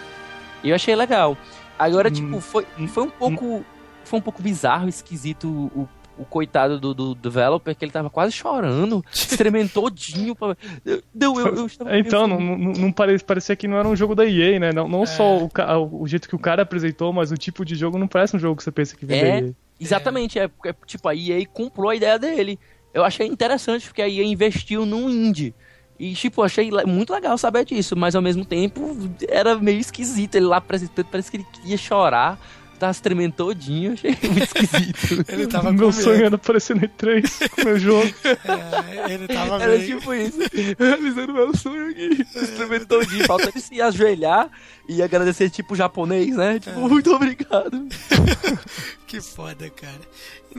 [0.63, 1.37] E eu achei legal.
[1.79, 3.65] Agora, hum, tipo, foi, foi um pouco.
[4.05, 5.87] Foi um pouco bizarro, esquisito o
[6.19, 9.05] o coitado do, do, developer, que ele tava quase chorando,
[9.37, 10.35] tremendo todinho.
[10.35, 10.57] Pra...
[11.15, 14.15] Não, eu, eu estava então, não, não, não parecia, parecia que não era um jogo
[14.15, 14.73] da EA, né?
[14.73, 15.07] Não, não é.
[15.07, 18.37] só o, o jeito que o cara apresentou, mas o tipo de jogo não parece
[18.37, 19.55] um jogo que você pensa que vem é, da EA.
[19.81, 20.51] Exatamente, é.
[20.65, 22.59] é tipo, a EA comprou a ideia dele.
[22.93, 25.55] Eu achei interessante porque a EA investiu num indie.
[25.99, 28.97] E, tipo, achei muito legal saber disso, mas ao mesmo tempo
[29.29, 32.39] era meio esquisito ele lá apresentando, parece que ele queria chorar
[32.79, 35.25] tava se tremendo todinho, achei muito esquisito.
[35.29, 38.15] ele tava Meu sonho era aparecer no E3 com meu jogo.
[38.25, 40.39] É, ele tava Era tipo isso.
[40.79, 42.25] Realizando meu sonho aqui.
[42.25, 43.27] Se tremendo todinho.
[43.27, 44.51] Falta ele se ajoelhar
[44.89, 46.59] e agradecer tipo japonês, né?
[46.59, 46.89] Tipo, é.
[46.89, 47.89] muito obrigado.
[49.07, 50.01] que foda, cara.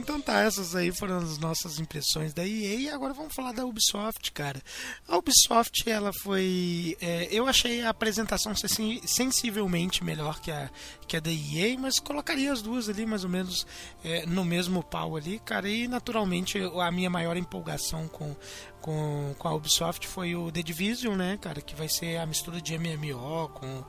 [0.00, 3.66] Então tá, essas aí foram as nossas impressões da EA e agora vamos falar da
[3.66, 4.60] Ubisoft, cara.
[5.06, 6.96] A Ubisoft, ela foi.
[7.02, 10.70] É, eu achei a apresentação sensivelmente melhor que a,
[11.06, 13.66] que a da EA, mas colocaria as duas ali mais ou menos
[14.02, 15.68] é, no mesmo pau ali, cara.
[15.68, 18.34] E naturalmente a minha maior empolgação com,
[18.80, 21.60] com, com a Ubisoft foi o The Division, né, cara?
[21.60, 23.84] Que vai ser a mistura de MMO com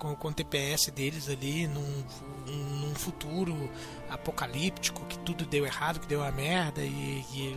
[0.00, 2.04] com, com o TPS deles ali num,
[2.46, 3.70] num futuro
[4.08, 7.54] apocalíptico, que tudo deu errado, que deu a merda, e, e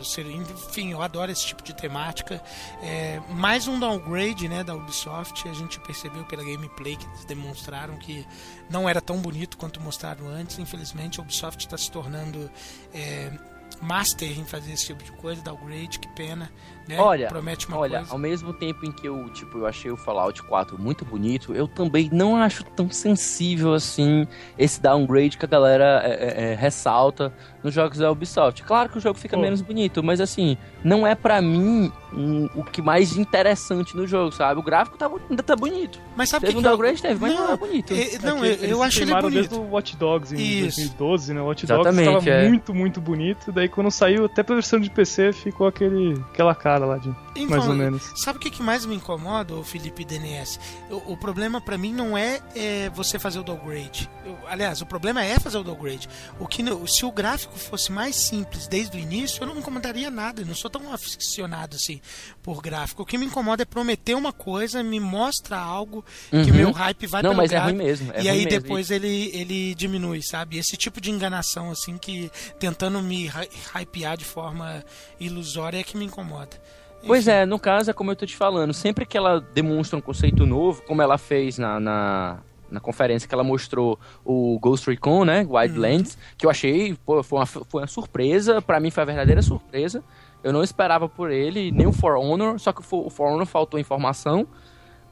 [0.54, 2.40] enfim, eu adoro esse tipo de temática.
[2.82, 7.96] É, mais um downgrade né, da Ubisoft, a gente percebeu pela gameplay que eles demonstraram
[7.96, 8.24] que
[8.70, 10.58] não era tão bonito quanto mostraram antes.
[10.58, 12.50] Infelizmente, a Ubisoft está se tornando.
[12.92, 13.32] É,
[13.80, 16.50] master em fazer esse tipo de coisa, downgrade, que pena,
[16.88, 16.98] né?
[16.98, 18.12] Olha, Promete uma olha, coisa.
[18.12, 21.66] ao mesmo tempo em que eu, tipo, eu achei o Fallout 4 muito bonito, eu
[21.66, 24.26] também não acho tão sensível assim
[24.58, 27.32] esse downgrade que a galera é, é, é ressalta
[27.62, 28.62] nos jogos da Ubisoft.
[28.62, 29.42] Claro que o jogo fica Pô.
[29.42, 34.30] menos bonito, mas assim, não é para mim um, o que mais interessante no jogo,
[34.32, 34.60] sabe?
[34.60, 35.98] O gráfico tá, ainda tá bonito.
[36.14, 37.94] Mas sabe teve que um downgrade, teve, mas não, não é bonito.
[37.94, 39.30] É, não, eu, eu acho ele bonito.
[39.30, 40.76] desde o Watch Dogs em Isso.
[40.76, 41.40] 2012, né?
[41.40, 42.48] O Watch Dogs Exatamente, tava é.
[42.48, 46.73] muito, muito bonito, daí quando saiu até pra versão de PC ficou aquele, aquela cara
[46.78, 48.12] lá de então, mais ou menos.
[48.16, 50.58] Sabe o que, que mais me incomoda, o Felipe DNS?
[50.90, 54.10] O, o problema para mim não é, é, você fazer o downgrade.
[54.24, 56.08] Eu, aliás, o problema é fazer o downgrade.
[56.38, 60.10] O que se o gráfico fosse mais simples desde o início, eu não me incomodaria
[60.10, 60.42] nada.
[60.42, 62.00] Eu não sou tão aficionado assim
[62.42, 63.02] por gráfico.
[63.02, 66.44] O que me incomoda é prometer uma coisa, me mostra algo uhum.
[66.44, 68.12] que meu hype vai não, mas gráfico, é ruim mesmo.
[68.12, 70.58] É e ruim aí mesmo, depois ele, ele diminui, sabe?
[70.58, 73.30] Esse tipo de enganação assim que tentando me
[73.74, 74.84] hypear de forma
[75.18, 76.60] ilusória é que me incomoda.
[77.06, 80.00] Pois é, no caso é como eu tô te falando, sempre que ela demonstra um
[80.00, 82.38] conceito novo, como ela fez na, na,
[82.70, 86.20] na conferência que ela mostrou o Ghost Recon, né, Wildlands, uhum.
[86.38, 90.02] que eu achei, pô, foi uma, foi uma surpresa, para mim foi a verdadeira surpresa.
[90.42, 93.80] Eu não esperava por ele, nem o For Honor, só que o For Honor faltou
[93.80, 94.46] informação.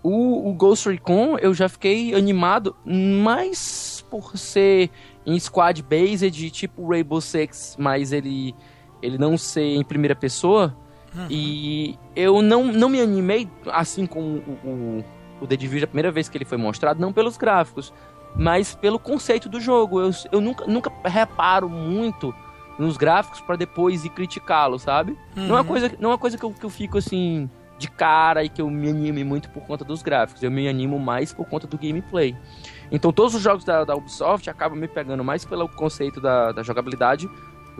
[0.02, 4.90] O, o Ghost Recon eu já fiquei animado, mais por ser
[5.24, 8.54] em squad based, tipo Rainbow Six, mas ele,
[9.00, 10.76] ele não ser em primeira pessoa,
[11.14, 11.26] Uhum.
[11.28, 15.04] E eu não, não me animei, assim como o, o,
[15.42, 17.92] o The Division, a primeira vez que ele foi mostrado, não pelos gráficos,
[18.34, 20.00] mas pelo conceito do jogo.
[20.00, 22.34] Eu, eu nunca, nunca reparo muito
[22.78, 25.12] nos gráficos para depois ir criticá-lo, sabe?
[25.36, 25.48] Uhum.
[25.48, 27.48] Não é uma coisa, não é uma coisa que eu, que eu fico assim
[27.78, 30.42] de cara e que eu me anime muito por conta dos gráficos.
[30.42, 32.36] Eu me animo mais por conta do gameplay.
[32.90, 36.62] Então todos os jogos da, da Ubisoft acabam me pegando mais pelo conceito da, da
[36.62, 37.28] jogabilidade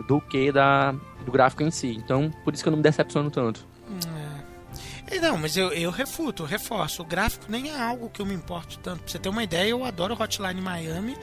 [0.07, 0.93] do que da,
[1.25, 1.95] do gráfico em si.
[2.03, 3.65] Então por isso que eu não me decepciono tanto.
[4.07, 5.19] É.
[5.19, 7.01] Não, mas eu, eu refuto, reforço.
[7.01, 9.03] O gráfico nem é algo que eu me importo tanto.
[9.03, 11.15] Pra você ter uma ideia, eu adoro Hotline Miami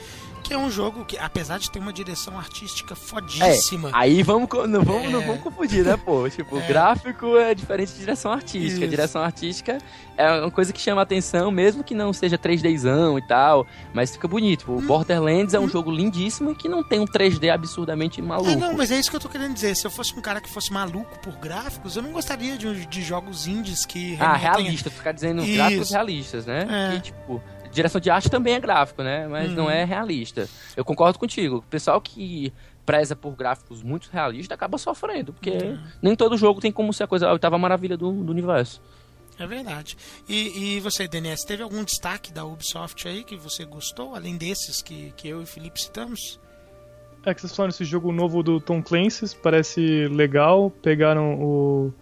[0.51, 3.91] que é um jogo que, apesar de ter uma direção artística fodíssima.
[3.91, 6.29] É, aí vamos, não vamos, é, não vamos confundir, né, pô?
[6.29, 8.81] Tipo, é, gráfico é diferente de direção artística.
[8.81, 8.89] Isso.
[8.89, 9.79] Direção artística
[10.17, 14.27] é uma coisa que chama atenção, mesmo que não seja 3Dzão e tal, mas fica
[14.27, 14.73] bonito.
[14.73, 15.59] O hum, Borderlands hum.
[15.59, 15.69] é um hum.
[15.69, 18.51] jogo lindíssimo e que não tem um 3D absurdamente maluco.
[18.51, 19.77] É, não, mas é isso que eu tô querendo dizer.
[19.77, 23.03] Se eu fosse um cara que fosse maluco por gráficos, eu não gostaria de, de
[23.03, 24.17] jogos indies que.
[24.19, 25.55] Ah, realista, ficar dizendo isso.
[25.55, 26.67] gráficos realistas, né?
[26.69, 26.97] É.
[26.97, 27.41] Que, tipo
[27.73, 29.27] direção de arte também é gráfico, né?
[29.29, 30.49] Mas não é realista.
[30.77, 31.57] Eu concordo contigo.
[31.57, 32.53] O pessoal que
[32.85, 35.79] preza por gráficos muito realistas acaba sofrendo, porque uhum.
[36.03, 38.81] nem todo jogo tem como ser a coisa a oitava maravilha do, do universo.
[39.39, 39.97] É verdade.
[40.29, 44.83] E, e você, DNS, teve algum destaque da Ubisoft aí que você gostou, além desses
[44.83, 46.39] que, que eu e o Felipe citamos?
[47.25, 51.93] É que vocês falaram esse jogo novo do Tom Clancy, parece legal, pegaram o,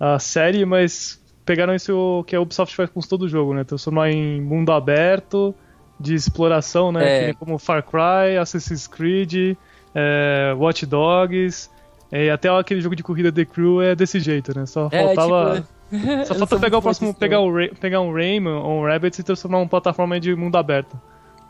[0.00, 3.64] a série, mas pegaram isso que a Ubisoft faz com todo o jogo, né?
[3.64, 5.54] Transformar em mundo aberto,
[5.98, 7.30] de exploração, né?
[7.30, 7.34] É.
[7.34, 9.56] Como Far Cry, Assassin's Creed,
[9.94, 11.70] é, Watch Dogs,
[12.10, 14.66] é, e até aquele jogo de corrida The Crew é desse jeito, né?
[14.66, 15.54] Só é, faltava.
[15.56, 15.72] Tipo...
[16.26, 19.58] Só falta pegar o próximo, pegar, o, pegar um Rayman ou um Rabbit e transformar
[19.58, 20.98] uma plataforma de mundo aberto.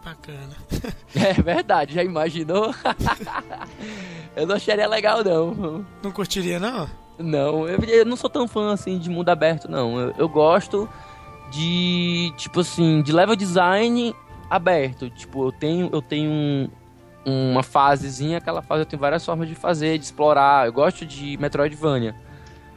[0.04, 0.56] Bacana.
[1.14, 2.74] É verdade, já imaginou?
[4.34, 5.84] eu não acharia legal, não.
[6.02, 6.88] Não curtiria, não?
[7.22, 9.98] Não, eu, eu, não sou tão fã assim de mundo aberto, não.
[9.98, 10.88] Eu, eu, gosto
[11.50, 14.14] de, tipo assim, de level design
[14.50, 15.08] aberto.
[15.10, 16.68] Tipo, eu tenho, eu tenho um,
[17.24, 20.66] uma fasezinha, aquela fase eu tenho várias formas de fazer, de explorar.
[20.66, 22.14] Eu gosto de Metroidvania.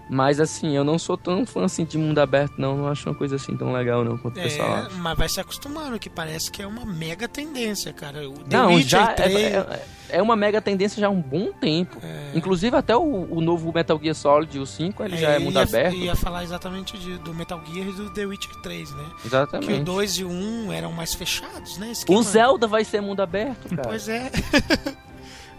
[0.10, 2.78] Mas assim, eu não sou tão fã assim de mundo aberto, não.
[2.78, 4.89] Não acho uma coisa assim tão legal, não, quanto o pessoal é, acha.
[4.97, 8.30] Mas vai se acostumando, que parece que é uma mega tendência, cara.
[8.30, 9.36] O The não, Witcher já 3...
[9.36, 11.97] é, é, é, uma mega tendência já há um bom tempo.
[12.03, 12.32] É...
[12.36, 15.64] Inclusive até o, o, novo Metal Gear Solid, o 5, ele já é mundo ia,
[15.64, 15.95] aberto.
[15.95, 19.06] ia falar exatamente de, do Metal Gear e do The Witcher 3, né?
[19.26, 19.74] Exatamente.
[19.74, 21.91] Que o 2 e o 1 eram mais fechados, né?
[21.91, 22.20] Esquema...
[22.20, 23.88] O Zelda vai ser mundo aberto, cara.
[23.88, 24.32] Pois é.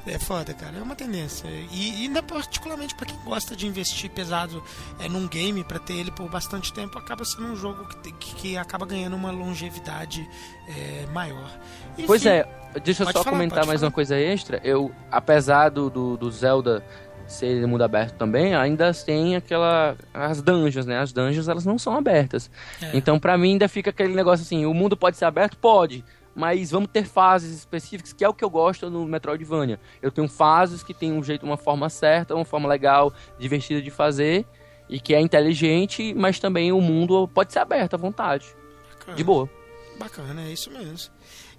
[0.07, 0.79] É foda, cara.
[0.79, 1.49] É uma tendência.
[1.73, 4.63] E, e ainda particularmente para quem gosta de investir pesado
[5.01, 8.35] é, num game para ter ele por bastante tempo, acaba sendo um jogo que, que,
[8.35, 10.29] que acaba ganhando uma longevidade
[10.69, 11.51] é, maior.
[11.95, 12.47] Enfim, pois é,
[12.85, 13.89] deixa eu só falar, comentar mais falar.
[13.89, 14.61] uma coisa extra.
[14.63, 16.85] Eu, apesar do, do, do Zelda
[17.27, 21.01] ser mundo aberto também, ainda tem aquela as dungeons, né?
[21.01, 22.49] As dungeons elas não são abertas.
[22.81, 22.97] É.
[22.97, 26.05] Então para mim ainda fica aquele negócio assim, o mundo pode ser aberto, pode,
[26.37, 29.80] mas vamos ter fases específicas, que é o que eu gosto no Metroidvania.
[30.03, 33.91] Eu tenho fases que tem um jeito, uma forma certa, uma forma legal, divertida de
[33.91, 34.47] fazer,
[34.87, 38.55] e que é inteligente, mas também o mundo pode ser aberto à vontade.
[38.91, 39.16] Bacana.
[39.16, 39.51] De boa.
[39.99, 41.11] Bacana, é isso mesmo.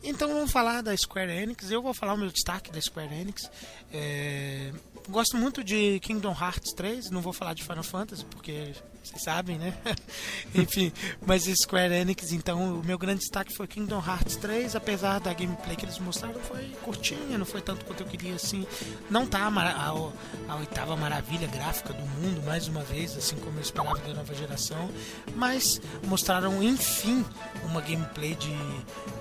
[0.03, 1.71] Então vamos falar da Square Enix.
[1.71, 3.49] Eu vou falar o meu destaque da Square Enix.
[3.91, 4.71] É...
[5.09, 7.09] Gosto muito de Kingdom Hearts 3.
[7.09, 8.73] Não vou falar de Final Fantasy porque
[9.07, 9.73] vocês sabem, né?
[10.53, 10.91] Enfim,
[11.25, 15.75] mas Square Enix, então, o meu grande destaque foi Kingdom Hearts 3, apesar da gameplay
[15.75, 18.65] que eles mostraram, foi curtinha, não foi tanto quanto eu queria, assim.
[19.09, 23.57] Não tá a, a, a oitava maravilha gráfica do mundo, mais uma vez, assim como
[23.57, 24.89] eu esperava da nova geração,
[25.35, 27.25] mas mostraram, enfim,
[27.63, 28.55] uma gameplay de,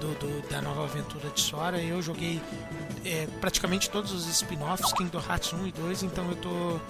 [0.00, 1.80] do, do da nova aventura de Sora.
[1.80, 2.40] Eu joguei
[3.04, 6.80] é, praticamente todos os spin-offs, Kingdom Hearts 1 e 2, então eu tô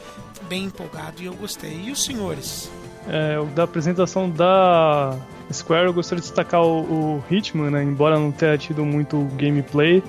[0.49, 1.83] bem empolgado e eu gostei.
[1.83, 2.71] E os senhores?
[3.09, 5.17] É, da apresentação da
[5.53, 7.83] Square, eu gostaria de destacar o, o Hitman, né?
[7.83, 10.03] Embora não tenha tido muito gameplay,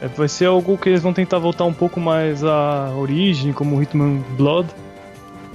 [0.00, 3.76] é, vai ser algo que eles vão tentar voltar um pouco mais à origem, como
[3.76, 4.68] o Hitman Blood.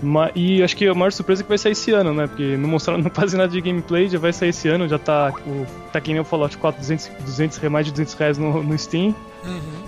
[0.01, 2.27] Ma e acho que a maior surpresa é que vai sair esse ano, né?
[2.27, 5.65] Porque não mostraram quase nada de gameplay, já vai sair esse ano, já tá, o,
[5.91, 9.15] tá que nem eu Fallout 4, 200, 200, mais de 200 reais no, no Steam.
[9.45, 9.83] Uhum.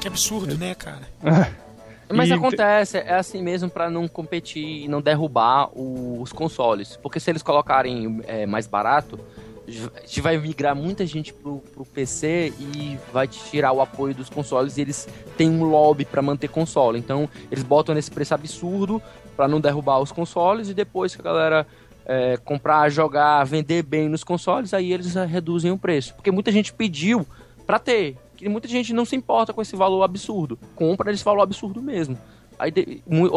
[0.00, 0.56] Que absurdo, é.
[0.56, 1.02] né, cara?
[2.12, 2.32] Mas e...
[2.32, 6.96] acontece, é assim mesmo para não competir e não derrubar os consoles.
[7.02, 9.18] Porque se eles colocarem é, mais barato,
[9.66, 14.30] a gente vai migrar muita gente pro, pro PC e vai tirar o apoio dos
[14.30, 16.98] consoles e eles têm um lobby para manter console.
[16.98, 19.02] Então eles botam nesse preço absurdo
[19.36, 21.66] para não derrubar os consoles e depois que a galera
[22.04, 26.14] é, comprar, jogar, vender bem nos consoles, aí eles reduzem o preço.
[26.14, 27.26] Porque muita gente pediu
[27.66, 30.58] para ter que muita gente não se importa com esse valor absurdo.
[30.74, 32.18] Compra esse valor absurdo mesmo.
[32.58, 32.72] Aí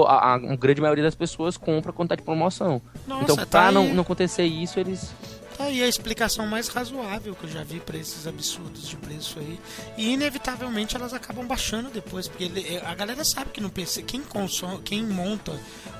[0.07, 2.81] a, a, grande maioria das pessoas compra quando tá de promoção.
[3.07, 5.11] Nossa, então, tá pra não, não acontecer isso, eles.
[5.57, 9.39] Tá aí a explicação mais razoável que eu já vi para esses absurdos de preço
[9.39, 9.59] aí.
[9.97, 14.21] E inevitavelmente elas acabam baixando depois, porque ele- a galera sabe que no PC, quem,
[14.21, 15.51] consome, quem monta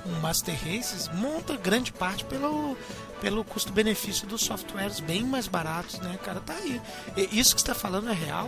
[0.06, 2.78] um Master Races, monta grande parte pelo,
[3.22, 6.40] pelo custo-benefício dos softwares bem mais baratos, né, cara?
[6.40, 6.82] Tá aí.
[7.18, 8.48] E Isso que você tá falando é real,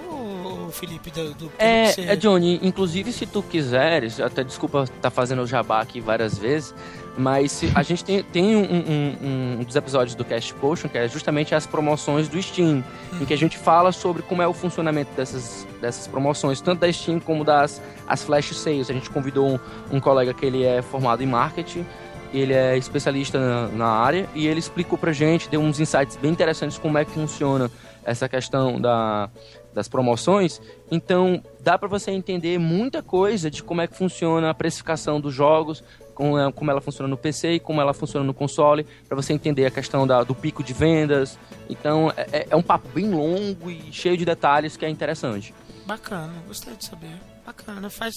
[0.71, 1.11] Felipe?
[1.11, 5.47] Do, do- É, você- é, Johnny, inclusive se tu quiseres, até desculpa estar fazendo o
[5.47, 6.73] jabá aqui várias vezes,
[7.17, 10.97] mas se- a gente tem, tem um, um- um- dos episódios do Cast Potion, que
[10.97, 12.83] é justamente as promoções do Steam,
[13.19, 16.91] em que a gente fala sobre como é o funcionamento dessas, dessas promoções, tanto da
[16.93, 18.89] Steam como das as flash sales.
[18.89, 19.59] A gente convidou um,
[19.97, 21.85] um colega que ele é formado em marketing,
[22.33, 26.31] ele é especialista na, na área, e ele explicou pra gente, deu uns insights bem
[26.31, 27.69] interessantes como é que funciona
[28.03, 29.29] essa questão da,
[29.73, 30.59] das promoções.
[30.89, 35.33] Então, dá para você entender muita coisa de como é que funciona a precificação dos
[35.33, 35.83] jogos,
[36.15, 39.33] como, é- como ela funciona no PC e como ela funciona no console, para você
[39.33, 41.37] entender a questão da- do pico de vendas.
[41.69, 45.53] Então, é- é, é um papo bem longo e cheio de detalhes que é interessante.
[45.85, 47.11] Bacana, gostei de saber.
[47.45, 48.15] Bacana, faz.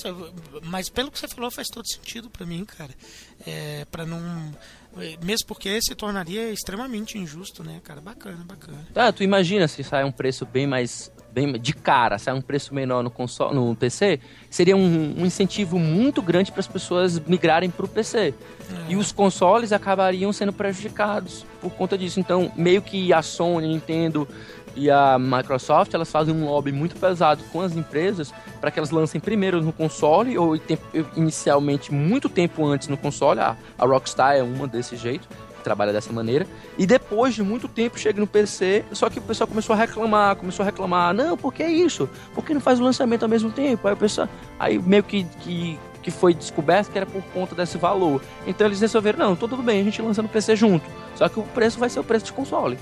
[0.64, 2.90] Mas pelo que você falou, faz todo sentido pra mim, cara.
[3.46, 4.20] É, para não.
[5.22, 8.00] Mesmo porque se tornaria extremamente injusto, né, cara?
[8.00, 8.78] Bacana, bacana.
[8.94, 12.72] Ah, tu imagina se sai um preço bem mais bem de cara, sai um preço
[12.72, 17.68] menor no console, no PC, seria um, um incentivo muito grande para as pessoas migrarem
[17.68, 18.32] para o PC.
[18.88, 22.20] E os consoles acabariam sendo prejudicados por conta disso.
[22.20, 24.28] Então, meio que a Sony, a Nintendo
[24.76, 28.90] e a Microsoft, elas fazem um lobby muito pesado com as empresas para que elas
[28.90, 30.58] lancem primeiro no console ou
[31.16, 33.40] inicialmente muito tempo antes no console.
[33.40, 35.28] A, a Rockstar é uma desse jeito
[35.64, 36.46] trabalha dessa maneira.
[36.78, 40.36] E depois de muito tempo chega no PC, só que o pessoal começou a reclamar,
[40.36, 42.08] começou a reclamar, não, por que isso?
[42.34, 43.88] Por que não faz o lançamento ao mesmo tempo?
[43.88, 47.78] Aí o pessoal, aí meio que, que, que foi descoberto que era por conta desse
[47.78, 48.20] valor.
[48.46, 50.84] Então eles resolveram, não, tudo bem, a gente lança no PC junto.
[51.16, 52.78] Só que o preço vai ser o preço de console.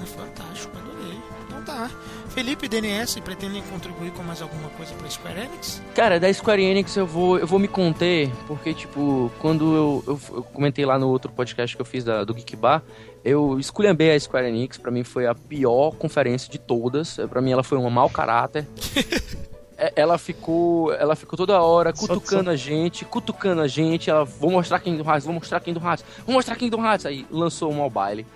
[0.00, 1.18] Bacana, fantástico, adorei.
[1.46, 1.90] Então tá.
[2.28, 5.82] Felipe DNS pretendem contribuir com mais alguma coisa pra Square Enix?
[5.94, 10.20] Cara, da Square Enix eu vou, eu vou me conter, porque, tipo, quando eu, eu,
[10.36, 12.82] eu comentei lá no outro podcast que eu fiz da, do Geek Bar,
[13.24, 17.50] eu esculhambei a Square Enix, pra mim foi a pior conferência de todas, pra mim
[17.50, 18.66] ela foi um mau caráter.
[19.82, 24.10] É, ela ficou, ela ficou toda hora Só- cutucando só- a gente, cutucando a gente,
[24.10, 26.76] ela, vou mostrar quem do Hearts, vou mostrar quem do Hearts, vou mostrar quem do
[26.78, 28.26] Hearts, aí lançou o mobile,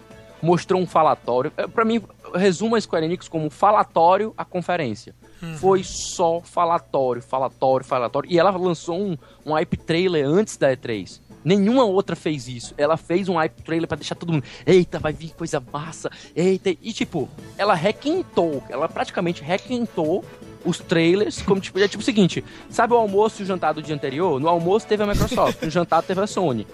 [0.44, 2.02] mostrou um falatório, É, pra mim,
[2.34, 5.14] resuma a Square Enix como falatório a conferência.
[5.58, 8.30] Foi só falatório, falatório, falatório.
[8.30, 11.20] E ela lançou um, um hype trailer antes da E3.
[11.44, 12.74] Nenhuma outra fez isso.
[12.78, 14.44] Ela fez um hype trailer pra deixar todo mundo.
[14.66, 16.10] Eita, vai vir coisa massa.
[16.34, 16.70] Eita.
[16.70, 17.28] E tipo,
[17.58, 18.62] ela requentou.
[18.68, 20.24] Ela praticamente requentou
[20.64, 21.42] os trailers.
[21.42, 24.40] Como tipo, é tipo o seguinte: sabe o almoço e o jantar do dia anterior?
[24.40, 26.66] No almoço teve a Microsoft, no jantar teve a Sony.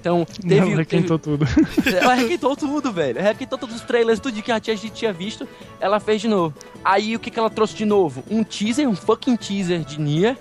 [0.00, 0.56] Então, teve.
[0.56, 1.46] Ela teve- requentou tudo.
[2.00, 3.18] ela requentou tudo, velho.
[3.18, 5.46] Ela requentou todos os trailers, tudo que a gente tinha visto,
[5.78, 6.54] ela fez de novo.
[6.84, 8.24] Aí o que, que ela trouxe de novo?
[8.30, 10.36] Um teaser, um fucking teaser de Nier.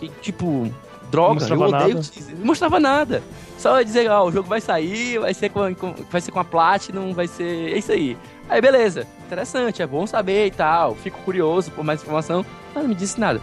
[0.00, 0.70] Que, tipo,
[1.10, 2.08] droga, Não eu mostrava odeio nada.
[2.10, 2.36] teaser.
[2.38, 3.22] Não mostrava nada.
[3.58, 6.30] Só ia dizer, ó, o jogo vai sair, vai ser com, a- com- vai ser
[6.32, 7.72] com a Platinum, vai ser.
[7.72, 8.16] É isso aí.
[8.48, 10.94] Aí beleza, interessante, é bom saber e tal.
[10.94, 12.44] Fico curioso por mais informação,
[12.74, 13.40] mas não me disse nada.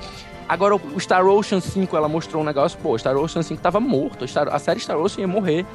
[0.48, 4.26] Agora, o Star Ocean 5, ela mostrou um negócio, pô, Star Ocean 5 tava morto.
[4.52, 5.66] A série Star Ocean ia morrer.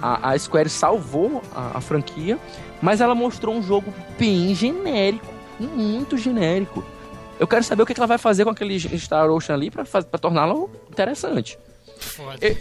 [0.00, 2.38] A, a Square salvou a, a franquia,
[2.82, 5.26] mas ela mostrou um jogo bem genérico,
[5.58, 6.84] muito genérico.
[7.38, 9.84] Eu quero saber o que, que ela vai fazer com aquele Star Ocean ali pra,
[9.84, 11.58] pra torná-lo interessante.
[11.98, 12.38] Foda.
[12.46, 12.56] E-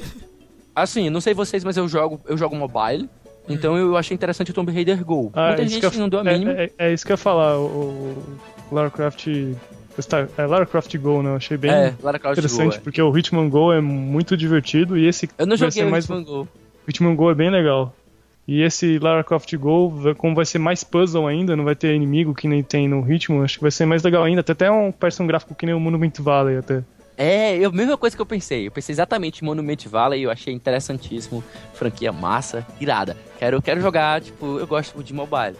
[0.75, 3.09] assim, não sei vocês, mas eu jogo, eu jogo mobile.
[3.47, 5.29] Então eu achei interessante o Tomb Raider Go.
[5.33, 6.51] Ah, Muita isso gente que eu- não deu a é- mínima.
[6.53, 8.15] É, é isso que eu ia falar, o,
[8.71, 9.27] o Lara Croft.
[10.01, 11.29] Star- É Lara Croft Go, né?
[11.31, 12.79] Eu achei bem É, Lara Croft interessante, Go, é.
[12.79, 15.91] porque o Hitman Go é muito divertido e esse Eu não vai joguei ser o
[15.91, 16.41] mais Hitman Go.
[16.41, 17.93] O Hitman Go é bem legal.
[18.47, 22.35] E esse Lara Croft Go, como vai ser mais puzzle ainda, não vai ter inimigo
[22.35, 24.43] que nem tem no Hitman, acho que vai ser mais legal ainda.
[24.43, 26.83] Tem até um parece um gráfico que nem o Monument Valley até.
[27.17, 28.67] É, a mesma coisa que eu pensei.
[28.67, 31.43] Eu pensei exatamente em Monument Valley eu achei interessantíssimo.
[31.73, 33.15] Franquia massa, irada.
[33.37, 35.55] Quero, quero jogar, tipo, eu gosto de mobile.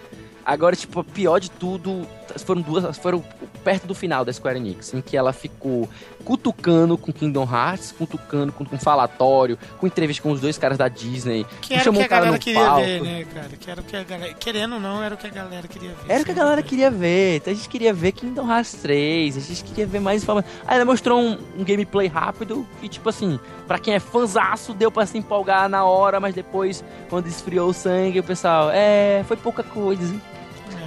[0.45, 2.05] Agora, tipo, pior de tudo,
[2.39, 3.23] foram duas, foram
[3.63, 5.87] perto do final da Square Enix, em que ela ficou
[6.23, 10.87] cutucando com Kingdom Hearts, cutucando com, com falatório, com entrevista com os dois caras da
[10.87, 11.45] Disney.
[11.61, 12.85] Que era o que a galera queria palco.
[12.85, 13.49] ver, né, cara?
[13.49, 14.33] Que era o que a galera...
[14.33, 16.11] Querendo ou não, era o que a galera queria ver.
[16.11, 17.37] Era o que a galera queria ver.
[17.37, 20.53] Então a gente queria ver Kingdom Hearts 3, a gente queria ver mais informações.
[20.65, 24.91] Aí ela mostrou um, um gameplay rápido que, tipo assim, pra quem é fãzaço, deu
[24.91, 29.37] pra se empolgar na hora, mas depois, quando esfriou o sangue, o pessoal, é, foi
[29.37, 30.13] pouca coisa.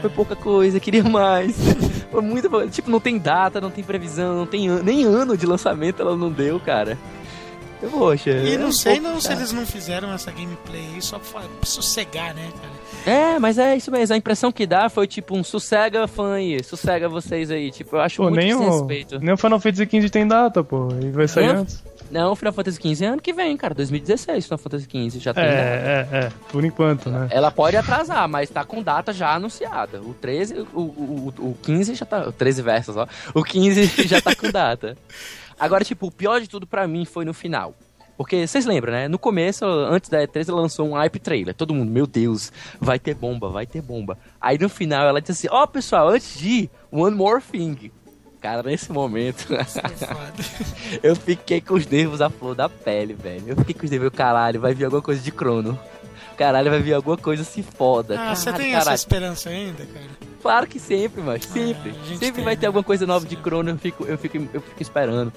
[0.01, 1.57] Foi pouca coisa, queria mais.
[2.11, 2.49] Foi muito.
[2.71, 6.17] Tipo, não tem data, não tem previsão, não tem an- nem ano de lançamento ela
[6.17, 6.97] não deu, cara.
[7.91, 8.31] Poxa.
[8.31, 11.19] E não é um sei pouco não se eles não fizeram essa gameplay aí só
[11.19, 13.17] pra sossegar, né, cara?
[13.19, 14.15] É, mas é isso mesmo.
[14.15, 17.71] A impressão que dá foi tipo um sossega fã aí, sossega vocês aí.
[17.71, 19.19] Tipo, eu acho Pô, muito nem o, desrespeito.
[19.21, 20.89] nem o Final Fantasy XV tem data, pô.
[21.03, 21.61] E vai sair Não?
[21.61, 21.85] antes.
[22.11, 23.75] Não, o Final Fantasy XV é ano que vem, cara.
[23.75, 25.45] 2016, Final Fantasy XV já tem.
[25.45, 26.33] É, é, é.
[26.51, 27.29] Por enquanto, né?
[27.31, 30.01] Ela pode atrasar, mas tá com data já anunciada.
[30.01, 32.29] O 13, o, o, o, o 15 já tá.
[32.29, 33.07] O 13 versos, ó.
[33.35, 34.97] O 15 já tá com data.
[35.59, 37.75] Agora, tipo, o pior de tudo pra mim foi no final.
[38.17, 39.09] Porque vocês lembram, né?
[39.09, 41.55] No começo, antes da E3, ela lançou um hype trailer.
[41.55, 42.51] Todo mundo, meu Deus,
[42.81, 44.19] vai ter bomba, vai ter bomba.
[44.41, 47.91] Aí no final ela disse assim: Ó, pessoal, antes de ir, one more thing.
[48.47, 49.49] Cara, nesse momento,
[51.03, 53.43] eu fiquei com os nervos à flor da pele, velho.
[53.45, 55.77] Eu fiquei com os nervos, caralho, vai vir alguma coisa de crono.
[56.39, 58.15] Caralho, vai vir alguma coisa se foda.
[58.17, 58.95] Ah, você Caralho, tem essa caralho.
[58.95, 60.07] esperança ainda, cara?
[60.41, 61.91] Claro que sempre, mas sempre.
[61.91, 62.67] a gente sempre tem, vai ter né?
[62.69, 65.33] alguma coisa nova de Crono, eu fico, eu fico, eu fico esperando.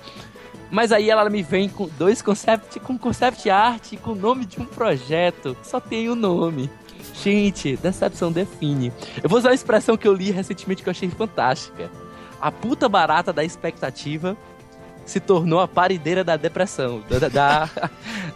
[0.69, 4.61] Mas aí ela me vem com dois concept, com concept art, com o nome de
[4.61, 5.57] um projeto.
[5.63, 6.69] Só tem o nome.
[7.23, 8.93] Gente, decepção define.
[9.23, 11.89] Eu vou usar uma expressão que eu li recentemente que eu achei fantástica.
[12.41, 14.35] A puta barata da expectativa
[15.05, 17.29] se tornou a parideira da depressão, da, da,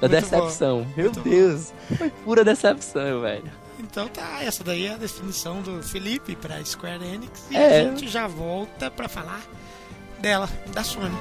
[0.01, 0.83] da- decepção.
[0.83, 3.43] bom, Meu Deus, foi pura decepção, velho.
[3.79, 7.81] Então tá, essa daí é a definição do Felipe pra Square Enix e É.
[7.81, 9.41] a gente já volta pra falar
[10.19, 11.15] dela, da Sony.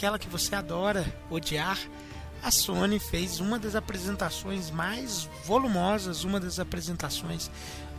[0.00, 1.78] Aquela que você adora odiar.
[2.42, 7.50] A Sony fez uma das apresentações mais volumosas, uma das apresentações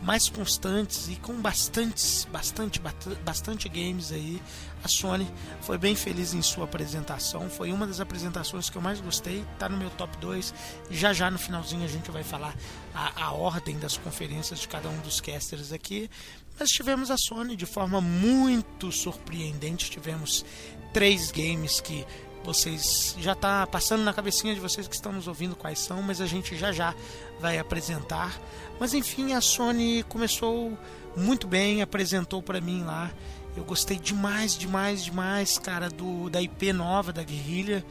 [0.02, 2.80] mais constantes e com bastantes, bastante,
[3.24, 4.42] bastante games aí.
[4.82, 5.28] A Sony
[5.60, 9.68] foi bem feliz em sua apresentação, foi uma das apresentações que eu mais gostei, tá
[9.68, 10.52] no meu top 2.
[10.90, 12.54] Já já no finalzinho a gente vai falar
[12.92, 16.10] a, a ordem das conferências de cada um dos casters aqui.
[16.58, 19.90] Mas tivemos a Sony de forma muito surpreendente.
[19.90, 20.44] Tivemos
[20.92, 22.04] três games que
[22.44, 26.20] vocês já tá passando na cabecinha de vocês que estão nos ouvindo quais são, mas
[26.20, 26.94] a gente já já
[27.40, 28.40] vai apresentar.
[28.80, 30.76] Mas enfim, a Sony começou
[31.16, 33.10] muito bem, apresentou para mim lá.
[33.56, 37.84] Eu gostei demais, demais, demais, cara, do da IP nova da Guerrilla,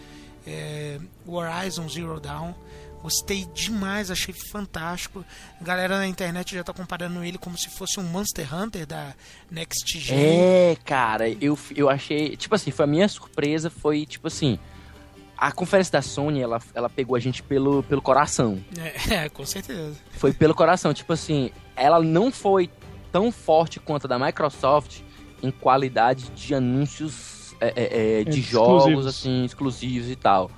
[0.46, 2.54] é, o Horizon Zero Dawn.
[3.02, 5.26] Gostei demais, achei fantástico.
[5.60, 9.14] A galera na internet já tá comparando ele como se fosse um Monster Hunter da
[9.50, 10.18] Next Gen.
[10.18, 12.36] É, cara, eu, eu achei.
[12.38, 14.60] Tipo assim, foi a minha surpresa, foi tipo assim.
[15.36, 18.64] A conferência da Sony, ela, ela pegou a gente pelo, pelo coração.
[19.10, 19.96] É, com certeza.
[20.12, 20.94] Foi pelo coração.
[20.94, 22.70] Tipo assim, ela não foi
[23.12, 25.00] tão forte quanto a da Microsoft
[25.42, 28.50] em qualidade de anúncios é, é, é, de Exclusivos.
[28.50, 30.52] jogos, assim, exclusivos e tal.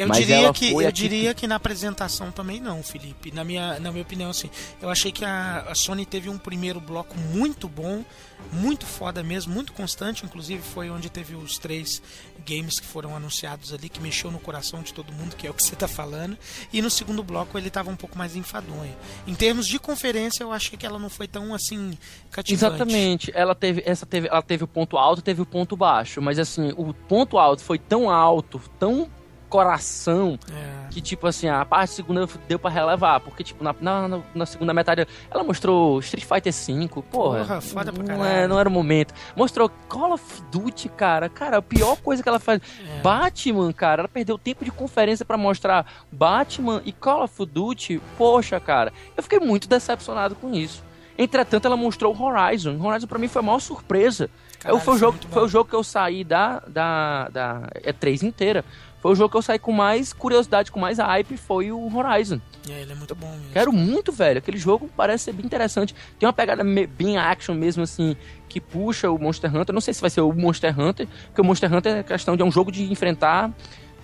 [0.00, 3.30] Eu Mas diria que eu diria que na apresentação também não, Felipe.
[3.32, 4.48] Na minha, na minha opinião, assim,
[4.80, 8.02] eu achei que a, a Sony teve um primeiro bloco muito bom,
[8.50, 10.24] muito foda mesmo, muito constante.
[10.24, 12.00] Inclusive foi onde teve os três
[12.46, 15.52] games que foram anunciados ali, que mexeu no coração de todo mundo, que é o
[15.52, 16.38] que você tá falando.
[16.72, 18.96] E no segundo bloco ele tava um pouco mais enfadonho.
[19.26, 21.92] Em termos de conferência, eu achei que ela não foi tão assim
[22.30, 22.64] cativante.
[22.64, 23.32] Exatamente.
[23.34, 26.72] Ela teve, essa teve, ela teve o ponto alto, teve o ponto baixo, mas assim,
[26.74, 29.10] o ponto alto foi tão alto, tão
[29.50, 30.88] coração, É.
[30.90, 34.72] que tipo assim, a parte segunda deu pra relevar, porque tipo, na, na, na segunda
[34.72, 37.38] metade ela mostrou Street Fighter V, porra.
[37.40, 39.12] Porra, foda pra não, é, não era o momento.
[39.36, 41.28] Mostrou Call of Duty, cara.
[41.28, 42.60] Cara, a pior coisa que ela faz.
[42.98, 43.00] É.
[43.02, 48.00] Batman, cara, ela perdeu tempo de conferência pra mostrar Batman e Call of Duty.
[48.16, 50.82] Poxa, cara, eu fiquei muito decepcionado com isso.
[51.18, 52.78] Entretanto, ela mostrou Horizon.
[52.82, 54.30] Horizon pra mim foi a maior surpresa.
[54.58, 55.46] Caralho, eu, foi, o foi jogo, foi bom.
[55.46, 58.64] o jogo que eu saí da, da, da E3 inteira.
[59.00, 62.40] Foi o jogo que eu saí com mais curiosidade, com mais hype, foi o Horizon.
[62.68, 63.52] É, ele é muito bom mesmo.
[63.52, 64.38] Quero muito, velho.
[64.38, 65.94] Aquele jogo parece ser bem interessante.
[66.18, 68.14] Tem uma pegada bem action mesmo, assim,
[68.48, 69.72] que puxa o Monster Hunter.
[69.72, 72.42] Não sei se vai ser o Monster Hunter, porque o Monster Hunter é questão de
[72.42, 73.50] é um jogo de enfrentar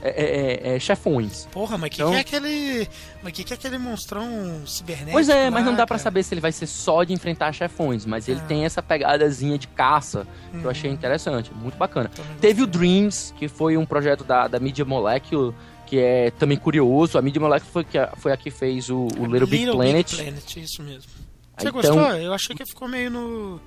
[0.08, 1.46] é, é, é, chefões.
[1.52, 2.88] Porra, mas que, Então- que é aquele.
[3.22, 5.12] Mas que, que é aquele monstrão cibernético?
[5.12, 6.02] Pois é, mas lá, não dá pra cara?
[6.04, 8.46] saber se ele vai ser só de enfrentar chefões, mas ele Ah.
[8.46, 10.70] tem essa pegadazinha de caça que eu Uhum.
[10.70, 12.08] achei interessante, muito bacana.
[12.08, 15.54] Também Teve o Dreams, que foi um projeto da, da Media Molecule,
[15.86, 17.16] que é também curioso.
[17.18, 20.14] A Media Molecule foi, que, foi a que fez o, o Little, Big Planet.
[20.16, 21.10] Planet, isso mesmo.
[21.56, 22.00] Você então- gostou?
[22.16, 23.60] Eu achei que ficou meio no.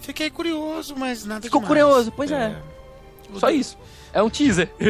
[0.00, 1.82] Fiquei curioso, mas nada Ficou demais.
[1.82, 2.56] curioso, pois é.
[3.38, 3.76] Só isso.
[4.12, 4.68] É um teaser.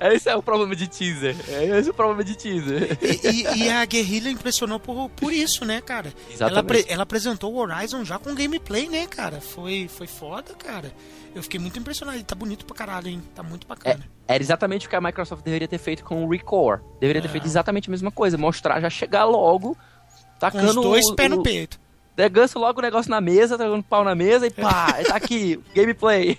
[0.00, 0.14] É.
[0.14, 1.34] Esse é o problema de teaser.
[1.48, 2.96] É esse é o problema de teaser.
[3.02, 6.12] E, e- e a guerrilha impressionou por, por isso, né, cara?
[6.26, 6.60] Ela, Exatamente.
[6.80, 9.40] apre- ela apresentou o Horizon já com gameplay, né, cara?
[9.40, 10.92] Foi, foi foda, cara.
[11.34, 12.16] Eu fiquei muito impressionado.
[12.18, 13.22] Ele tá bonito pra caralho, hein?
[13.34, 14.00] Tá muito É, bacana.
[14.28, 16.80] era exatamente o que a Microsoft deveria ter feito com o Recore.
[17.00, 17.30] Deveria ter É.
[17.30, 18.36] feito exatamente a mesma coisa.
[18.38, 19.78] Mostrar, já chegar logo, com
[20.38, 21.78] tacando os dois o- pés no peito.
[22.16, 26.36] Degança logo o negócio na mesa, tacando pau na mesa e pá, tá aqui, gameplay.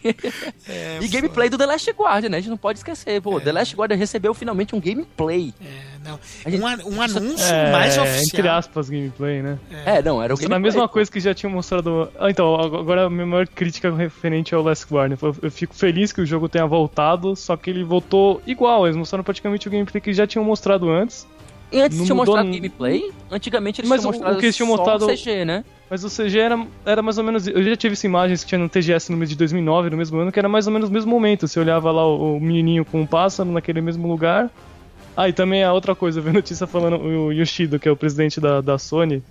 [0.68, 2.38] É, e gameplay do The Last Guardian, né?
[2.38, 3.20] A gente não pode esquecer.
[3.22, 5.54] Pô, The Last Guardian recebeu finalmente um gameplay.
[5.60, 6.20] É, não.
[6.46, 8.24] Gente- Um, um anúncio É, mais oficial.
[8.26, 9.58] entre aspas, gameplay, né?
[9.86, 10.56] É, não, era o Mostrando gameplay.
[10.56, 12.12] a mesma coisa que já tinha mostrado.
[12.20, 15.18] Ah, então, agora a minha maior crítica referente ao Last Guardian.
[15.22, 18.86] Eu, eu fico feliz que o jogo tenha voltado, só que ele voltou igual.
[18.86, 21.26] Eles mostraram praticamente o gameplay que já tinham mostrado antes.
[21.72, 23.12] E antes não tinha mostrado n- gameplay?
[23.32, 25.64] Antigamente eles Mas tinham o- o mostrado que eles tinham mostrado- o CG, né?
[25.90, 27.48] Mas o CG era, era mais ou menos.
[27.48, 30.18] Eu já tive essa imagens que tinha no TGS no mês de 2009, no mesmo
[30.20, 31.48] ano, que era mais ou menos o mesmo momento.
[31.48, 34.50] Você olhava lá o, o menininho com o pássaro naquele mesmo lugar.
[35.16, 37.98] Ah, e também a outra coisa, eu vi notícia falando, o Yoshido, que é o
[37.98, 39.22] presidente da, da Sony,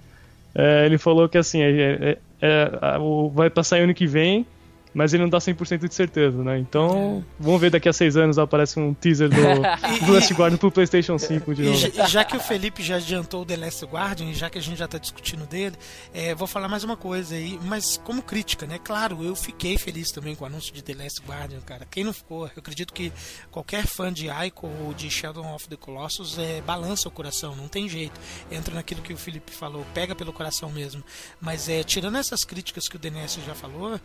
[0.55, 4.45] é, ele falou que assim, é, é- é, o- vai passar ano que vem,
[4.93, 6.59] mas ele não dá 100% de certeza, né?
[6.59, 9.37] Então, vamos ver daqui a seis anos aparece um teaser do,
[10.07, 11.79] do Last Guardian pro PlayStation 5 de E novo.
[11.79, 14.59] já, e já que o Felipe já adiantou o The Last Guardian, e já que
[14.59, 15.77] a gente já tá discutindo dele,
[16.13, 18.79] é, vou falar mais uma coisa aí, mas como crítica, né?
[18.83, 21.87] Claro, eu fiquei feliz também com o anúncio de The Last Guardian, cara.
[21.91, 22.47] Quem não ficou?
[22.47, 23.13] Eu acredito que
[23.51, 27.69] qualquer fã de Ico ou de Shadow of the Colossus é, balança o coração, não
[27.69, 28.21] tem jeito.
[28.51, 31.03] Entra naquilo que o Felipe falou, pega pelo coração mesmo.
[31.41, 34.01] Mas é, tirando essas críticas que o DNS já falou,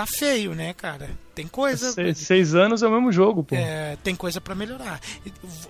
[0.00, 1.10] tá feio, né, cara?
[1.34, 1.92] Tem coisa.
[1.92, 3.54] Seis, seis anos é o mesmo jogo, pô.
[3.54, 5.00] É, tem coisa pra melhorar.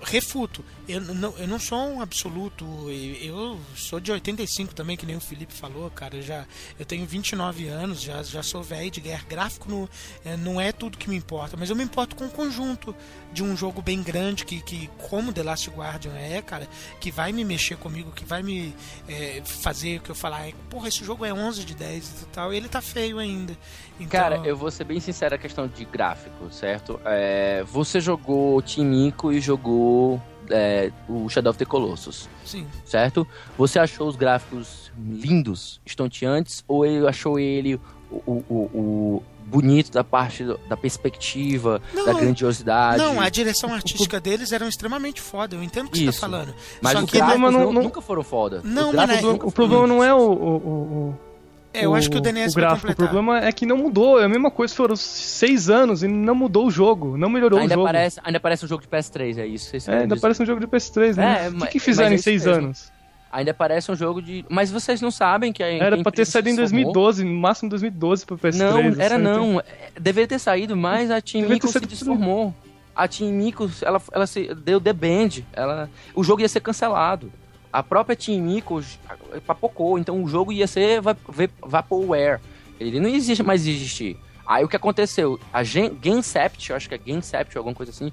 [0.01, 0.63] Refuto.
[0.87, 2.65] Eu não, eu não sou um absoluto.
[3.21, 6.17] Eu sou de 85 também, que nem o Felipe falou, cara.
[6.17, 6.45] Eu, já,
[6.79, 9.23] eu tenho 29 anos, já, já sou velho de guerra.
[9.29, 9.89] Gráfico no,
[10.25, 12.95] é, não é tudo que me importa, mas eu me importo com o conjunto
[13.31, 16.67] de um jogo bem grande, que, que como The Last Guardian é, cara,
[16.99, 18.75] que vai me mexer comigo, que vai me
[19.07, 20.51] é, fazer o que eu falar.
[20.69, 22.53] Porra, esse jogo é 11 de 10 e tal.
[22.53, 23.55] E ele tá feio ainda.
[23.99, 26.99] Então, Cara, eu vou ser bem sincero a questão de gráfico, certo?
[27.05, 32.67] É, você jogou Timico e jogou é, o Shadow of the Colossus, Sim.
[32.85, 33.25] certo?
[33.57, 37.75] Você achou os gráficos lindos, estonteantes, ou ele achou ele
[38.11, 38.43] o, o-
[38.73, 42.97] o- bonito da parte do- da perspectiva, Não, da grandiosidade?
[43.03, 45.55] Não, a direção artística deles eram extremamente foda.
[45.55, 46.19] Eu entendo o que você tá Isso.
[46.21, 46.53] falando.
[46.81, 48.61] Mas Só os que gráficos não- não- não- nunca foram foda.
[48.63, 51.17] Não, Os mas é- nunca O problema não é o, o, o-
[51.73, 52.91] É, eu acho que o DNS o gráfico.
[52.91, 54.19] O problema é que não mudou.
[54.19, 57.17] É a mesma coisa, foram seis anos e não mudou o jogo.
[57.17, 57.87] Não melhorou Ainda o jogo.
[57.87, 59.75] parece, ainda parece um jogo de PS3, é isso?
[59.89, 61.45] É, ainda parece um jogo de PS3, né?
[61.45, 62.65] É, o que, mas- que fizeram é em seis mesmo.
[62.65, 62.91] anos?
[63.31, 64.45] Ainda parece um jogo de.
[64.49, 66.83] Mas vocês não sabem que a Era pra ter saído em se formou?
[66.91, 68.57] 2012, no máximo 2012 pro PS3.
[68.57, 69.59] Não, era assim, não.
[69.61, 69.63] É,
[69.97, 72.53] Deveria ter saído, mas a Team Deveria Mico se saído desformou.
[72.93, 75.43] A Team Mico, ela, ela se deu the band.
[75.53, 77.31] Ela, o jogo ia ser cancelado.
[77.71, 78.81] A própria Team Mico
[79.45, 82.39] papocou, então o jogo ia ser va- va- Vaporware.
[82.79, 84.17] Ele não existe mais existir.
[84.45, 85.39] Aí o que aconteceu?
[85.53, 85.97] A Gen,
[86.75, 88.11] acho que é Gencept, alguma coisa assim,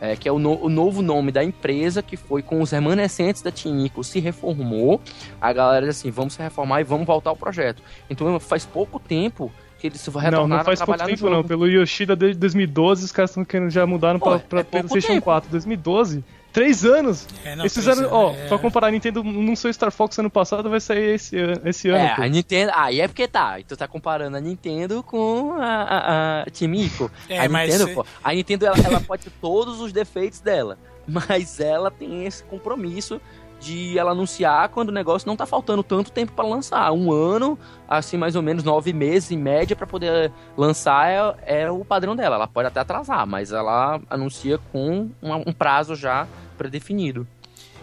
[0.00, 3.40] é, que é o, no- o novo nome da empresa, que foi com os remanescentes
[3.42, 5.00] da Team Mico, se reformou.
[5.40, 7.82] A galera disse assim, vamos se reformar e vamos voltar ao projeto.
[8.08, 11.42] Então faz pouco tempo que eles se Não, não faz pouco tempo não.
[11.42, 15.14] Pelo Yoshida desde 2012, os caras estão querendo já mudaram Pô, pra, é pra PlayStation
[15.14, 15.22] tempo.
[15.22, 15.50] 4.
[15.50, 16.22] 2012?
[16.52, 17.26] Três anos!
[17.44, 18.48] É, não, três fizeram, ó, anos, é.
[18.48, 22.04] pra comparar, a Nintendo não foi Star Fox ano passado, vai sair esse, esse ano.
[22.04, 22.22] É, pô.
[22.22, 22.72] a Nintendo.
[22.74, 23.58] Aí é porque tá.
[23.66, 27.10] Tu tá comparando a Nintendo com a, a, a Team Ico.
[27.28, 28.06] É, a mas Nintendo, pô.
[28.22, 30.78] A Nintendo, ela, ela pode ter todos os defeitos dela.
[31.06, 33.20] Mas ela tem esse compromisso
[33.60, 36.90] de ela anunciar quando o negócio não tá faltando tanto tempo pra lançar.
[36.92, 37.58] Um ano,
[37.88, 42.16] assim, mais ou menos nove meses em média pra poder lançar é, é o padrão
[42.16, 42.36] dela.
[42.36, 46.26] Ela pode até atrasar, mas ela anuncia com uma- um prazo já
[46.56, 47.26] predefinido.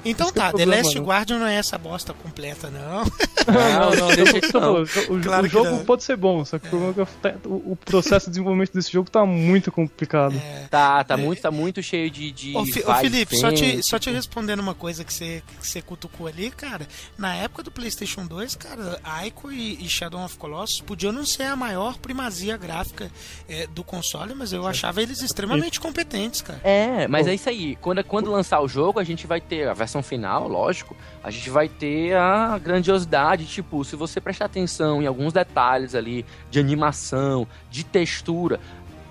[0.10, 1.06] Então que é tá, The Last né?
[1.06, 3.04] Guardian não é essa bosta completa, não.
[3.04, 4.76] Não, não, deixa deixa não.
[4.76, 5.86] O, o- Claro o jogo não.
[5.86, 8.74] pode ser bom, só que o problema é que tá- o, o processo de desenvolvimento
[8.74, 10.36] desse jogo tá muito complicado.
[10.70, 12.32] Tá, tá muito, tá muito cheio de.
[12.32, 15.68] de Ô, Fi- ô, Felipe, só te, só te respondendo uma coisa que você, que
[15.68, 16.88] você cutucou ali, cara.
[17.18, 21.44] Na época do PlayStation 2, cara, Ico e, e Shadow of Colossus podiam não ser
[21.44, 23.10] a maior primazia gráfica
[23.48, 26.60] é, do console, mas eu achava eles extremamente competentes, cara.
[26.64, 27.76] É, mas é isso aí.
[27.78, 30.96] Quando, quando lançar o jogo, a gente vai ter a versão final, lógico.
[31.24, 33.46] A gente vai ter a grandiosidade.
[33.46, 38.60] Tipo, se você prestar atenção em alguns detalhes ali de animação, de textura.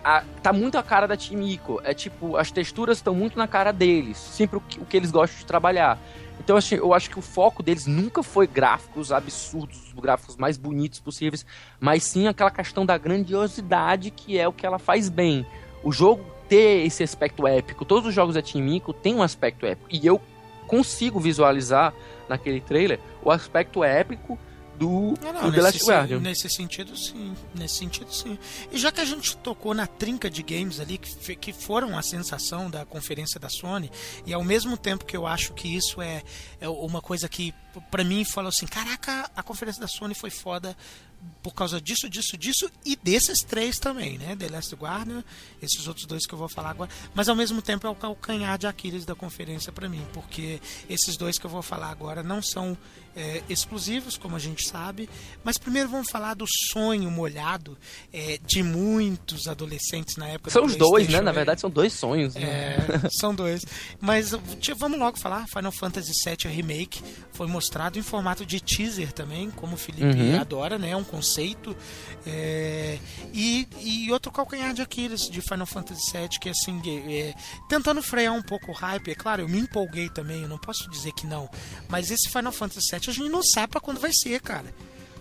[0.08, 1.80] a- tá muito a cara da Team Ico.
[1.82, 4.16] É tipo, as texturas estão muito na cara deles.
[4.16, 5.98] Sempre o que, o que eles gostam de trabalhar.
[6.38, 10.56] Então assim, eu acho que o foco deles nunca foi gráficos absurdos, os gráficos mais
[10.56, 11.44] bonitos possíveis,
[11.80, 15.44] mas sim aquela questão da grandiosidade que é o que ela faz bem.
[15.82, 19.66] O jogo ter esse aspecto épico, todos os jogos da Team Ico têm um aspecto
[19.66, 19.88] épico.
[19.90, 20.20] E eu
[20.66, 21.94] consigo visualizar
[22.28, 24.38] naquele trailer o aspecto épico
[24.78, 26.20] do, Não, não, do The Last nesse, Guardian.
[26.20, 27.34] nesse sentido, sim.
[27.54, 28.38] Nesse sentido, sim.
[28.70, 32.02] E já que a gente tocou na trinca de games ali, que, que foram a
[32.02, 33.90] sensação da conferência da Sony,
[34.26, 36.22] e ao mesmo tempo que eu acho que isso é,
[36.60, 37.54] é uma coisa que,
[37.90, 40.76] pra mim, falou assim: caraca, a conferência da Sony foi foda
[41.42, 44.34] por causa disso, disso, disso, e desses três também, né?
[44.36, 45.22] The Last Guardian,
[45.62, 46.90] esses outros dois que eu vou falar agora.
[47.14, 51.16] Mas ao mesmo tempo é o calcanhar de Aquiles da conferência pra mim, porque esses
[51.16, 52.76] dois que eu vou falar agora não são
[53.16, 55.08] é, exclusivos, como a gente sabe.
[55.42, 57.76] Mas primeiro vamos falar do sonho molhado
[58.12, 61.20] é, de muitos adolescentes na época São do os dois, né?
[61.20, 61.34] Na é.
[61.34, 62.34] verdade, são dois sonhos.
[62.34, 62.76] né?
[63.04, 63.64] É, são dois.
[64.00, 64.32] Mas
[64.76, 65.46] vamos logo falar.
[65.48, 67.02] Final Fantasy VII Remake
[67.32, 70.40] foi mostrado em formato de teaser também, como o Felipe Uhum.
[70.40, 70.90] adora, né?
[70.90, 71.74] É um conceito.
[72.26, 72.98] É,
[73.32, 77.34] e, e outro calcanhar de Aquiles de Final Fantasy VII, que assim, é,
[77.68, 79.10] tentando frear um pouco o hype.
[79.10, 81.48] É claro, eu me empolguei também, eu não posso dizer que não.
[81.88, 84.72] Mas esse Final Fantasy VII a gente não sabe pra quando vai ser, cara.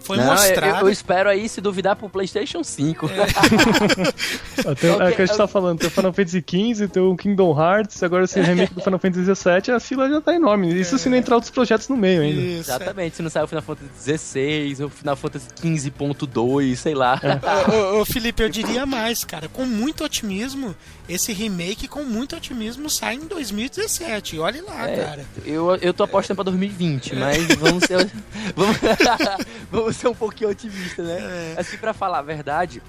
[0.05, 0.79] Foi Não, eu- mostrado.
[0.81, 3.09] Eu, eu espero aí, se duvidar, pro PlayStation 5.
[4.65, 7.15] Até, é o que a gente tá falando, tem o Final Fantasy XV, tem o
[7.15, 10.73] Kingdom Hearts, agora esse remake do Final Fantasy XVII, a fila já tá enorme.
[10.79, 12.39] Isso se não entrar outros projetos no meio ainda.
[12.41, 12.75] Isso, é.
[12.75, 17.19] Exatamente, se não sair o Final Fantasy XVI, ou Final Fantasy 15.2, sei lá.
[17.67, 19.47] Ô, ô, ô, Felipe, eu diria mais, cara.
[19.49, 20.75] Com muito otimismo,
[21.09, 24.39] esse remake com muito otimismo sai em 2017.
[24.39, 25.25] Olha lá, É, cara.
[25.45, 28.09] Eu, eu tô apostando pra 2020, mas vamos ser,
[28.55, 28.77] vamos,
[29.71, 31.55] vamos ser um pouquinho otimistas, né?
[31.57, 32.81] Assim, pra falar a verdade,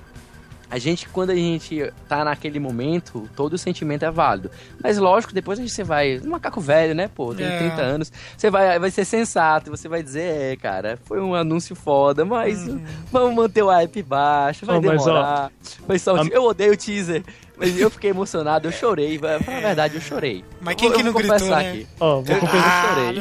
[0.69, 4.51] a gente, quando a gente tá naquele momento, todo o sentimento é válido.
[4.83, 6.19] Mas lógico, depois a gente vai.
[6.19, 7.33] Um macaco velho, né, pô?
[7.33, 7.59] Tem É.
[7.59, 8.13] 30 anos.
[8.37, 12.67] Você vai, vai ser sensato, você vai dizer, é, cara, foi um anúncio foda, mas
[13.13, 15.53] vamos manter o hype baixo, vai Ó, mas, ó, demorar.
[15.87, 17.23] Mas só, a- eu odeio o teaser.
[17.59, 19.19] Mas eu fiquei emocionado, eu chorei.
[19.19, 20.45] Pra falar a verdade, eu chorei.
[20.61, 21.71] Mas quem Eu que vou não gritou, confessar né?
[21.71, 21.87] aqui.
[21.99, 22.89] Ó, vou Eu confessar.
[22.95, 23.19] chorei.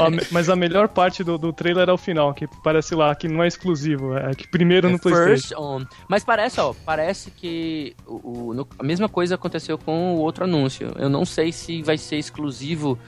[0.00, 2.94] Ó, a me- mas a melhor parte do, do trailer é o final, que parece
[2.94, 5.28] lá que não é exclusivo, é que primeiro no É PlayStation.
[5.30, 5.84] First on.
[6.08, 10.44] Mas parece, ó, parece que o, o- no- a mesma coisa aconteceu com o outro
[10.44, 10.92] anúncio.
[10.98, 12.98] Eu não sei se vai ser exclusivo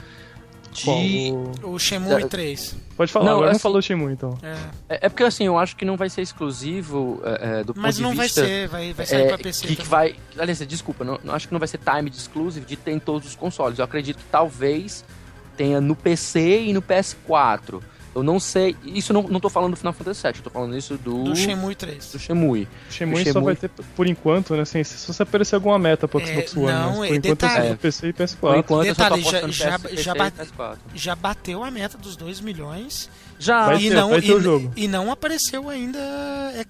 [0.72, 0.84] de.
[0.84, 1.72] Qual?
[1.74, 2.76] O Shenmue Da- 3.
[2.96, 4.36] Pode falar, Não, agora não assim- falou Shenmue então.
[4.42, 4.52] É.
[4.96, 7.96] É, é porque assim, eu acho que não vai ser exclusivo é, é, do Mas
[7.96, 8.44] ponto não de vai vista.
[8.44, 9.66] ser, vai, vai sair é, pra PC.
[9.68, 10.16] que, que vai.
[10.36, 13.28] Aliás, desculpa, não, não acho que não vai ser time exclusive de ter em todos
[13.28, 13.78] os consoles.
[13.78, 15.04] Eu acredito que talvez
[15.56, 17.80] tenha no PC e no PS4.
[18.18, 18.76] Eu não sei.
[18.84, 21.24] Isso não, não tô falando do Final Fantasy VII, eu tô falando isso do.
[21.24, 22.12] Do Shenmue 3.
[22.12, 22.68] do Shenmue.
[22.90, 24.62] Shenmue O só Shenmue- vai ter, por enquanto, né?
[24.62, 27.24] Assim, se você aparecer alguma meta pro É, Xbox One, não, mas por é enquanto
[27.44, 27.68] é só detalhe.
[27.70, 28.58] pro PC e Por PS4.
[28.58, 30.78] enquanto eu só tô Detalhe, já- já- PS, já PC bate- e PS4.
[30.94, 33.08] Já bateu a meta dos 2 milhões.
[33.38, 33.66] Já.
[33.66, 34.72] Vai e, ter, não, vai e, o jogo.
[34.76, 35.98] e não apareceu ainda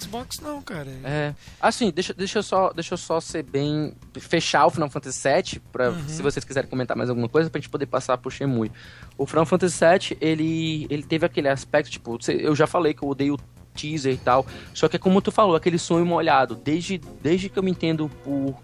[0.01, 0.89] Xbox, não, cara.
[1.05, 1.35] É.
[1.61, 3.95] Assim, deixa, deixa, eu só, deixa eu só ser bem.
[4.21, 6.09] fechar o Final Fantasy VII, pra, Uhum.
[6.09, 8.71] se vocês quiserem comentar mais alguma coisa, pra gente poder passar pro Shenmue.
[9.17, 13.09] O Final Fantasy VII, ele, ele teve aquele aspecto, tipo, eu já falei que eu
[13.09, 13.39] odeio o
[13.75, 16.55] teaser e tal, só que é como tu falou, aquele sonho molhado.
[16.55, 18.57] Desde, desde que eu me entendo por,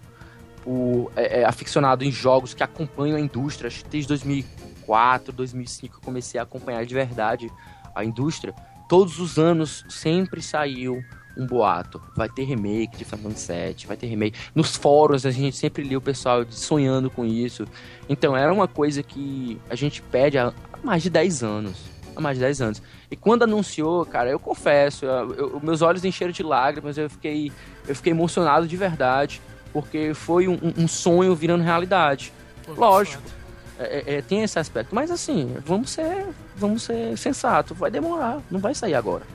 [0.63, 5.95] por é, é, aficionado em jogos que acompanham a indústria, acho que desde 2004, 2005
[5.97, 7.49] eu comecei a acompanhar de verdade
[7.95, 8.53] a indústria.
[8.89, 11.03] Todos os anos sempre saiu
[11.37, 12.01] um boato.
[12.15, 14.37] Vai ter remake de Final Fantasy VII, vai ter remake.
[14.53, 17.65] Nos fóruns a gente sempre lia o pessoal sonhando com isso.
[18.07, 20.53] Então era uma coisa que a gente pede há
[20.83, 21.77] mais de 10 anos.
[22.15, 22.81] Há mais de 10 anos.
[23.11, 27.51] E quando anunciou, cara, eu confesso, eu- eu- meus olhos encheram de lágrimas, eu fiquei,
[27.87, 29.41] eu fiquei emocionado de verdade,
[29.73, 32.31] porque foi um, um sonho virando realidade.
[32.65, 33.21] Pô, Lógico.
[33.21, 33.44] foda.
[33.79, 34.93] É, é, tem esse aspecto.
[34.95, 37.73] Mas assim, vamos ser, vamos ser sensato.
[37.75, 39.25] Vai demorar, não vai sair agora.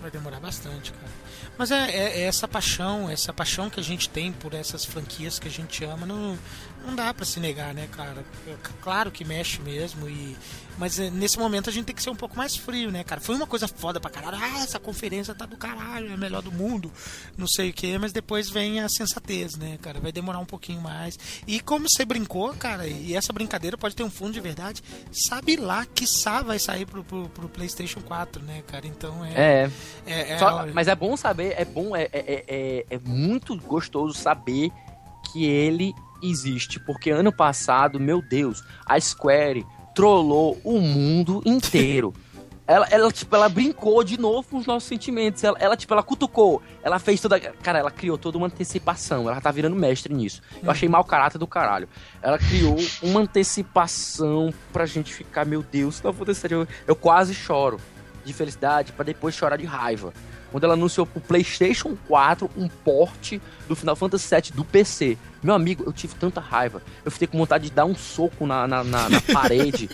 [0.00, 1.18] Vai demorar bastante, cara.
[1.56, 5.38] Mas é, é- é essa paixão, essa paixão que a gente tem por essas franquias
[5.40, 6.38] que a gente ama, não,
[6.88, 8.24] não dá pra se negar, né, cara?
[8.46, 10.36] É Claro que mexe mesmo, e
[10.78, 13.20] mas é, nesse momento a gente tem que ser um pouco mais frio, né, cara?
[13.20, 14.38] Foi uma coisa foda pra caralho.
[14.40, 16.90] Ah, essa conferência tá do caralho, é a melhor do mundo,
[17.36, 19.98] não sei o que, mas depois vem a sensatez, né, cara?
[20.00, 21.18] Vai demorar um pouquinho mais.
[21.46, 24.82] E como você brincou, cara, e essa brincadeira pode ter um fundo de verdade,
[25.12, 26.06] sabe lá que
[26.44, 28.86] vai sair pro, pro, pro PlayStation 4, né, cara?
[28.86, 29.32] Então é.
[29.32, 29.70] É.
[30.06, 34.14] é- é- Só- mas é bom saber, é bom, é, é, é, é muito gostoso
[34.14, 34.70] saber
[35.32, 35.92] que ele
[36.22, 36.78] existe.
[36.80, 42.14] Porque ano passado, meu Deus, a Square trollou o mundo inteiro.
[42.68, 45.42] Ela, ela, tipo, ela brincou de novo com os nossos sentimentos.
[45.42, 46.62] Ela, ela, tipo, ela cutucou.
[46.82, 47.40] Ela fez toda.
[47.40, 49.26] Cara, ela criou toda uma antecipação.
[49.26, 50.42] Ela tá virando mestre nisso.
[50.62, 51.88] Eu achei mau caráter do caralho.
[52.20, 57.80] Ela criou uma antecipação pra gente ficar, meu Deus, não acontecer, eu, eu quase choro
[58.22, 60.12] de felicidade pra depois chorar de raiva.
[60.50, 65.18] Quando ela anunciou pro PlayStation 4 um porte do Final Fantasy VII do PC.
[65.42, 66.82] Meu amigo, eu tive tanta raiva.
[67.04, 69.88] Eu fiquei com vontade de dar um soco na, na, na- na parede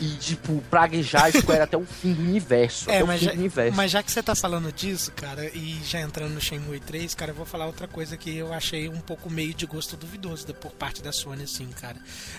[0.00, 2.90] e, tipo, praguejar a Square até o fim do universo.
[2.90, 3.76] É, mas fim já, do universo.
[3.76, 7.30] mas já que você tá falando disso, cara, e já entrando no Shenmue 3, cara,
[7.32, 10.72] eu vou falar outra coisa que eu achei um pouco meio de gosto duvidoso por
[10.72, 11.96] parte da Sony, assim, cara.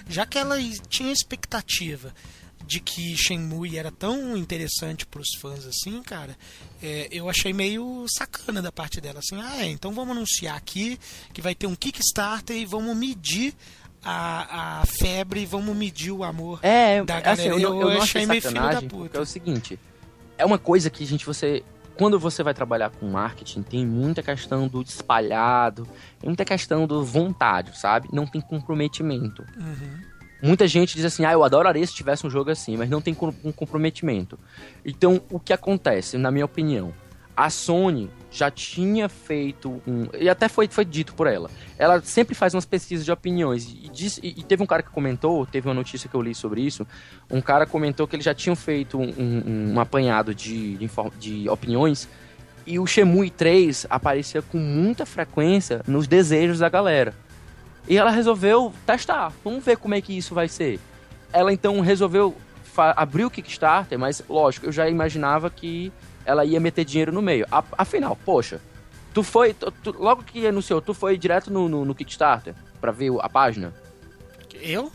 [0.08, 0.56] Já que ela
[0.88, 2.14] tinha expectativa
[2.68, 6.38] de que Shenmue era tão interessante pros fãs assim, cara,
[6.84, 11.00] é, eu achei meio sacana da parte dela, assim, ah, é, então vamos anunciar aqui
[11.34, 13.54] que vai ter um Kickstarter e vamos medir
[14.04, 17.50] a, a febre, vamos medir o amor É, da assim, galera.
[17.62, 19.18] eu, eu não achei meio filho da puta.
[19.18, 19.80] é o seguinte,
[20.38, 21.64] é uma coisa que a gente, você,
[21.98, 25.88] quando você vai trabalhar com marketing, tem muita questão do espalhado,
[26.20, 28.08] tem muita questão do vontade, sabe?
[28.14, 29.44] Não tem comprometimento.
[29.58, 30.17] Uhum.
[30.42, 33.16] Muita gente diz assim, ah, eu adoraria se tivesse um jogo assim, mas não tem
[33.44, 34.38] um comprometimento.
[34.86, 36.94] Então, o que acontece, na minha opinião?
[37.36, 40.08] A Sony já tinha feito um.
[40.20, 41.52] E até foi, foi dito por ela.
[41.78, 43.64] Ela sempre faz umas pesquisas de opiniões.
[43.68, 46.34] E, disse- e- e teve um cara que comentou, teve uma notícia que eu li
[46.34, 46.86] sobre isso.
[47.30, 50.90] Um cara comentou que eles já tinham feito um, um- um apanhado de, de,
[51.20, 52.10] de opiniões.
[52.66, 57.14] E o Shemui 3 aparecia com muita frequência nos desejos da galera.
[57.88, 59.32] E ela resolveu testar.
[59.44, 60.80] Vamos ver como é que isso vai ser.
[61.32, 62.36] Ela então resolveu
[62.96, 65.92] abrir o Kickstarter, mas lógico, eu já imaginava que
[66.26, 67.46] ela ia meter dinheiro no meio.
[67.52, 68.62] A- afinal, poxa,
[69.14, 69.54] tu foi.
[69.54, 73.30] tu- tu- logo que anunciou, tu foi direto no, no- no Kickstarter pra ver a
[73.30, 73.74] página?
[74.62, 74.92] Eu?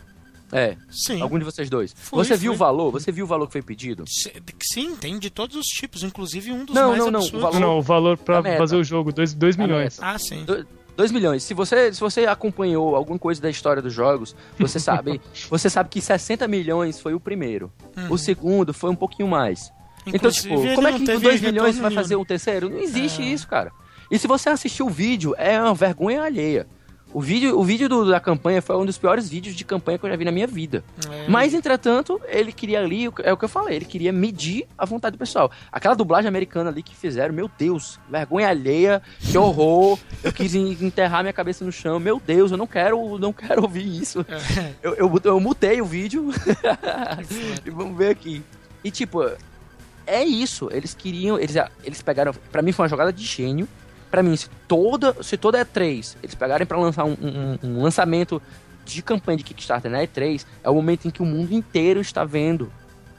[0.53, 0.77] É.
[0.91, 1.23] Sim.
[1.23, 1.95] Algum de vocês dois.
[1.97, 2.57] Fui, você viu fui.
[2.57, 2.91] o valor?
[2.93, 4.05] Você viu o valor que foi pedido?
[4.61, 7.61] Sim, tem de todos os tipos, inclusive um dos Não, mais não, não, o valor-
[7.61, 9.99] Não, o valor pra fazer o jogo, 2 milhões.
[10.01, 10.45] Ah, sim.
[10.97, 11.43] 2 milhões.
[11.43, 15.89] Se você, se você acompanhou alguma coisa da história dos jogos, você sabe, você sabe
[15.89, 17.73] que 60 milhões foi o primeiro.
[17.97, 18.13] Uhum.
[18.13, 19.73] O segundo foi um pouquinho mais.
[20.07, 22.23] então, Inclusive, tipo, ele como é que com teve 2 milhões você vai fazer nenhum.
[22.23, 22.69] um terceiro?
[22.69, 23.27] Não existe É.
[23.27, 23.73] isso, cara.
[24.11, 26.67] E se você assistiu o vídeo, é uma vergonha alheia.
[27.15, 30.07] O vídeo, o vídeo do- da campanha foi um dos piores vídeos de campanha que
[30.07, 30.83] eu já vi na minha vida.
[31.11, 31.27] É.
[31.29, 35.17] Mas, entretanto, ele queria ali, é o que eu falei, ele queria medir a vontade
[35.17, 35.51] do pessoal.
[35.71, 39.99] Aquela dublagem americana ali que fizeram, meu Deus, vergonha alheia, que horror.
[40.25, 42.01] Eu quis en- enterrar minha cabeça no chão.
[42.01, 44.25] Meu Deus, eu não quero, não quero ouvir isso.
[44.29, 44.73] É.
[44.83, 46.31] Eu, eu, eu mutei o vídeo.
[47.65, 48.43] e vamos ver aqui.
[48.83, 49.23] E tipo,
[50.07, 50.69] é isso.
[50.73, 51.39] Eles queriam.
[51.39, 52.33] Eles, eles pegaram.
[52.51, 53.69] Pra mim foi uma jogada de gênio.
[54.13, 58.43] Pra mim, se toda, se toda E3 eles pegarem pra lançar um, um- um lançamento
[58.85, 62.23] de campanha de Kickstarter na E3, é o momento em que o mundo inteiro está
[62.23, 62.71] vendo.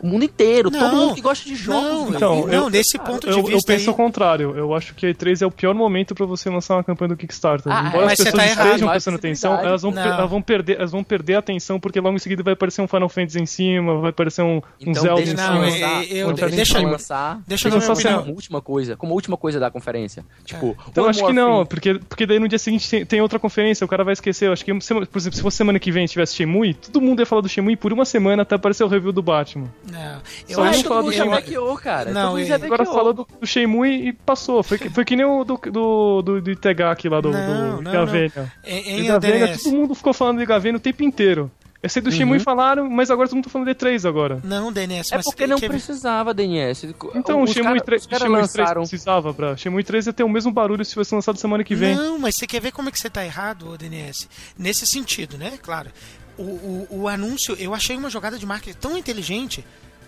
[0.03, 1.81] O mundo inteiro, todo Não, mundo que gosta de jogos.
[1.81, 2.15] não, velho.
[2.17, 4.53] Então, não, eu- nesse ponto de Eu, eu vista penso aí- ao contrário.
[4.55, 7.15] Eu acho que a E3 é o pior momento pra você lançar uma campanha do
[7.17, 7.71] Kickstarter.
[7.71, 10.01] Ah, Embora mas as pessoas tá estejam prestando é atenção, elas vão, Não.
[10.03, 12.87] elas, vão perder, elas vão perder a atenção porque logo em seguida vai aparecer um
[12.87, 15.55] Final Fantasy em cima, vai aparecer um, um Então, Zelda deixa em Não, cima.
[15.55, 19.13] é- lançar, eu- eles deixa eu- lançar, deixa eu eu minha como última coisa, como
[19.13, 20.25] última coisa da conferência.
[20.43, 23.39] Tipo, Então One acho que não, porque, porque daí no dia seguinte tem, tem outra
[23.39, 24.47] conferência, o cara vai esquecer.
[24.49, 27.25] Eu acho que, por exemplo, se fosse semana que vem tivesse Shenmue, todo mundo ia
[27.25, 29.67] falar do Shenmue por uma semana até aparecer o review do Batman.
[29.93, 31.35] Não, eu Só acho não do que já Shenmue.
[31.39, 32.11] hackeou, cara.
[32.11, 34.63] Não, e- Agora falou do, do Shenmue e passou.
[34.63, 37.81] Foi, que- foi que nem o do, do, do, do Itagaki lá, do, Não, do
[37.83, 38.51] não, Gavenia.
[38.65, 41.51] Em, em Gavenia, todo mundo ficou falando de Gavenia o tempo inteiro.
[41.81, 44.39] Esse do Shenmue falaram, mas agora todo mundo tá falando de 3 agora.
[44.41, 46.95] Não, DNS, É porque não que- precisava, DNS.
[47.13, 48.81] Então, o Shenmue cara- 3, os o caras Shenmue 3 lançaram...
[48.83, 49.57] precisava pra...
[49.57, 51.93] Shenmue 3 ia ter o mesmo barulho se fosse lançado semana que vem.
[51.93, 54.29] Não, mas você quer ver como é que você tá errado, ô DNS?
[54.57, 55.59] Nesse sentido, né?
[55.61, 55.89] Claro.
[56.37, 59.63] O, o, o anúncio, eu achei uma jogada de marketing tão inteligente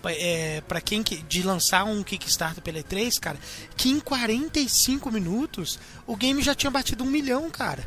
[0.08, 3.38] é, para quem que, de lançar um Kickstarter pela E3, cara,
[3.76, 7.84] que em 45 minutos o game já tinha batido um milhão, cara.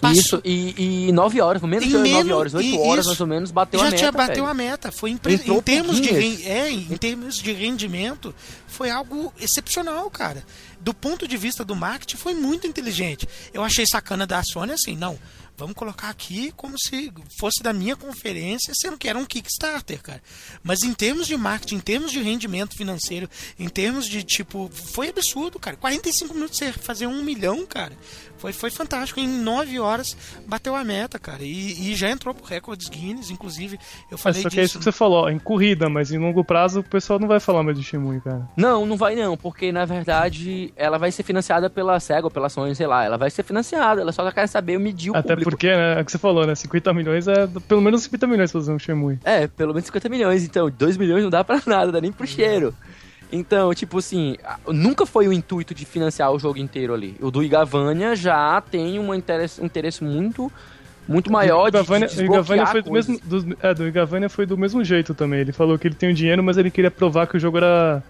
[0.00, 3.08] Passou- Isso, e, e 9 horas, menos de 9 menos- horas, 8 e- horas isso.
[3.08, 3.98] mais ou menos, bateu já a meta.
[3.98, 4.46] tinha bateu velho.
[4.46, 4.90] a meta.
[4.90, 6.08] Foi impre- Entrou em termos de
[6.48, 8.34] é, em termos de rendimento,
[8.66, 10.42] foi algo excepcional, cara.
[10.80, 13.28] Do ponto de vista do marketing, foi muito inteligente.
[13.52, 15.18] Eu achei sacana da Sony assim, não.
[15.60, 20.22] Vamos colocar aqui como se fosse da minha conferência, sendo que era um Kickstarter, cara.
[20.62, 23.28] Mas em termos de marketing, em termos de rendimento financeiro,
[23.58, 24.70] em termos de tipo.
[24.94, 25.76] Foi absurdo, cara.
[25.76, 27.92] 45 minutos você fazer um milhão, cara.
[28.40, 29.20] Foi, foi fantástico.
[29.20, 31.42] Em 9 horas bateu a meta, cara.
[31.42, 33.76] E, e já entrou pro recordes Guinness, inclusive.
[34.10, 34.78] Eu Mas falei só que é isso disso.
[34.78, 37.62] que você falou, ó, em corrida, mas em longo prazo o pessoal não vai falar
[37.62, 38.48] mais de Shenmue, cara.
[38.56, 42.48] Não, não vai não, porque na verdade ela vai ser financiada pela SEGA ou pela
[42.48, 43.04] Sony, sei lá.
[43.04, 45.50] Ela vai ser financiada, ela só quer saber medir o Até público.
[45.50, 46.54] porque, né, é o que você falou, né?
[46.54, 49.18] 50 milhões é pelo menos 50 milhões pra fazer um Shenmue.
[49.24, 52.26] É, pelo menos 50 milhões, então 2 milhões não dá pra nada, dá nem pro
[52.26, 52.74] cheiro.
[53.32, 54.36] Então, tipo assim,
[54.66, 57.16] nunca foi o intuito de financiar o jogo inteiro ali.
[57.20, 60.50] O do Igavania já tem um interesse, um interesse muito,
[61.06, 64.46] muito maior de, Igavania, de o Igavania foi do mesmo, dos- é, do Igavania foi
[64.46, 65.40] do mesmo jeito também.
[65.40, 68.02] Ele falou que ele tem o dinheiro, mas ele queria provar que o jogo era,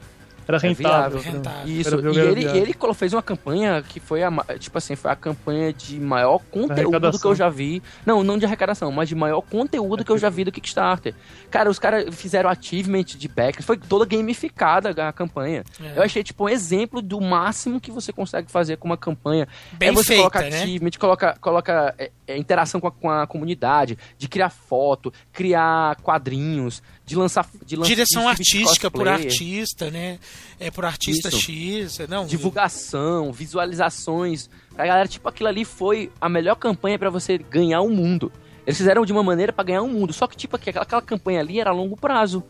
[0.51, 1.19] era É rentável.
[1.19, 1.41] viável.
[1.41, 1.63] né?
[1.67, 2.63] Isso, e ele, viável.
[2.63, 7.19] ele fez uma campanha que foi a, tipo assim, foi a campanha de maior conteúdo
[7.19, 7.83] que eu já vi.
[8.05, 11.15] Não, não de arrecadação, mas de maior conteúdo que eu já vi do Kickstarter.
[11.51, 15.65] Cara, os caras fizeram achievement de backers, foi toda gamificada a campanha.
[15.81, 15.99] É.
[15.99, 19.47] Eu achei, tipo, um exemplo do máximo que você consegue fazer com uma campanha.
[19.73, 20.63] Bem é você feita, colocar né?
[20.63, 25.97] achievement, coloca, coloca é, é, interação com a, com a comunidade, de criar foto, criar
[26.03, 27.45] quadrinhos, de lançar.
[27.67, 30.21] De lançar Direção artística por artista, né?
[30.61, 31.41] É por artista Isso.
[31.41, 31.99] X.
[32.09, 34.49] Não, divulgação, visualizações.
[34.79, 38.31] A galera, tipo, aquilo ali foi a melhor campanha pra você ganhar o mundo.
[38.65, 40.13] Eles fizeram de uma maneira pra ganhar o mundo.
[40.13, 42.45] Só que, tipo, aquela, aquela campanha ali era a longo prazo.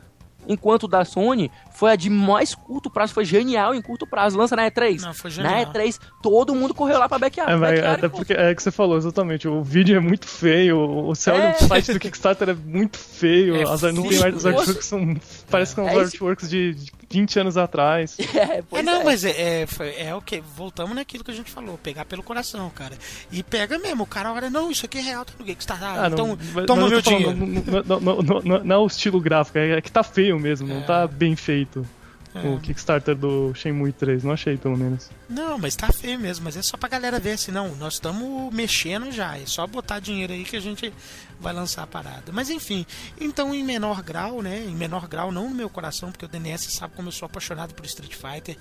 [0.48, 4.36] Enquanto da Sony foi a de mais curto prazo, foi genial em curto prazo.
[4.36, 5.00] Lança na E3.
[5.00, 5.72] Não, foi na genial.
[5.72, 7.52] E3, todo mundo correu lá pra backyard.
[7.52, 9.46] É, backyard, até porque é que você falou, exatamente.
[9.46, 11.52] O vídeo é muito feio, o céu É.
[11.52, 13.56] do site do Kickstarter é muito feio.
[13.56, 15.16] É as, não tem mais, os artworks são.
[15.50, 18.16] Parecem que são É os artworks de, de 20 anos atrás.
[18.34, 19.04] É, pois É, não, é.
[19.04, 19.30] mas é,
[19.62, 19.66] é,
[20.06, 20.40] é o que?
[20.56, 22.96] Voltamos naquilo que a gente falou, pegar pelo coração, cara.
[23.30, 26.04] E pega mesmo, o cara olha, não, isso aqui é real, tá no Kickstarter, ah,
[26.06, 27.82] Ah, não, então mas- toma mas meu falando, dinheiro.
[27.86, 30.68] Não, não, não, não- não é o estilo gráfico, é é que tá feio mesmo,
[30.68, 30.84] não É.
[30.84, 31.86] tá bem feito.
[32.34, 32.46] É.
[32.46, 35.10] O Kickstarter do Shenmue 3, não achei pelo menos.
[35.28, 38.52] Não, mas tá feio mesmo, mas é só pra galera ver assim, não, nós estamos
[38.54, 40.92] mexendo já, é só botar dinheiro aí que a gente
[41.40, 42.30] vai lançar a parada.
[42.32, 42.86] Mas enfim,
[43.20, 46.70] então em menor grau, né, em menor grau, não no meu coração, porque o DNS
[46.70, 48.56] sabe como eu sou apaixonado por Street Fighter,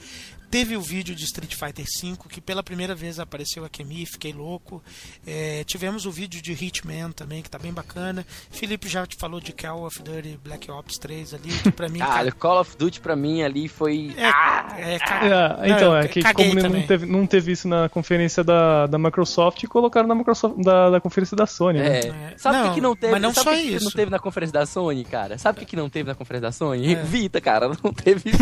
[0.49, 4.33] teve o vídeo de Street Fighter V, que pela primeira vez apareceu em mim, fiquei
[4.33, 4.81] louco.
[5.25, 8.25] É, tivemos o vídeo de Hitman também, que tá bem bacana.
[8.49, 11.99] Felipe já te falou de Call of Duty Black Ops 3 ali, que pra mim...
[12.09, 14.13] Cara, Call of Duty pra mim ali foi.
[14.17, 17.87] é, é, ca- É, então, não, é que como não teve, não teve isso na
[17.89, 21.99] conferência da, da Microsoft, colocaram na Microsoft da, da conferência da Sony, né?
[21.99, 22.33] É.
[22.37, 23.11] Sabe o Não, que, que não teve?
[23.13, 23.85] mas não sabe só que que isso.
[23.85, 25.37] não teve na conferência da Sony, cara?
[25.37, 26.93] Sabe o que, que não teve na conferência da Sony?
[26.93, 27.03] É.
[27.03, 28.31] Vita, cara, não teve.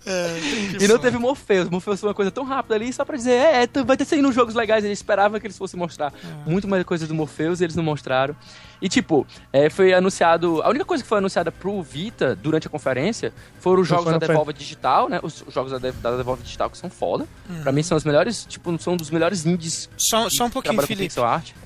[0.80, 1.68] e não teve Morpheus.
[1.68, 4.30] Morpheus foi uma coisa tão rápida ali, só pra dizer, é, é, vai ter saindo
[4.32, 4.84] jogos legais.
[4.84, 6.12] Ele esperava que eles fossem mostrar
[6.46, 6.50] É.
[6.50, 8.34] muito mais coisas do Morpheus e eles não mostraram.
[8.80, 10.62] E tipo, é, foi anunciado.
[10.62, 14.12] A única coisa que foi anunciada pro Vita durante a conferência foram os jogos da
[14.12, 15.20] Final Devolve Digital, né?
[15.22, 17.26] Os jogos da, da Devolve Digital que são foda.
[17.48, 17.62] Uhum.
[17.62, 19.88] Pra mim são os melhores, tipo, são dos melhores indies.
[19.96, 21.14] Só, que só um pouquinho, Felipe.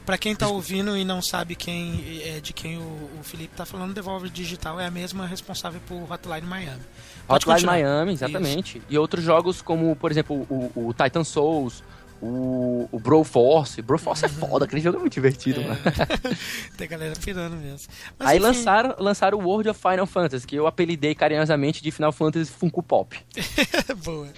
[0.05, 3.65] Pra quem tá ouvindo e não sabe quem é de quem o, o Felipe tá
[3.65, 6.83] falando, Devolver Digital é a mesma responsável por Hotline Miami.
[7.27, 7.73] Pode Hotline continuar.
[7.75, 8.83] Miami, exatamente.
[8.89, 11.83] E outros jogos como, por exemplo, o, o Titan Souls,
[12.23, 13.83] o, o Broforce.
[13.83, 15.67] Broforce é foda, aquele jogo é muito divertido, Uhum.
[15.67, 15.69] É.
[15.69, 15.83] mano.
[16.77, 17.89] Tem galera pirando mesmo.
[18.19, 21.91] Mas, Aí enfim, lançaram, lançaram o World of Final Fantasy, que eu apelidei carinhosamente de
[21.91, 23.19] Final Fantasy Funko Pop.
[24.05, 24.29] Boa.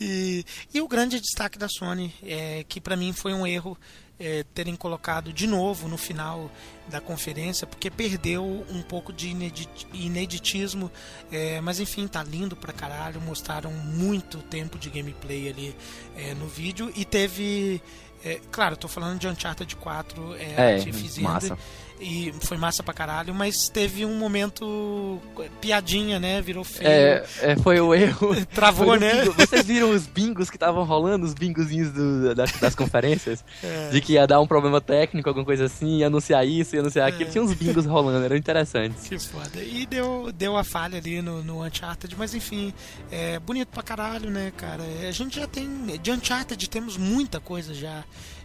[0.00, 3.76] E, e o grande destaque da Sony, é, que pra mim foi um erro
[4.20, 6.50] é, terem colocado de novo no final
[6.88, 10.90] da conferência, porque perdeu um pouco de inedit- ineditismo.
[11.32, 13.20] é, mas enfim, tá lindo pra caralho.
[13.20, 15.74] Mostraram muito tempo de gameplay ali
[16.16, 16.92] é, no vídeo.
[16.94, 17.82] E teve.
[18.24, 20.78] é, claro, tô falando de Uncharted 4, é, É,
[21.22, 21.46] massa.
[21.54, 21.58] Ender,
[22.00, 25.20] E foi massa pra caralho, mas teve um momento
[25.60, 26.40] piadinha, né?
[26.40, 26.88] Virou feio.
[26.88, 28.34] É, é, foi o erro.
[28.54, 29.24] Travou, Foi né?
[29.26, 33.44] Vocês viram os bingos que estavam rolando, os bingozinhos do- das, das conferências?
[33.62, 33.90] É.
[33.90, 37.06] De que ia dar um problema técnico, alguma coisa assim, ia anunciar isso, ia anunciar
[37.08, 37.28] aquilo.
[37.28, 37.32] É.
[37.32, 39.06] Tinha uns bingos rolando, eram interessantes.
[39.06, 39.62] Que foda.
[39.62, 42.72] E deu, deu a falha ali no, no Uncharted, mas enfim,
[43.10, 44.82] é bonito pra caralho, né, cara?
[45.02, 45.68] É, A gente já tem.
[46.02, 48.02] De Uncharted temos muita coisa já.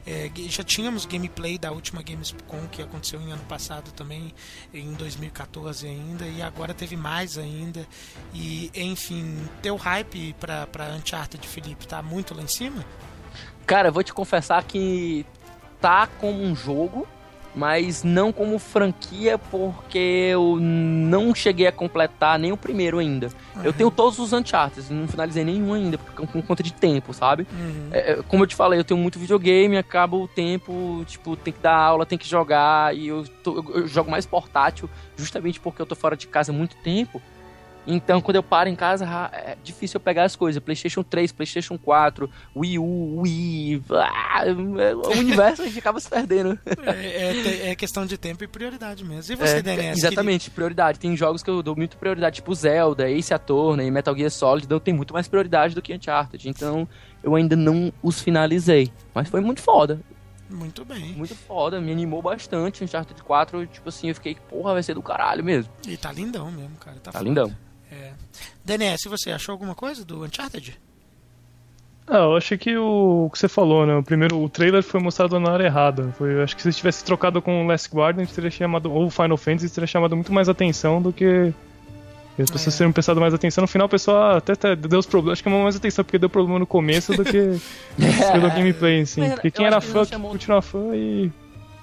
[0.07, 4.33] É, já tínhamos gameplay da última Gamescom que aconteceu em ano passado também,
[4.73, 7.87] em 2014 ainda, e agora teve mais ainda.
[8.33, 12.85] E enfim, teu hype pra, pra Uncharted, Felipe, tá muito lá em cima?
[13.65, 15.25] Cara, eu vou te confessar que
[15.81, 17.07] tá como um jogo,
[17.55, 19.97] mas não como franquia, porque
[20.31, 23.29] eu não cheguei a completar nem o primeiro ainda.
[23.55, 23.63] Uhum.
[23.63, 27.47] Eu tenho todos os Uncharted, não finalizei nenhum ainda, por com conta de tempo, sabe?
[27.51, 27.89] Uhum.
[27.91, 31.59] É, como eu te falei, eu tenho muito videogame, acaba o tempo, tipo, tem que
[31.59, 35.85] dar aula, tem que jogar, e eu, tô, eu jogo mais portátil, justamente porque eu
[35.85, 37.21] tô fora de casa há muito tempo.
[37.87, 40.61] Então, quando eu paro em casa, é difícil eu pegar as coisas.
[40.61, 43.83] PlayStation 3, PlayStation 4, Wii U, Wii.
[43.91, 46.57] Ah, o universo a gente acaba se perdendo.
[46.85, 49.33] É, é, é, questão de tempo e prioridade mesmo.
[49.33, 49.99] E você, é, DNS?
[49.99, 50.55] Exatamente, que...
[50.55, 50.99] prioridade.
[50.99, 54.65] Tem jogos que eu dou muito prioridade, tipo Zelda, Ace Attorney, Metal Gear Solid.
[54.65, 56.49] Então, tem muito mais prioridade do que Uncharted.
[56.49, 56.87] Então,
[57.23, 58.91] eu ainda não os finalizei.
[59.13, 59.99] Mas foi muito foda.
[60.49, 61.13] Muito bem.
[61.13, 62.83] Muito foda, me animou bastante.
[62.83, 65.71] Uncharted 4, tipo assim, eu fiquei, porra, vai ser do caralho mesmo.
[65.87, 66.97] E tá lindão mesmo, cara.
[66.97, 67.55] Tá, tá lindão.
[67.95, 68.11] É.
[68.63, 70.77] DNS, você achou alguma coisa do Uncharted?
[72.07, 73.95] Ah, eu achei que o, o que você falou, né?
[73.95, 76.13] O primeiro, o trailer foi mostrado na hora errada.
[76.17, 79.73] Foi, acho que se tivesse trocado com o Last Guardian, teria chamado, ou Final Fantasy,
[79.73, 81.51] teria chamado muito mais atenção do que.
[82.37, 82.77] As pessoas é.
[82.79, 83.61] teriam prestado mais atenção.
[83.61, 85.37] No final, o pessoal até, até deu os problemas.
[85.37, 87.31] Acho que é mais atenção porque deu problema no começo do que
[88.33, 89.29] pelo gameplay, assim.
[89.29, 90.31] Porque quem era fã, chamou...
[90.31, 91.31] continua fã e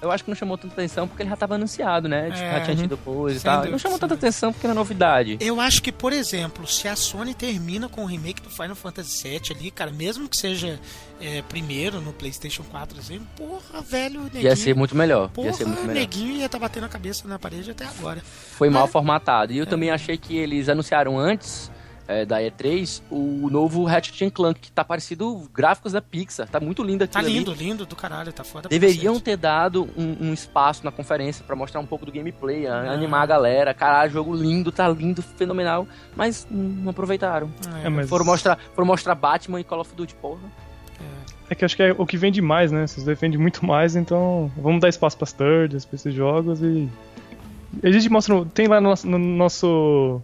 [0.03, 2.29] eu acho que não chamou tanta atenção porque ele já estava anunciado, né?
[2.29, 3.65] Tipo, é, já tinha tido coisa e tal.
[3.65, 5.37] Não chamou tanta atenção porque era novidade.
[5.39, 9.27] Eu acho que, por exemplo, se a Sony termina com o remake do Final Fantasy
[9.27, 10.79] VII ali, cara, mesmo que seja
[11.21, 14.43] é, primeiro no PlayStation 4, assim, porra, velho, neguinho.
[14.43, 15.29] Ia ser muito melhor.
[15.29, 15.95] Porra, ia ser muito melhor.
[15.95, 18.21] neguinho ia estar tá batendo a cabeça na parede até agora.
[18.21, 18.79] Foi Mas...
[18.79, 19.53] mal formatado.
[19.53, 19.65] E eu é.
[19.65, 21.71] também achei que eles anunciaram antes
[22.07, 26.47] é, da E3 o novo Ratchet Clank, que tá parecido gráficos da Pixar.
[26.47, 27.63] Tá muito lindo aquilo Tá lindo, ali.
[27.63, 28.69] lindo do caralho, tá foda.
[28.69, 32.91] Deveriam ter dado um, um, espaço na conferência para mostrar um pouco do gameplay, ah.
[32.91, 33.73] animar a galera.
[33.73, 35.87] Caralho, jogo lindo, tá lindo, fenomenal.
[36.15, 37.49] Mas não aproveitaram.
[37.83, 38.09] É, mas...
[38.09, 40.41] foram, mostrar, foram mostrar Batman e Call of Duty, porra.
[41.49, 42.87] É que acho que é o que vende mais, né?
[42.87, 46.89] Vocês defendem muito mais, então vamos dar espaço pras thirds, pra esses jogos e.
[47.83, 48.45] A gente mostra.
[48.53, 50.21] Tem lá no nosso, no nosso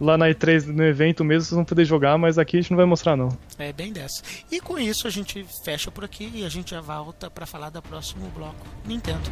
[0.00, 2.76] lá na E3, no evento mesmo, vocês vão poder jogar, mas aqui a gente não
[2.76, 3.28] vai mostrar não.
[3.58, 4.22] É bem dessa.
[4.50, 7.70] E com isso a gente fecha por aqui e a gente já volta para falar
[7.70, 9.30] do próximo bloco Nintendo.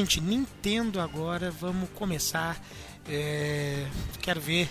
[0.00, 2.58] Gente, Nintendo agora, vamos começar.
[3.06, 3.84] É,
[4.22, 4.66] quero ver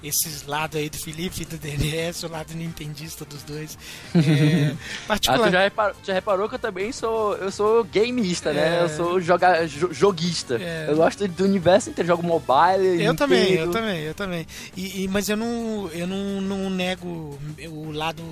[0.00, 3.76] esses lados aí do Felipe e do DNS, o lado nintendista dos dois.
[4.14, 4.72] É,
[5.08, 5.40] particular...
[5.42, 8.78] ah, tu já reparou, já reparou, que eu também sou, eu sou gameista, né?
[8.78, 8.82] É...
[8.84, 10.56] Eu sou joga, joguista.
[10.60, 10.86] É...
[10.88, 12.86] Eu gosto do universo inteiro, jogo mobile.
[13.02, 13.16] Eu Nintendo.
[13.16, 14.46] também, eu também, eu também.
[14.76, 17.36] E, e, mas eu não, eu não, não nego
[17.66, 18.22] o lado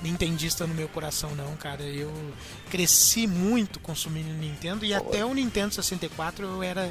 [0.00, 1.82] nintendista no meu coração, não, cara.
[1.82, 2.12] Eu
[2.72, 6.90] cresci muito consumindo Nintendo e até o Nintendo 64 eu era.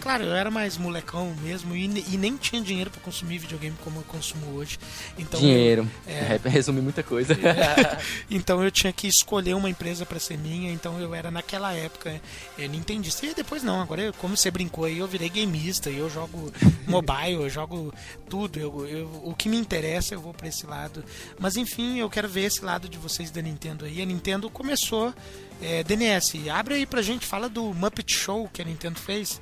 [0.00, 4.00] Claro, eu era mais molecão mesmo e, e nem tinha dinheiro para consumir videogame como
[4.00, 4.80] eu consumo hoje.
[5.16, 5.88] Então, dinheiro.
[6.08, 7.34] É, resume muita coisa.
[7.34, 11.72] É, então eu tinha que escolher uma empresa para ser minha, então eu era naquela
[11.72, 12.20] época
[12.58, 13.24] é, nintendista.
[13.24, 16.52] E depois não, agora como você brincou aí, eu virei gameista e eu jogo
[16.84, 17.94] mobile, eu jogo
[18.28, 18.58] tudo.
[18.58, 21.04] Eu, eu, o que me interessa eu vou para esse lado.
[21.38, 24.02] Mas enfim, eu quero ver esse lado de vocês da Nintendo aí.
[24.02, 25.11] A Nintendo começou.
[25.60, 29.40] É, DNS, abre aí pra gente, fala do Muppet Show que a Nintendo fez.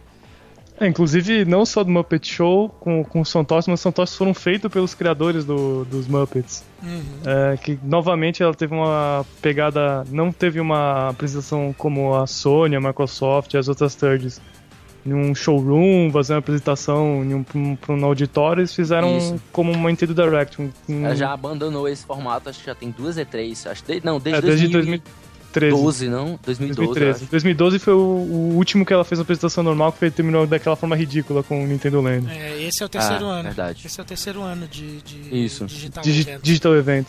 [0.78, 4.32] É, inclusive, não só do Muppet Show com, com os Santos, mas os Santos foram
[4.32, 6.64] feitos pelos criadores do, dos Muppets.
[6.82, 7.02] Uhum.
[7.26, 10.04] É, que novamente ela teve uma pegada.
[10.08, 14.40] Não teve uma apresentação como a Sony, a Microsoft e as outras thirds
[15.04, 19.42] em um showroom, fazer uma apresentação em um, um, um auditório, eles fizeram Isso.
[19.52, 20.60] como uma Nintendo Direct.
[20.60, 21.06] Um, um...
[21.06, 24.46] Ela já abandonou esse formato, acho que já tem duas E3, acho que, não, desde,
[24.46, 25.02] é, desde
[25.52, 25.82] 2013.
[25.82, 26.38] 12, não?
[26.44, 26.76] 2012.
[26.76, 27.26] 2013.
[27.26, 30.76] 2012 foi o, o, último que ela fez uma apresentação normal, que foi, terminou daquela
[30.76, 32.30] forma ridícula com o Nintendo Land.
[32.30, 33.42] É, esse é o terceiro ah, ano.
[33.44, 33.86] Verdade.
[33.86, 35.66] Esse é o terceiro ano de, de Isso.
[35.66, 36.42] digital Digi event.
[36.42, 37.06] Digital event.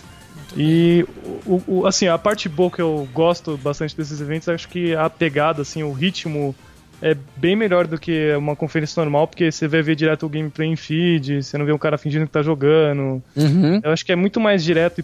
[0.56, 1.06] E
[1.46, 5.10] o, o, assim, a parte boa que eu gosto bastante desses eventos, acho que a
[5.10, 6.56] pegada, assim, o ritmo
[7.02, 10.68] é bem melhor do que uma conferência normal, porque você vai ver direto o gameplay
[10.68, 13.24] em feed, você não vê um cara fingindo que tá jogando.
[13.36, 13.80] Uhum.
[13.84, 15.04] Eu acho que é muito mais direto.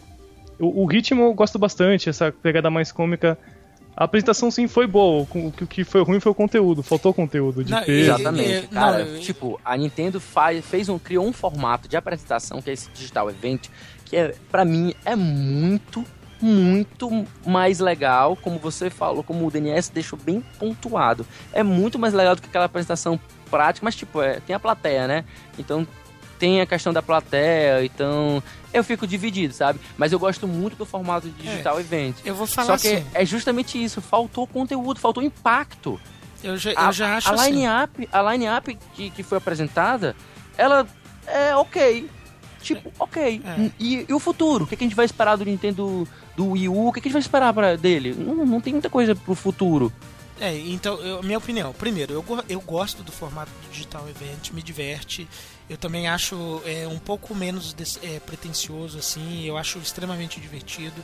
[0.60, 3.38] O, o, ritmo eu gosto bastante, essa pegada mais cômica.
[3.96, 7.72] A apresentação sim foi boa, o que foi ruim foi o conteúdo, faltou conteúdo de
[7.72, 9.04] não, Exatamente, cara.
[9.04, 12.92] Não, tipo, a Nintendo faz, fez um, criou um formato de apresentação, que é esse
[12.92, 13.70] Digital Event,
[14.06, 16.06] que é, para mim é muito
[16.40, 21.26] muito mais legal, como você falou, como o DNS deixou bem pontuado.
[21.52, 23.20] É muito mais legal do que aquela apresentação
[23.50, 25.26] prático, mas tipo, é, tem a plateia, né?
[25.58, 25.88] Então
[26.40, 28.42] tem a questão da plateia, então
[28.74, 29.80] eu fico dividido, sabe?
[29.98, 32.16] Mas eu gosto muito do formato digital É, event.
[32.24, 33.06] eu vou falar Só que assim.
[33.14, 36.00] é justamente isso, faltou conteúdo, faltou impacto.
[36.44, 37.52] Eu já, A, eu já acho a assim.
[37.52, 40.16] line-up, a line-up que, que foi apresentada,
[40.58, 40.88] ela
[41.26, 42.10] é ok.
[42.62, 43.42] Tipo, ok.
[43.46, 43.72] É.
[43.80, 44.66] E, e o futuro?
[44.66, 46.88] O que, que a gente vai esperar do Nintendo do Wii U?
[46.88, 48.14] O que, que a gente vai esperar pra, dele?
[48.18, 49.92] Não, não tem muita coisa pro futuro.
[50.40, 51.74] É, então, eu- minha opinião.
[51.74, 55.28] Primeiro, eu, eu gosto do formato do Digital Event, me diverte.
[55.70, 59.44] Eu também acho é, um pouco menos é, pretencioso, assim.
[59.44, 61.04] Eu acho extremamente divertido.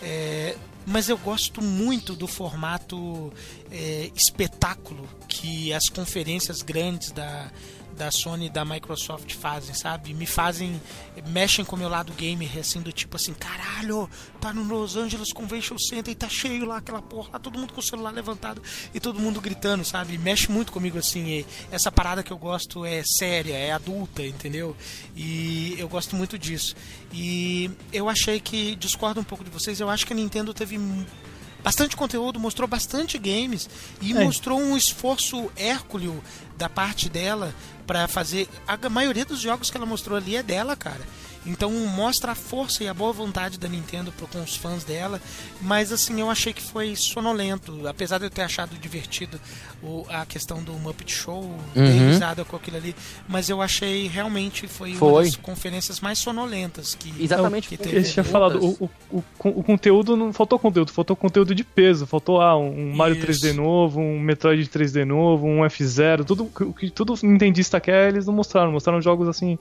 [0.00, 3.32] É, mas eu gosto muito do formato
[3.70, 7.50] é, espetáculo que as conferências grandes da,
[7.94, 10.12] da Sony e da Microsoft fazem, sabe?
[10.12, 10.80] Me fazem.
[11.28, 14.08] mexem com o meu lado gamer, assim, do tipo assim, caralho,
[14.40, 17.72] tá no Los Angeles Convention Center e tá cheio lá aquela porra, lá, todo mundo
[17.72, 18.62] com o celular levantado
[18.92, 20.18] e todo mundo gritando, sabe?
[20.18, 21.44] Mexe muito comigo assim.
[21.70, 24.76] essa parada que eu gosto é séria, é adulta, entendeu?
[25.16, 26.74] E eu gosto muito disso.
[27.12, 30.78] E eu achei que, discordo um pouco de vocês, eu acho que a Nintendo teve
[31.64, 33.68] bastante conteúdo, mostrou bastante games
[34.00, 34.22] e É.
[34.22, 36.22] mostrou um esforço hérculeo
[36.56, 37.52] da parte dela
[37.86, 38.46] pra fazer.
[38.68, 41.00] A maioria dos jogos que ela mostrou ali é dela, cara.
[41.46, 45.20] Então mostra a força e a boa vontade da Nintendo pro- com os fãs dela.
[45.60, 47.86] Mas assim, eu achei que foi sonolento.
[47.86, 49.38] Apesar de eu ter achado divertido
[49.82, 52.10] o- a questão do Muppet Show, ter Uhum.
[52.44, 52.94] com aquilo ali.
[53.28, 55.24] Mas eu achei realmente foi, uma Foi.
[55.24, 57.68] das conferências mais sonolentas que, Exatamente.
[57.68, 57.96] que teve.
[57.96, 58.32] Eles tinham Outras.
[58.32, 62.56] falado, o, o, o, o conteúdo não faltou conteúdo, faltou conteúdo de peso, faltou ah,
[62.56, 63.26] um Mario Isso.
[63.26, 68.26] 3D novo, um Metroid 3D novo, um F0, tudo o que tudo nintendista quer, eles
[68.26, 69.58] não mostraram, mostraram jogos assim,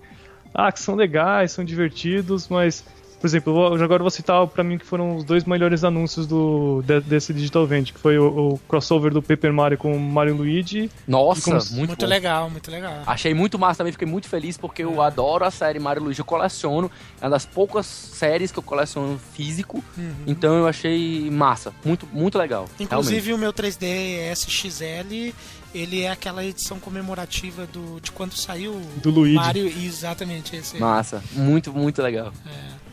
[0.53, 2.83] ah, que são legais, são divertidos, mas
[3.19, 6.27] por exemplo, eu agora eu vou citar pra mim que foram os dois melhores anúncios
[6.27, 8.25] do, de- desse Digital Event, que foi o,
[8.55, 10.91] o crossover do Paper Mario com o Mario Luigi.
[11.07, 13.01] Nossa, como- muito, Muito legal, muito legal.
[13.07, 16.25] Achei muito massa também, fiquei muito feliz porque eu adoro a série Mario Luigi, eu
[16.25, 19.81] coleciono, é uma das poucas séries que eu coleciono físico,
[20.27, 22.65] então eu achei massa, muito, muito legal.
[22.77, 22.83] realmente.
[22.83, 25.33] Inclusive o meu 3DS XL,
[25.73, 29.35] ele é aquela edição comemorativa do, de quando saiu Do Luigi.
[29.35, 30.77] Mario, exatamente esse.
[30.77, 32.31] Massa, muito, muito legal.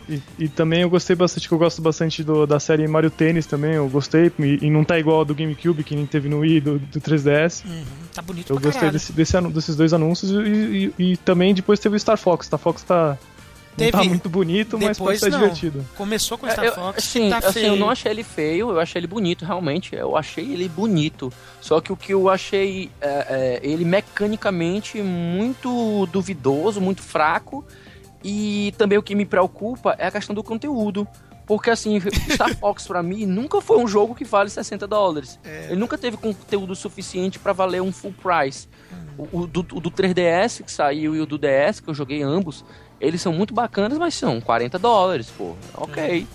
[0.09, 3.47] E, e também eu gostei bastante, que eu gosto bastante do- da série Mario Tênis
[3.47, 6.41] também, eu gostei, e, e não tá igual ao do GameCube, que nem teve no
[6.41, 7.65] Wii, do, do 3DS.
[7.65, 11.55] Uhum, tá bonito Eu pra gostei desse, desse desses dois anúncios e, e- e também
[11.55, 12.47] depois teve o Star Fox.
[12.47, 13.17] Star Fox tá,
[13.71, 15.39] não Teve- tá muito bonito, mas Depois pode estar não.
[15.39, 15.87] divertido.
[15.97, 17.67] Começou com o É, Star eu, Fox, assim, tá assim, feio.
[17.69, 19.95] eu não achei ele feio, eu achei ele bonito, realmente.
[19.95, 21.33] Eu achei ele bonito.
[21.61, 27.65] Só que o que eu achei é, é, ele mecanicamente muito duvidoso, muito fraco.
[28.23, 31.07] E também o que me preocupa é a questão do conteúdo.
[31.47, 31.99] Porque assim,
[32.31, 35.39] Star Fox pra mim nunca foi um jogo que vale 60 dólares.
[35.69, 38.69] Ele nunca teve conteúdo suficiente pra valer um full price.
[39.19, 42.23] O, o do, o do 3DS que saiu e o do DS, que eu joguei
[42.23, 42.65] ambos,
[43.01, 45.57] eles são muito bacanas, mas são 40 dólares, pô.
[45.75, 46.27] Ok.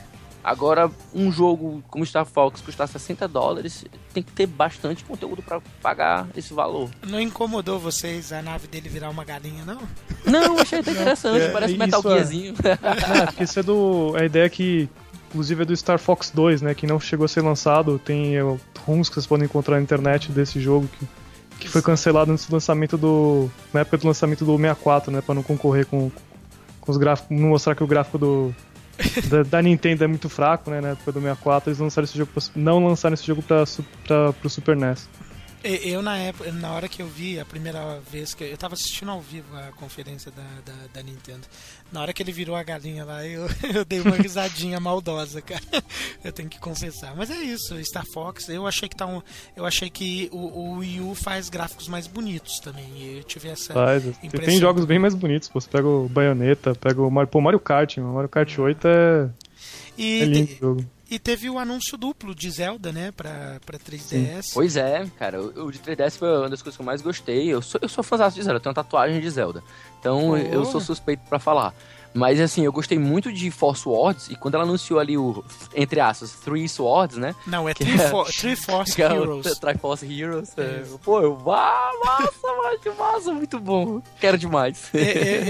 [0.45, 3.83] Agora, um jogo como Star Fox custar 60 dólares,
[4.13, 6.87] tem que ter bastante conteúdo pra pagar esse valor.
[7.07, 9.79] Não incomodou vocês a nave dele virar uma galinha, não?
[10.23, 12.09] Não, achei até interessante, É, parece Metal é.
[12.09, 12.53] Gearzinho.
[12.63, 14.13] É, porque isso é do.
[14.15, 14.87] A ideia que.
[15.29, 16.75] Inclusive é do Star Fox 2, né?
[16.75, 17.97] Que não chegou a ser lançado.
[17.97, 18.41] Tem é,
[18.85, 21.07] ROMs que vocês podem encontrar na internet desse jogo que,
[21.61, 23.49] que foi cancelado antes do lançamento do.
[23.73, 25.21] Na época do lançamento do 64, né?
[25.21, 26.11] Pra não concorrer com,
[26.86, 27.38] com os gráficos.
[27.38, 28.56] Não mostrar que o gráfico do.
[29.30, 30.80] Da, da Nintendo é muito fraco, né?
[30.80, 33.84] Na época do 64, eles lançaram esse jogo pra, não lançaram esse jogo pra, su-
[34.07, 35.10] pra, pro Super NES.
[35.65, 38.75] Eu, na época, na hora que eu vi, a primeira vez que eu, eu tava
[38.75, 41.41] assistindo ao vivo a conferência da, da, da Nintendo,
[41.91, 45.63] na hora que ele virou a galinha lá, eu, eu dei uma risadinha maldosa, cara.
[46.23, 47.15] Eu tenho que confessar.
[47.15, 49.23] Mas é isso, Star Fox, eu achei que tá um,
[49.55, 52.85] eu achei que o, o Wii U faz gráficos mais bonitos também.
[52.95, 54.03] e Eu tive essa Faz.
[54.03, 54.59] Tem impressão.
[54.59, 55.59] jogos bem mais bonitos, pô.
[55.59, 58.13] Você pega o Bayonetta, pega o Mario, pô, Mario Kart, mano.
[58.13, 59.29] Mario Kart 8 é,
[59.97, 60.94] E, é lindo o jogo.
[61.10, 64.52] E teve o anúncio duplo de Zelda, né, pra, pra 3DS.
[64.53, 67.48] Pois é, cara, o o de 3DS foi uma das coisas que eu mais gostei.
[67.53, 69.64] Eu sou, eu sou fãzão de Zelda, eu tenho uma tatuagem de Zelda.
[69.99, 70.38] Então Oh.
[70.38, 71.73] eu sou suspeito pra falar.
[72.15, 75.43] Mas assim, eu gostei muito de Force Words e quando ela anunciou ali o,
[75.75, 77.35] entre aspas, Three Swords, né?
[77.45, 79.59] Não, é Three, é- For- Three Force é Heroes.
[79.59, 80.57] Triforce Heroes.
[80.57, 84.01] é, pô, eu, ah, massa, macho, massa, muito bom.
[84.19, 84.89] Quero demais.
[84.93, 84.99] É,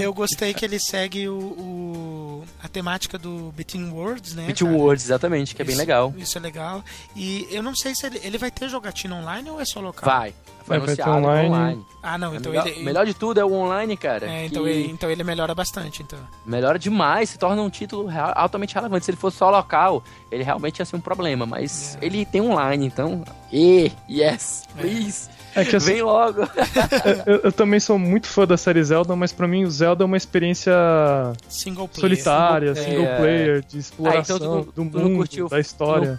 [0.04, 4.46] eu gostei que ele segue o, o- a temática do Between Worlds, né?
[4.46, 4.82] Between cara?
[4.82, 6.12] Worlds, exatamente, que é bem legal.
[6.16, 6.82] Isso é legal.
[7.14, 10.04] E eu não sei se ele, ele vai ter jogatina online ou é só local?
[10.04, 10.34] Vai.
[10.66, 11.48] Foi É, anunciado online.
[11.48, 11.86] online.
[12.02, 12.82] Ah, não, É então melhor, ele.
[12.84, 14.28] melhor de tudo é o online, cara.
[14.28, 16.18] É, então, que ele, então ele melhora bastante, então.
[16.44, 19.04] Melhora demais, se torna um título real- altamente relevante.
[19.04, 21.46] Se ele fosse só local, ele realmente ia ser um problema.
[21.46, 22.04] Mas É.
[22.06, 23.22] ele tem online, então.
[23.52, 25.28] E, yes, please.
[25.56, 26.42] É que assim, Vem logo.
[27.26, 30.06] eu, eu também sou muito fã da série Zelda, mas pra mim o Zelda é
[30.06, 30.72] uma experiência
[31.48, 32.00] Single player.
[32.00, 33.60] solitária, Single single player.
[33.66, 36.18] de Ah, exploração então tu, do tu mundo, curtiu, da história.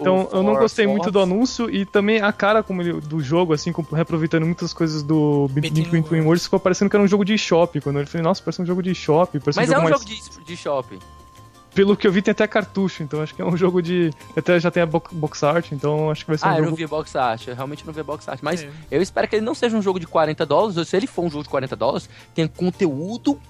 [0.00, 1.32] Então o eu não gostei muito do Force?
[1.32, 5.48] anúncio e também a cara como ele- do jogo, assim, como reaproveitando muitas coisas do
[5.48, 6.44] Be- Between Twin Worlds.
[6.44, 7.80] Ficou parecendo que era um jogo de shopping.
[7.80, 9.90] Quando eu falei, nossa, parece um jogo de shopping, parece Mas um é jogo um
[9.90, 10.02] mais...
[10.02, 10.98] jogo de, de shopping.
[11.74, 14.10] Pelo que eu vi, tem até cartucho, então acho que é um jogo de.
[14.36, 16.56] Até já tem a bo- box art, então acho que vai ser Ah, um eu
[16.58, 16.70] jogo.
[16.70, 18.40] não vi box art, eu realmente não vi box art.
[18.42, 18.70] Mas É.
[18.90, 21.24] eu espero que ele não seja um jogo de 40 dólares, ou se ele for
[21.24, 23.40] um jogo de 40 dólares, tenha conteúdo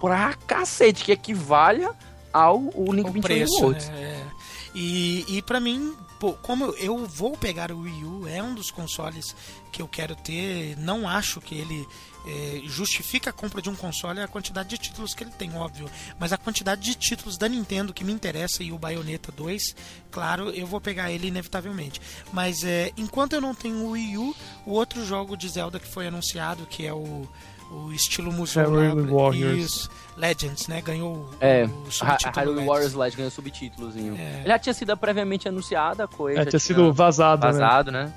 [0.00, 1.90] pra cacete, que equivalha
[2.32, 3.88] ao o Link o 21 preço, Worlds.
[3.88, 3.94] né?
[4.24, 4.38] É.
[4.74, 8.54] E, e para mim, pô, como eu, eu vou pegar o Wii U, é um
[8.54, 9.34] dos consoles
[9.72, 10.76] que eu quero ter.
[10.78, 11.86] Não acho que ele
[12.28, 15.90] é, justifica a compra de um console a quantidade de títulos que ele tem, óbvio.
[16.18, 19.74] Mas a quantidade de títulos da Nintendo que me interessa e o Bayonetta 2,
[20.10, 22.00] claro, eu vou pegar ele inevitavelmente.
[22.30, 24.36] Mas é, enquanto eu não tenho o Wii U,
[24.66, 27.26] o outro jogo de Zelda que foi anunciado, que é o,
[27.70, 29.88] o estilo museu Hyrule lá, Warriors.
[30.14, 30.82] Legends, né?
[30.82, 32.66] Ganhou É, o subtítulo Hyrule.
[32.66, 34.16] Warriors Legends ganhou subtítulozinho.
[34.18, 34.42] É.
[34.46, 36.40] Já tinha sido previamente anunciada a coisa.
[36.40, 37.52] É, já tinha sido vazado, né?
[37.52, 38.12] vazado, né?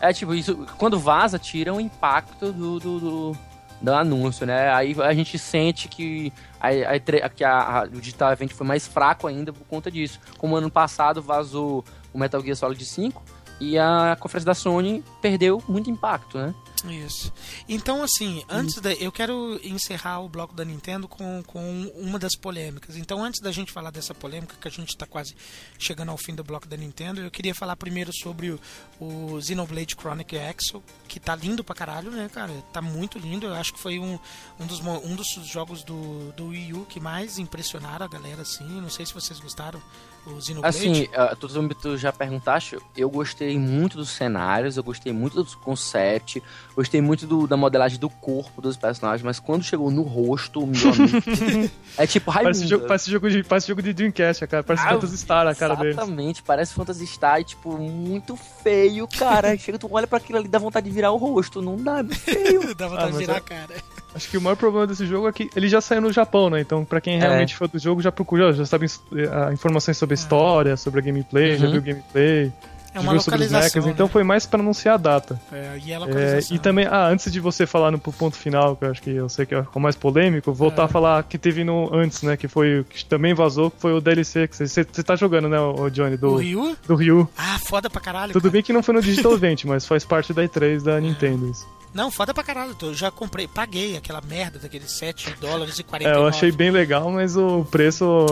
[0.00, 3.38] É tipo, isso, quando vaza, tira o impacto do, do, do,
[3.84, 4.72] do anúncio, né?
[4.72, 8.66] Aí a gente sente que, a, a E3 que a- a- o Digital Event foi
[8.66, 10.18] mais fraco ainda por conta disso.
[10.38, 13.22] Como ano passado vazou o Metal Gear Solid 5
[13.60, 16.54] e a conferência da Sony perdeu muito impacto, né?
[16.90, 17.32] Isso.
[17.68, 18.92] Então, assim, antes da.
[18.92, 22.96] Eu quero encerrar o bloco da Nintendo com, com uma das polêmicas.
[22.96, 25.34] Então, antes da gente falar dessa polêmica, que a gente está quase
[25.78, 28.60] chegando ao fim do bloco da Nintendo, eu queria falar primeiro sobre o,
[29.00, 30.74] o Xenoblade Chronicle X,
[31.08, 32.52] que tá lindo pra caralho, né, cara?
[32.72, 33.46] Tá muito lindo.
[33.46, 34.18] Eu acho que foi um,
[34.60, 38.64] um, dos, um dos jogos do, do Wii U que mais impressionaram a galera, assim.
[38.64, 39.80] Não sei se vocês gostaram.
[40.26, 40.76] O Xenoblade.
[40.76, 45.42] Assim, uh, tu, tu- tu já perguntaste, eu gostei muito dos cenários, eu gostei muito
[45.42, 46.42] do concept,
[46.74, 50.92] gostei muito do- da modelagem do corpo dos personagens, mas quando chegou no rosto, meu
[50.92, 51.20] amigo,
[51.98, 52.52] é tipo Raimundo.
[52.54, 54.62] Parece jogo, parece, jogo de, parece jogo de Dreamcast, cara.
[54.62, 55.92] Parece Ah, Phantasy Star a cara deles.
[55.96, 59.56] Exatamente, parece Phantasy Star, e, tipo, muito feio, cara.
[59.58, 62.04] Chega, tu olha pra aquilo ali, dá vontade de virar o rosto, não dá, é
[62.14, 62.74] feio.
[62.74, 63.74] Dá vontade Ah, de virar é- a cara.
[64.14, 66.60] Acho que o maior problema desse jogo é que ele já saiu no Japão, né?
[66.60, 70.14] Então, pra quem é realmente fã do jogo, já procurou, já sabe eh, informações sobre
[70.14, 71.72] a história, sobre a gameplay, já Uhum.
[71.72, 72.52] viu gameplay.
[72.94, 73.80] É uma viu sobre os localização.
[73.80, 74.12] mechas, então né?
[74.12, 75.40] foi mais pra anunciar a data.
[75.52, 78.84] É, e a É, e também, ah, antes de você falar no ponto final, que
[78.84, 80.84] eu acho que eu sei que é o mais polêmico, voltar É.
[80.84, 82.36] a falar que teve no antes, né?
[82.36, 85.90] Que foi que também vazou, que foi o DLC que você tá jogando, né, o
[85.90, 86.16] Johnny?
[86.16, 86.76] Do, O Ryu?
[86.86, 87.28] do Ryu.
[87.36, 88.32] Ah, foda pra caralho.
[88.32, 88.52] Tudo cara.
[88.52, 91.50] bem que não foi no Digital Event, mas faz parte da E3 da Nintendo.
[91.50, 91.66] isso.
[91.92, 92.74] Não, foda pra caralho.
[92.82, 96.20] Eu já comprei, paguei aquela merda daqueles 7 dólares e É, 49.
[96.20, 98.26] eu achei bem legal, mas o preço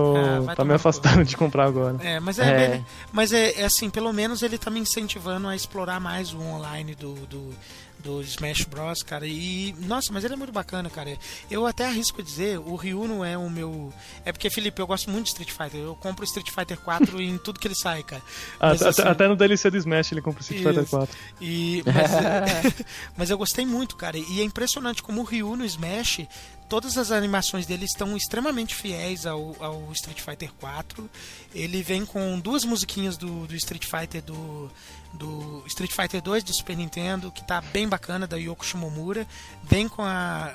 [0.48, 1.96] Ah, tá me afastando de comprar agora.
[2.00, 2.80] É, mas é, É.
[3.12, 6.94] mas é, é assim, pelo menos ele tá me incentivando a explorar mais o online
[6.94, 7.54] do, do,
[8.02, 9.26] do Smash Bros, cara.
[9.26, 11.16] E nossa, mas ele é muito bacana, cara.
[11.50, 13.92] Eu até arrisco dizer, o Ryu não é o meu.
[14.24, 15.80] É porque, Felipe, eu gosto muito de Street Fighter.
[15.80, 18.22] Eu compro Street Fighter 4 em tudo que ele sai, cara.
[18.60, 20.90] Mas, Até, assim, até no DLC do Smash ele compra Street Fighter Isso.
[20.90, 21.16] 4.
[21.40, 24.18] E, mas, mas eu gostei muito, cara.
[24.18, 26.26] E é impressionante como o Ryu no Smash,
[26.68, 31.08] todas as animações dele estão extremamente fiéis ao, ao Street Fighter 4.
[31.54, 34.70] Ele vem com duas musiquinhas do, do Street Fighter do,
[35.12, 39.26] do Street Fighter 2 do Super Nintendo, que tá bem bacana, da Yoko Shimomura.
[39.62, 40.52] Vem com a,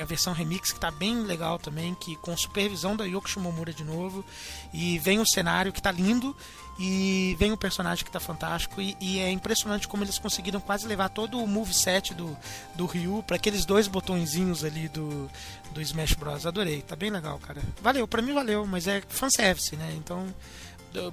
[0.00, 3.84] a versão remix, que tá bem legal também, que com supervisão da Yoko Shimomura de
[3.84, 4.24] novo.
[4.72, 6.36] E vem o cenário que tá lindo.
[6.78, 8.80] E vem o personagem que tá fantástico.
[8.80, 12.36] E, e é impressionante como eles conseguiram quase levar todo o moveset do,
[12.74, 15.30] do Ryu para aqueles dois botõezinhos ali do,
[15.72, 16.46] do Smash Bros.
[16.46, 17.62] Adorei, tá bem legal, cara.
[17.80, 19.94] Valeu, pra mim valeu, mas é fanservice, né?
[19.96, 20.26] Então,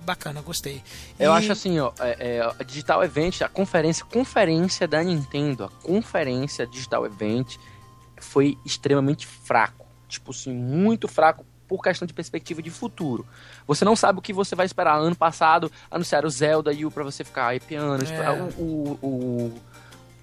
[0.06, 0.82] bacana, gostei.
[1.20, 5.66] Eu E- acho assim, ó, é, é, a Digital Event, a conferência, conferência da Nintendo,
[5.66, 7.56] a conferência Digital Event
[8.20, 9.86] foi extremamente fraco.
[10.08, 13.26] Tipo assim, muito fraco por questão de perspectiva de futuro.
[13.66, 14.98] Você não sabe o que você vai esperar.
[14.98, 18.04] Ano passado anunciaram o Zelda e o pra você ficar arrepiando.
[18.04, 19.62] esperar O, o, o,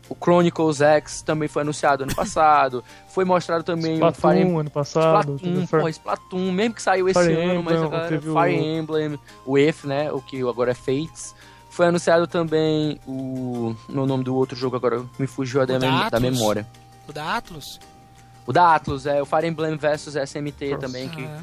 [0.08, 2.82] o Chronicles X também foi anunciado ano passado.
[3.08, 5.34] Foi mostrado também o Fire Splatoon ano passado.
[5.34, 8.08] Splatoon, teve o porra, Fire- Splatoon, mesmo que saiu esse Fire ano, mas Emblem, agora
[8.08, 11.34] teve o- Fire Emblem, o F, né, o que agora é Fates.
[11.70, 15.90] Foi anunciado também o no nome do outro jogo agora me fugiu a da, da
[15.90, 16.66] mem- da memória.
[17.06, 17.78] O da Atlus?
[18.46, 21.42] O da Atlus, é o Fire Emblem versus SMT também que Ah,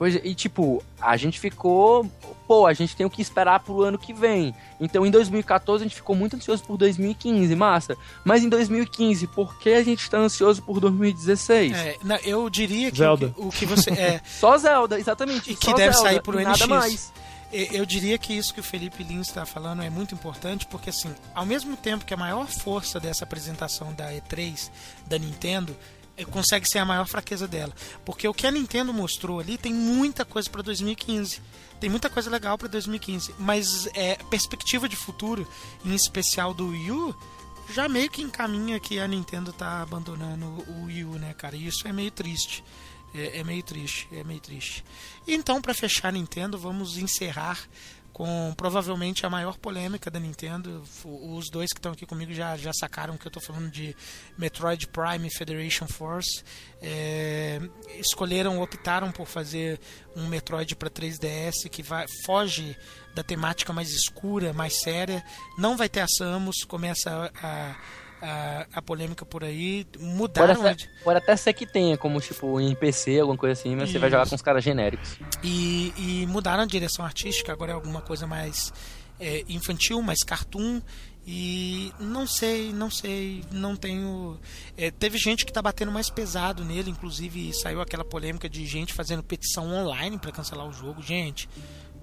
[0.00, 2.10] Pois é, e tipo, a gente ficou.
[2.48, 4.54] Pô, a gente tem o que esperar pro ano que vem.
[4.80, 7.94] Então em 2014 a gente ficou muito ansioso por 2015, massa.
[8.24, 11.76] Mas em 2015, por que a gente tá ansioso por 2016?
[11.76, 13.26] É, não, eu diria que Zelda.
[13.36, 13.90] O, que o que você.
[13.90, 15.52] É, Só Zelda, exatamente.
[15.52, 16.66] E que só deve Zelda, sair pro e nada NX.
[16.66, 17.12] mais.
[17.52, 21.14] Eu diria que isso que o Felipe Lins está falando é muito importante, porque assim,
[21.34, 24.70] ao mesmo tempo que a maior força dessa apresentação da E3
[25.06, 25.76] da Nintendo
[26.26, 27.72] consegue ser a maior fraqueza dela,
[28.04, 31.40] porque o que a Nintendo mostrou ali tem muita coisa para 2015.
[31.80, 35.48] Tem muita coisa legal para 2015, mas é perspectiva de futuro,
[35.82, 37.16] em especial do Wii U,
[37.72, 41.56] já meio que encaminha que a Nintendo tá abandonando o Wii U, né, cara?
[41.56, 42.62] E isso é meio triste.
[43.14, 44.84] É, é meio triste, é meio triste.
[45.26, 47.58] Então, para fechar a Nintendo, vamos encerrar
[48.20, 50.82] com provavelmente a maior polêmica da Nintendo.
[51.06, 53.96] Os dois que estão aqui comigo já, já sacaram que eu estou falando de
[54.36, 56.44] Metroid Prime Federation Force.
[56.82, 57.58] É,
[57.98, 59.80] escolheram, optaram por fazer
[60.14, 62.76] um Metroid para 3DS que vai, foge
[63.14, 65.24] da temática mais escura, mais séria.
[65.56, 67.76] Não vai ter a Samus, começa a, a,
[68.72, 69.84] a polêmica por aí.
[69.84, 70.66] Pode Mudaram.
[70.66, 73.98] até, pode até ser que tenha, como tipo em PC, alguma coisa assim, mas você
[73.98, 74.30] vai jogar Isso.
[74.30, 75.18] com os caras genéricos.
[75.42, 78.72] E, e mudaram a direção artística, agora é alguma coisa mais
[79.18, 80.80] é, infantil, mais cartoon.
[81.26, 84.40] E não sei, não sei, não tenho.
[84.76, 88.92] é, teve gente que tá batendo mais pesado nele, inclusive saiu aquela polêmica de gente
[88.92, 91.02] fazendo petição online para cancelar o jogo.
[91.02, 91.48] Gente,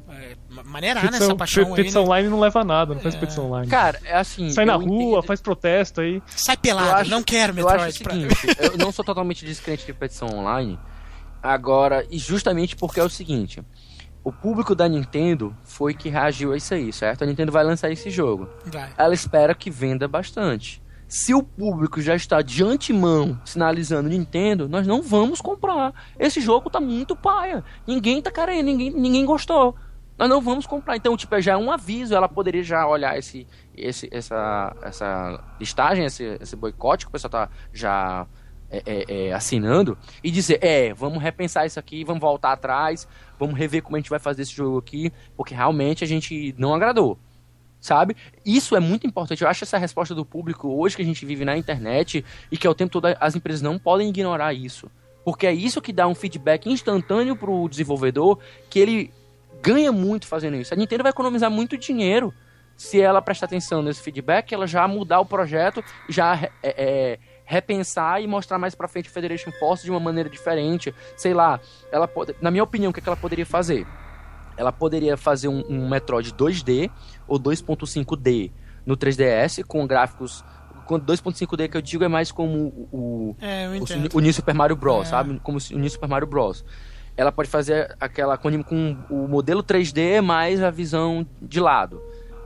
[0.10, 1.76] é, ma- maneirar nessa Petição, paixão pe- aí.
[1.76, 2.08] petição Né?
[2.08, 3.70] online não leva a nada, não faz petição online.
[3.70, 4.50] Cara, é assim.
[4.52, 6.22] Sai na rua, entendo- faz protesto aí.
[6.28, 8.04] Sai Eu pelado, acho- não quero Eu acho o Metroid.
[8.04, 10.80] pra- seguinte, eu não sou totalmente descrente de petição online.
[11.42, 13.62] Agora, e justamente porque é o seguinte:
[14.24, 17.24] o público da Nintendo foi que reagiu a isso aí, certo?
[17.24, 18.50] A Nintendo vai lançar esse jogo.
[18.66, 18.90] Vai.
[18.98, 20.82] Ela espera que venda bastante.
[21.08, 25.94] Se o público já está de antemão sinalizando Nintendo, nós não vamos comprar.
[26.20, 27.64] Esse jogo tá muito paia.
[27.88, 29.74] Ninguém tá querendo, ninguém, ninguém gostou.
[30.18, 30.96] Nós não vamos comprar.
[30.96, 32.16] Então, tipo, já é um aviso.
[32.16, 33.46] Ela poderia já olhar esse,
[33.76, 38.26] esse, essa, essa listagem, esse, esse boicote que o pessoal tá já
[38.70, 43.08] é, é, é, assinando e dizer: é, vamos repensar isso aqui, vamos voltar atrás,
[43.38, 46.74] vamos rever como a gente vai fazer esse jogo aqui, porque realmente a gente não
[46.74, 47.18] agradou
[47.80, 48.18] sabe?
[48.46, 49.44] Isso é muito importante.
[49.44, 52.68] Eu acho essa resposta do público hoje que a gente vive na internet e que
[52.68, 54.90] ao tempo todo as empresas não podem ignorar isso.
[55.24, 58.40] Porque é isso que dá um feedback instantâneo pro desenvolvedor
[58.70, 59.14] que ele
[59.68, 60.74] ganha muito fazendo isso.
[60.74, 62.34] A Nintendo vai economizar muito dinheiro
[62.76, 68.22] se ela prestar atenção nesse feedback, ela já mudar o projeto, já é, é, repensar
[68.22, 70.94] e mostrar mais pra frente o Federation Force de uma maneira diferente.
[71.16, 71.60] Sei lá,
[71.92, 73.86] ela pode, na minha opinião, o que, é que ela poderia fazer?
[74.58, 76.90] ela poderia fazer um, um Metroid 2D
[77.28, 78.52] ou 2.5D
[78.88, 80.44] no 3DS com gráficos
[80.88, 84.56] com 2.5D que eu digo é mais como o, o, É, o, o New Super
[84.56, 85.10] Mario Bros, É.
[85.12, 85.40] sabe?
[85.44, 86.66] Como o New Super Mario Bros.
[87.18, 92.00] Ela pode fazer aquela com, com o modelo 3D mais a visão de lado.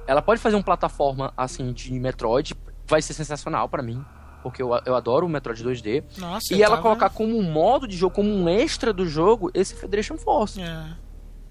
[0.08, 2.56] Ela pode fazer uma plataforma assim de Metroid,
[2.88, 4.04] vai ser sensacional pra mim,
[4.42, 6.04] porque eu, eu adoro o Metroid 2D.
[6.18, 9.52] Nossa, e ela tava- colocar como um modo de jogo, como um extra do jogo,
[9.54, 10.60] esse Federation Force.
[10.62, 10.86] É.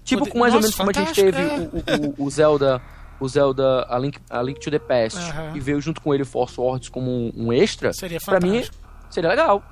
[0.03, 2.07] Tipo, com mais ou Nossa, menos como a gente fantástico, teve é.
[2.17, 2.81] o, o- o Zelda,
[3.19, 5.51] o Zelda A Link, a Link to the Past, Aham.
[5.55, 8.53] e veio junto com ele o Force Words como um, um extra, Seria pra mim
[8.63, 8.75] fantástico.
[9.11, 9.63] seria legal.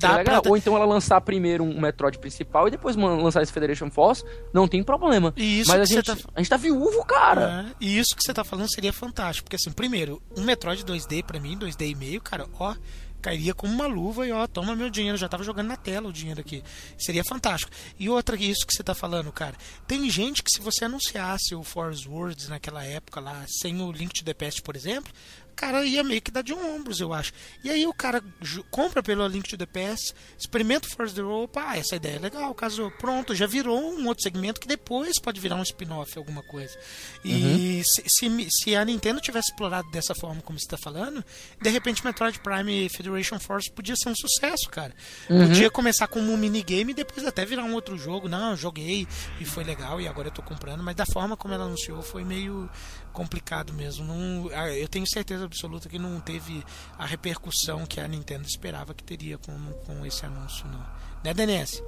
[0.00, 0.40] Legal.
[0.42, 4.24] pra- Ou então ela lançar primeiro um Metroid principal e depois lançar esse Federation Force,
[4.52, 5.32] não tem problema.
[5.36, 7.66] E isso Mas a que gente, tá- a gente tá viúvo, cara.
[7.70, 9.44] É, e isso que você tá falando seria fantástico.
[9.44, 12.74] Porque, assim, primeiro, um Metroid 2D pra mim, 2D e meio, cara, ó,
[13.22, 15.18] cairia como uma luva e ó, toma meu dinheiro.
[15.18, 16.62] Já tava jogando na tela o dinheiro aqui.
[16.98, 17.70] Seria fantástico.
[17.98, 19.54] E outra, isso que você tá falando, cara.
[19.86, 24.14] Tem gente que se você anunciasse o Force Words naquela época lá, sem o Link
[24.14, 25.12] to the Past, por exemplo,
[25.60, 27.32] cara ia meio que dar de ombros, eu acho.
[27.62, 28.24] E aí o cara
[28.70, 32.18] compra pelo Link to the Past, experimenta o Force the Rope, ah, essa ideia é
[32.18, 36.42] legal, casou, pronto, já virou um outro segmento que depois pode virar um spin-off, alguma
[36.42, 36.74] coisa.
[37.22, 41.22] E se, se, se a Nintendo tivesse explorado dessa forma como você está falando,
[41.60, 44.94] de repente Metroid Prime Federation Force podia ser um sucesso, cara.
[45.28, 48.28] Podia começar como um minigame e depois até virar um outro jogo.
[48.30, 49.06] Não, eu joguei
[49.38, 52.24] e foi legal e agora eu tô comprando, mas da forma como ela anunciou foi
[52.24, 52.70] meio
[53.12, 54.04] complicado mesmo.
[54.04, 56.62] Não, ah, eu tenho certeza absoluta que não teve
[56.98, 59.52] a repercussão que a Nintendo esperava que teria com,
[59.86, 60.84] com esse anúncio, não.
[61.24, 61.82] Né, DNS?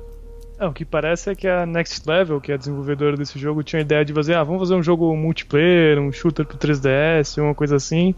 [0.59, 3.63] É, o que parece é que a Next Level, que é a desenvolvedora desse jogo,
[3.63, 7.43] tinha a ideia de fazer, ah, vamos fazer um jogo multiplayer, um shooter pro 3DS,
[7.43, 8.15] uma coisa assim.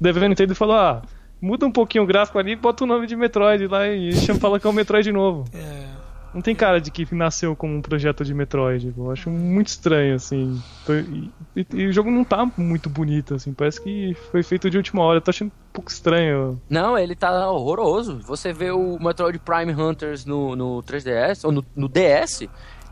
[0.00, 1.02] Daí a Nintendo falou, ah,
[1.40, 4.66] muda um pouquinho o gráfico ali bota o nome de Metroid lá e fala que
[4.66, 5.44] é o Metroid novo.
[5.52, 5.97] É,
[6.34, 8.92] Não tem cara de que nasceu como um projeto de Metroid.
[8.96, 10.60] Eu acho muito estranho, assim.
[10.88, 11.30] E,
[11.60, 13.52] e- e o jogo não tá muito bonito, assim.
[13.52, 15.18] Parece que foi feito de última hora.
[15.18, 16.60] Eu tô achando um pouco estranho.
[16.68, 18.18] Não, ele tá horroroso.
[18.20, 22.48] Você vê o Metroid Prime Hunters no, no 3DS, ou no, no DS,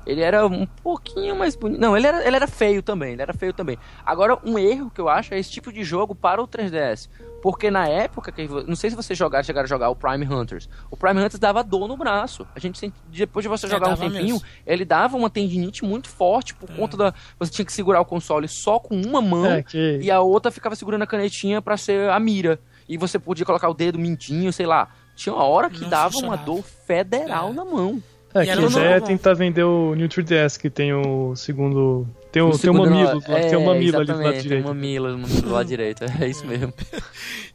[0.07, 1.81] Ele era um pouquinho mais bonito.
[1.81, 3.15] Não, ele era, ele era feio também.
[3.15, 3.77] Ele era feio também.
[4.05, 7.09] Agora, um erro que eu acho é esse tipo de jogo para o 3DS.
[7.43, 10.69] Porque na época, que não sei se vocês jogaram, chegaram a jogar o Prime Hunters.
[10.91, 12.47] O Prime Hunters dava dor no braço.
[12.55, 14.43] A gente depois de você É, jogar um dava tempinho, mesmo.
[14.67, 18.47] ele dava uma tendinite muito forte por conta da você tinha que segurar o console
[18.49, 22.11] só com uma mão É, que- e a outra ficava segurando a canetinha pra ser
[22.11, 22.59] a mira.
[22.89, 24.89] E você podia colocar o dedo mindinho, sei lá.
[25.17, 26.37] Tinha uma hora que Não dava funcionava.
[26.41, 27.53] uma dor federal É.
[27.53, 28.03] na mão.
[28.43, 32.07] É, E é novo- tentar vender o New 3DS, que tem o segundo.
[32.33, 34.49] Tem o, O tem o mamilo, no- lá, tem o mamilo ali do lado direito.
[34.49, 36.05] Tem um mamilo, um mamilo do lado direito.
[36.21, 36.73] É isso mesmo.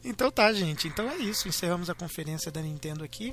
[0.04, 0.88] Então tá, gente.
[0.88, 1.46] Então é isso.
[1.46, 3.32] Encerramos a conferência da Nintendo aqui.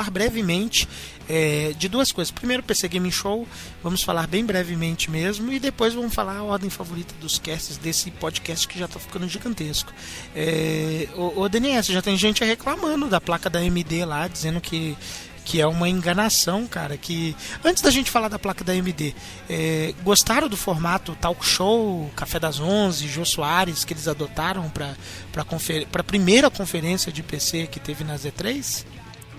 [0.00, 0.88] Falar brevemente
[1.28, 2.30] é, de duas coisas.
[2.30, 3.46] Primeiro, PC Gaming Show,
[3.82, 8.10] vamos falar bem brevemente mesmo, e depois vamos falar a ordem favorita dos casts desse
[8.10, 9.92] podcast que já está ficando gigantesco.
[10.34, 14.96] É, o, o DNS, já tem gente reclamando da placa da AMD lá, dizendo que
[15.42, 16.96] que é uma enganação, cara.
[16.96, 19.14] Que antes da gente falar da placa da AMD,
[19.48, 24.94] é, gostaram do formato talk show, Café das Onze, Jô Soares que eles adotaram para
[25.32, 28.84] para a primeira conferência de PC que teve na Z3?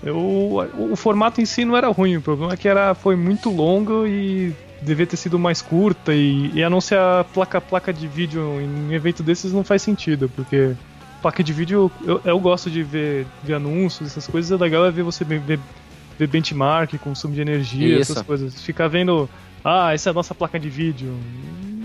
[0.02, 3.14] Eu, o, o formato em si não era ruim, o problema é que era, foi
[3.14, 8.40] muito longo e devia ter sido mais curta e, e anunciar placa placa de vídeo
[8.60, 10.74] em um evento desses não faz sentido, porque
[11.22, 14.90] placa de vídeo eu, eu gosto de ver, ver anúncios, essas coisas, é legal é
[14.90, 15.60] ver você ver, ver,
[16.18, 18.12] ver benchmark, consumo de energia, Isso.
[18.12, 18.60] essas coisas.
[18.60, 19.30] Ficar vendo,
[19.64, 21.16] ah, essa é a nossa placa de vídeo.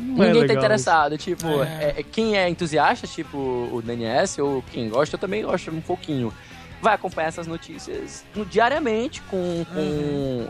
[0.07, 1.17] Não é Ninguém tá legal interessado.
[1.19, 1.93] Tipo, É.
[1.95, 5.81] é- é- quem é entusiasta, tipo o DNS, ou quem gosta, eu também gosto um
[5.81, 6.33] pouquinho.
[6.81, 10.47] Vai acompanhar essas notícias no- diariamente com, com Uhum.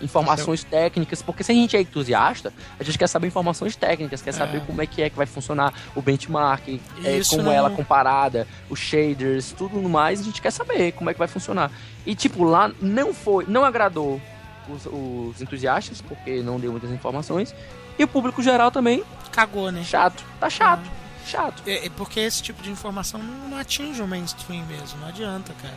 [0.00, 4.32] informações técnicas, porque se a gente é entusiasta, a gente quer saber informações técnicas, quer
[4.32, 4.60] saber É.
[4.60, 6.68] como é que é que vai funcionar o benchmark,
[7.04, 11.08] é, como não- ela é comparada, os shaders, tudo mais, a gente quer saber como
[11.08, 11.70] é que vai funcionar.
[12.04, 14.20] E tipo, lá não foi, não agradou
[14.68, 17.54] os, os entusiastas, porque não deu muitas informações,
[17.98, 19.82] e o público geral também Cagou, né?
[19.82, 20.22] Chato.
[20.38, 20.82] Tá chato.
[21.26, 21.62] Chato.
[21.66, 25.52] É, é porque esse tipo de informação não, não atinge o mainstream mesmo, não adianta,
[25.54, 25.76] cara.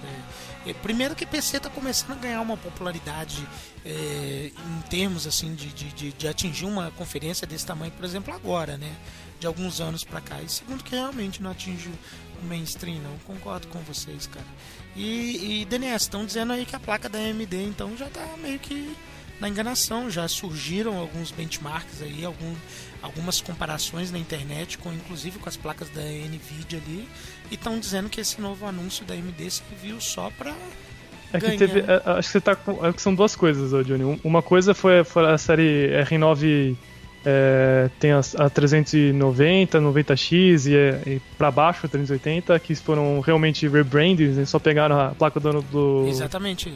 [0.65, 3.47] É- é, primeiro que PC tá começando a ganhar uma popularidade
[3.85, 8.75] é, em termos assim de, de, de- atingir uma conferência desse tamanho, por exemplo, agora,
[8.75, 8.91] né?
[9.39, 10.41] De alguns anos pra cá.
[10.41, 11.89] E segundo que realmente não atinge
[12.41, 13.15] o mainstream, não.
[13.19, 14.45] Concordo com vocês, cara.
[14.95, 18.57] E, e DNS, estão dizendo aí que a placa da AMD então já tá meio
[18.57, 18.95] que
[19.39, 22.55] na enganação, já surgiram alguns benchmarks aí, algum,
[23.05, 27.07] algumas comparações na internet, com inclusive com as placas da Nvidia ali,
[27.51, 30.53] e estão dizendo que esse novo anúncio da AMD serviu só para
[31.33, 31.79] É que teve.
[31.81, 32.85] é, acho que você tá com.
[32.85, 34.03] é que são duas coisas, Johnny.
[34.03, 36.75] Um- Uma coisa foi, foi a série R9
[37.27, 40.73] é, tem as- a, 390, 90X e,
[41.09, 44.45] e pra baixo 380, que foram realmente rebrandings, né?
[44.45, 46.05] só pegaram a placa do, do,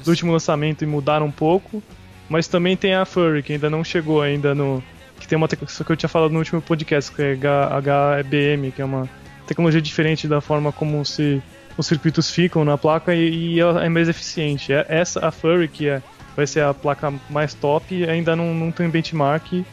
[0.03, 1.81] do último lançamento e mudaram um pouco.
[2.27, 4.83] Mas também tem a Furry, que ainda não chegou ainda no.
[5.29, 8.85] Tem uma tecnologia que eu tinha falado no último podcast, que é HBM, que é
[8.85, 9.07] uma
[9.47, 11.41] tecnologia diferente da forma como se
[11.77, 14.73] os circuitos ficam na placa e, e é mais eficiente.
[14.73, 16.01] É- Essa, a Furry, que é,
[16.35, 19.63] vai ser a placa mais top, ainda não, não tem benchmark.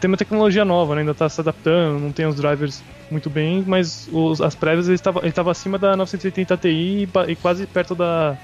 [0.00, 1.00] Tem uma tecnologia nova, né?
[1.00, 4.96] ainda está se adaptando, não tem os drivers muito bem, mas os- as prévias ele
[4.96, 8.36] estava acima da 980 Ti e, e quase perto da,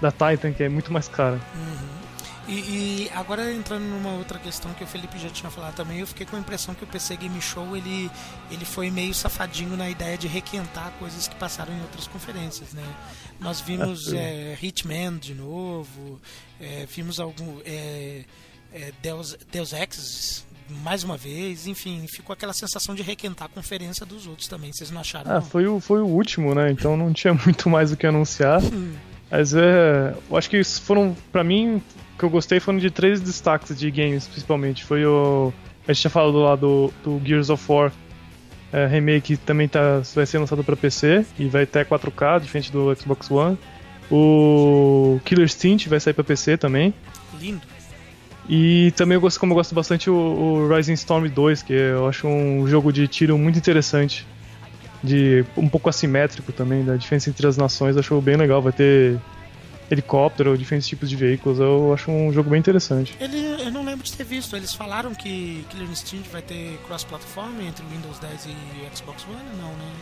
[0.00, 1.38] da Titan, que é muito mais cara.
[2.48, 2.52] E,
[3.06, 6.26] e agora entrando numa outra questão que o Felipe já tinha falado também, eu fiquei
[6.26, 8.10] com a impressão que o PC Game Show ele,
[8.50, 12.84] ele foi meio safadinho na ideia de requentar coisas que passaram em outras conferências, né?
[13.38, 16.20] Nós vimos é, Hitman de novo,
[16.60, 18.24] é, vimos algum é,
[19.00, 20.44] Deus, Deus Ex
[20.82, 24.90] mais uma vez, enfim, ficou aquela sensação de requentar a conferência dos outros também, vocês
[24.90, 25.30] não acharam?
[25.30, 25.42] Ah, não?
[25.42, 26.70] foi o, foi o último, né?
[26.70, 28.60] Então não tinha muito mais o que anunciar.
[29.30, 30.14] Mas é.
[30.30, 31.82] Eu acho que foram, pra mim,
[32.18, 34.84] que eu gostei foram de três destaques de games, principalmente.
[34.84, 35.52] Foi o.
[35.86, 37.92] A gente tinha falado lá do, do Gears of War
[38.72, 42.72] é, Remake, que também tá, vai ser lançado pra PC e vai ter 4K, diferente
[42.72, 43.58] do Xbox One.
[44.10, 46.94] O Killer Instinct vai sair pra PC também.
[47.40, 47.62] Lindo.
[48.48, 52.08] E também eu gosto, como eu gosto bastante o, o Rising Storm 2, que eu
[52.08, 54.26] acho um jogo de tiro muito interessante.
[55.02, 58.62] De um pouco assimétrico também, da diferença entre as nações, eu acho bem legal.
[58.62, 59.18] Vai ter
[59.92, 63.14] helicóptero, diferentes tipos de veículos, eu acho um jogo bem interessante.
[63.20, 64.56] Ele, eu não lembro de ter visto.
[64.56, 69.60] Eles falaram que Killer Instinct vai ter cross-platform entre Windows 10 e Xbox One?
[69.60, 69.92] Não, né?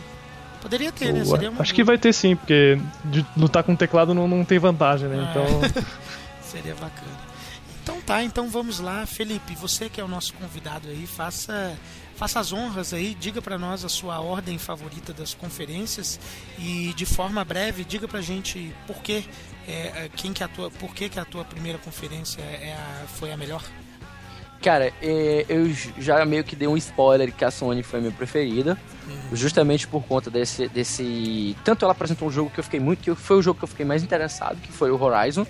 [0.61, 1.25] Poderia ter, né?
[1.25, 1.61] Seria uma...
[1.61, 5.17] Acho que vai ter sim, porque de lutar com teclado não, não tem vantagem, né?
[5.17, 5.29] É.
[5.29, 5.83] Então.
[6.41, 7.31] Seria bacana.
[7.83, 11.75] Então tá, então vamos lá, Felipe, você que é o nosso convidado aí, faça
[12.15, 16.19] faça as honras aí, diga para nós a sua ordem favorita das conferências
[16.59, 19.25] e de forma breve diga pra gente por que
[19.67, 23.31] é, quem que a tua, por que, que a tua primeira conferência é a, foi
[23.31, 23.63] a melhor.
[24.61, 28.13] Cara, é, eu já meio que dei um spoiler que a Sony foi a minha
[28.13, 28.77] preferida,
[29.07, 29.35] uhum.
[29.35, 31.55] justamente por conta desse, desse.
[31.63, 33.67] Tanto ela apresentou um jogo que eu fiquei muito, que foi o jogo que eu
[33.67, 35.45] fiquei mais interessado, que foi o Horizon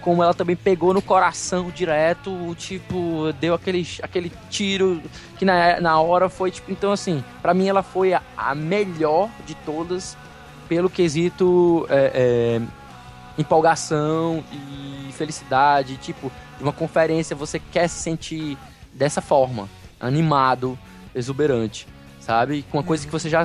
[0.00, 5.00] como ela também pegou no coração direto, tipo, deu aquele, aquele tiro
[5.38, 9.28] que na, na hora foi, tipo, então assim, para mim ela foi a, a, melhor
[9.46, 10.16] de todas
[10.68, 12.60] pelo quesito é, é,
[13.40, 16.30] empolgação e felicidade, tipo,
[16.60, 18.56] uma conferência você quer se sentir
[18.92, 19.68] dessa forma,
[19.98, 20.78] animado,
[21.14, 21.86] exuberante,
[22.20, 22.64] sabe?
[22.70, 23.44] Com uma coisa que você já...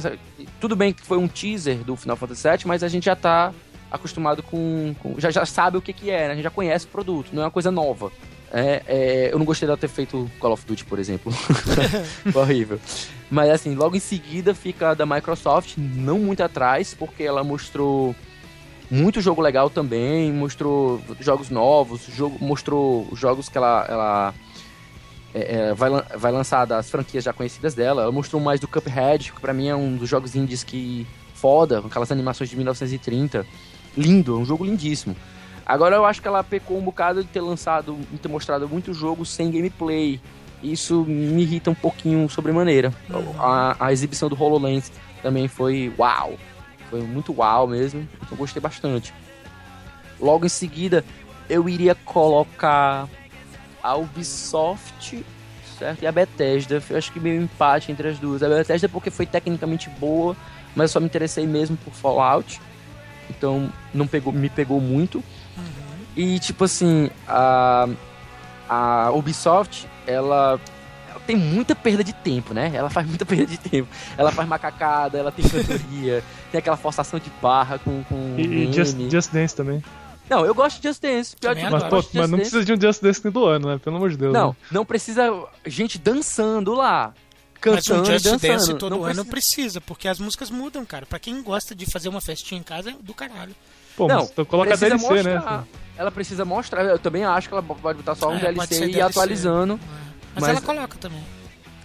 [0.59, 3.53] Tudo bem que foi um teaser do Final Fantasy VII, mas a gente já tá
[3.91, 4.95] acostumado com.
[4.99, 6.31] com já, já sabe o que, que é, né?
[6.31, 8.11] A gente já conhece o produto, não é uma coisa nova.
[8.51, 11.33] É, é, eu não gostei dela ter feito Call of Duty, por exemplo.
[12.33, 12.79] Horrível.
[13.29, 18.15] Mas assim, logo em seguida fica a da Microsoft, não muito atrás, porque ela mostrou
[18.89, 24.33] muito jogo legal também, mostrou jogos novos, jogo, mostrou jogos que ela, ela
[25.33, 28.03] é, é, vai, vai lançar das franquias já conhecidas dela.
[28.03, 31.81] Ela mostrou mais do Cuphead, que pra mim é um dos jogos indies que foda,
[31.81, 33.45] com aquelas animações de 1930
[33.97, 35.15] lindo, é um jogo lindíssimo.
[35.65, 38.93] Agora eu acho que ela pecou um bocado de ter lançado, de ter mostrado muito
[38.93, 40.19] jogo sem gameplay.
[40.61, 42.93] Isso me irrita um pouquinho sobremaneira.
[43.09, 43.33] Uhum.
[43.39, 44.91] A, a exibição do HoloLens
[45.21, 46.35] também foi uau.
[46.89, 48.07] Foi muito uau mesmo.
[48.29, 49.13] Eu gostei bastante.
[50.19, 51.03] Logo em seguida,
[51.49, 53.07] eu iria colocar
[53.83, 55.23] a Ubisoft
[55.77, 56.01] certo?
[56.01, 56.81] e a Bethesda.
[56.89, 58.41] Eu acho que meio empate entre as duas.
[58.41, 60.35] A Bethesda porque foi tecnicamente boa,
[60.75, 62.59] mas eu só me interessei mesmo por Fallout.
[63.29, 65.17] Então não pegou, me pegou muito.
[65.57, 65.63] Uhum.
[66.15, 67.87] E tipo assim, a,
[68.69, 70.59] a Ubisoft, ela, ela,
[71.25, 72.71] tem muita perda de tempo, né?
[72.73, 73.87] Ela faz muita perda de tempo.
[74.17, 78.03] Ela faz macacada, ela tem cantoria, tem aquela forçação de barra com.
[78.03, 79.83] com e, e Just, Just Dance também.
[80.29, 81.35] Não, eu gosto de Just Dance.
[81.35, 83.79] Pior de mas, pô, mas não precisa de um Just Dance do ano, né?
[83.83, 84.33] Pelo amor de Deus.
[84.33, 84.55] Não, né?
[84.71, 85.31] não precisa
[85.65, 87.13] gente dançando lá
[87.65, 88.51] cantando Mas um Just dançando.
[88.51, 89.31] Dance todo não ano precisa.
[89.31, 89.81] precisa.
[89.81, 91.05] porque as músicas mudam, cara.
[91.05, 93.55] Pra quem gosta de fazer uma festinha em casa, é do caralho.
[93.95, 95.63] Pô, não, então coloca a DLC, mostrar, né?
[95.97, 98.79] Ela precisa mostrar, eu também acho que ela pode botar só um é, DLC e
[98.91, 99.79] DLC, atualizando.
[100.01, 100.04] É.
[100.35, 101.23] Mas, mas, ela coloca também.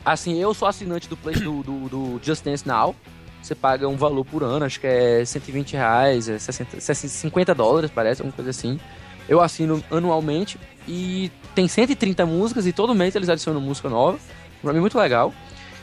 [0.05, 2.95] Assim, eu sou assinante do, play, do, do, do Just Dance Now.
[3.43, 7.91] Você paga um valor por ano, acho que é 120 reais, é 60, 50 dólares,
[7.95, 8.79] parece, alguma coisa assim.
[9.27, 14.19] Eu assino anualmente e tem 130 músicas e todo mês eles adicionam música nova.
[14.61, 15.33] Pra mim é muito legal.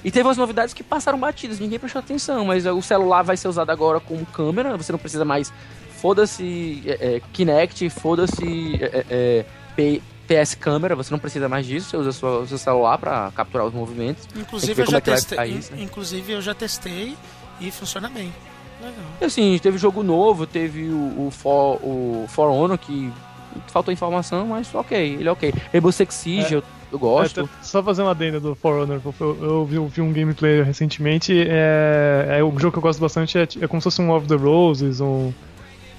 [0.04, 3.48] E teve umas novidades que passaram batidas, ninguém prestou atenção, mas o celular vai ser
[3.48, 5.52] usado agora como câmera, você não precisa mais.
[5.98, 9.46] Foda-se é, é, Kinect, foda-se é, é
[10.28, 13.66] PS câmera, você não precisa mais disso, você usa sua, o seu celular para capturar
[13.66, 14.28] os movimentos.
[14.36, 15.82] Inclusive eu, já é testei, isso, né?
[15.82, 17.16] inclusive eu já testei
[17.60, 18.34] e funciona bem.
[18.80, 18.96] Legal.
[19.22, 23.12] E assim, teve jogo novo, teve o, o, For, o For Honor que
[23.68, 25.54] faltou informação, mas ok, ele é ok.
[25.72, 26.58] Rainbow Six Siege, é.
[26.58, 27.42] eu eu gosto.
[27.42, 30.62] É, só fazer uma adenda do For Honor, eu, eu vi, eu vi, um gameplay
[30.62, 34.12] recentemente, é, é um jogo que eu gosto bastante, é, é como se fosse um
[34.12, 35.34] Of the Roses, um...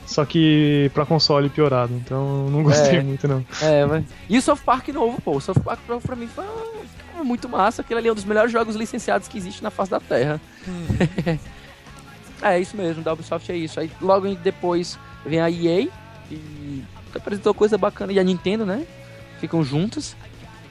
[0.09, 3.45] Só que pra console piorado, então não gostei é, muito não.
[3.61, 4.05] É, mas...
[4.27, 6.47] E o South Park novo, pô, o South Park novo pra mim foi
[7.23, 10.01] muito massa, aquele ali é um dos melhores jogos licenciados que existe na face da
[10.01, 10.41] Terra.
[10.67, 10.87] Hum.
[12.41, 13.79] é, isso mesmo, da Ubisoft é isso.
[13.79, 15.89] Aí logo depois vem a EA
[16.31, 16.83] e
[17.15, 18.87] apresentou coisa bacana, e a Nintendo, né?
[19.41, 20.17] Ficam juntas.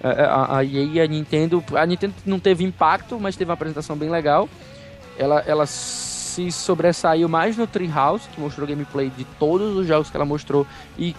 [0.03, 1.63] É, é, a, a EA e a Nintendo.
[1.75, 4.49] A Nintendo não teve impacto, mas teve uma apresentação bem legal.
[5.15, 5.65] Ela, ela
[6.37, 10.67] se sobressaiu mais no Treehouse, que mostrou gameplay de todos os jogos que ela mostrou
[10.97, 11.15] e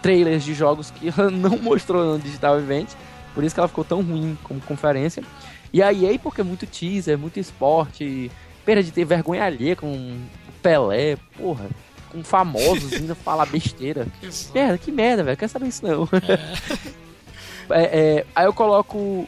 [0.00, 2.90] trailers de jogos que ela não mostrou no Digital Event.
[3.34, 5.24] Por isso que ela ficou tão ruim como conferência.
[5.72, 8.30] E a EA, porque é muito teaser, muito esporte,
[8.64, 10.20] pena de ter vergonha alheia com
[10.62, 11.68] Pelé, porra,
[12.12, 14.06] com famosos indo falar besteira.
[14.54, 16.04] merda, que merda, velho, quer saber isso não.
[16.12, 16.94] É.
[17.70, 19.26] É, é, aí eu coloco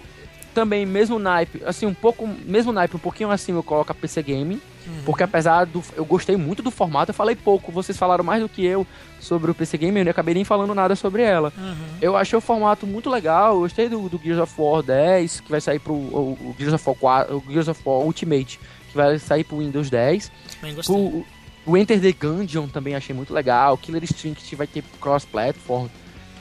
[0.57, 4.23] também mesmo naipe, assim, um pouco, mesmo naipe, um pouquinho assim eu coloco a PC
[4.23, 5.03] Gaming, uhum.
[5.05, 8.49] porque apesar do, eu gostei muito do formato, eu falei pouco, vocês falaram mais do
[8.49, 8.87] que eu
[9.21, 11.53] sobre o PC Gaming, eu acabei nem falando nada sobre ela.
[11.59, 11.99] Uhum.
[12.01, 15.51] Eu achei o formato muito legal, eu gostei do, do, Gears of War 10, que
[15.51, 18.59] vai sair pro o, o Gears of War 4, o Gears of War Ultimate,
[18.91, 20.33] que vai sair pro Windows 10.
[20.87, 21.23] Pro,
[21.67, 25.89] o Enter the Gungeon também achei muito legal, Killer Instinct vai ter cross-platform,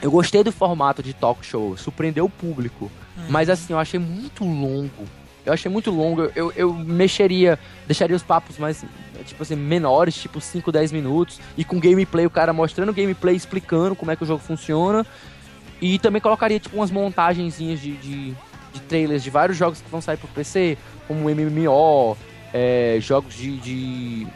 [0.02, 2.90] Eu gostei do formato de talk show, surpreendeu o público.
[3.30, 5.06] Mas assim, eu achei muito longo.
[5.46, 6.24] Eu achei muito longo.
[6.36, 8.84] Eu, eu mexeria, deixaria os papos mais,
[9.26, 11.40] tipo assim, menores, tipo 5, 10 minutos.
[11.56, 15.06] E com gameplay, o cara mostrando gameplay, explicando como é que o jogo funciona.
[15.82, 18.36] E também colocaria, tipo, umas montagenzinhas de, de,
[18.74, 20.78] de trailers de vários jogos que vão sair pro PC,
[21.08, 22.18] como MMO,
[22.54, 24.28] é, jogos de, de,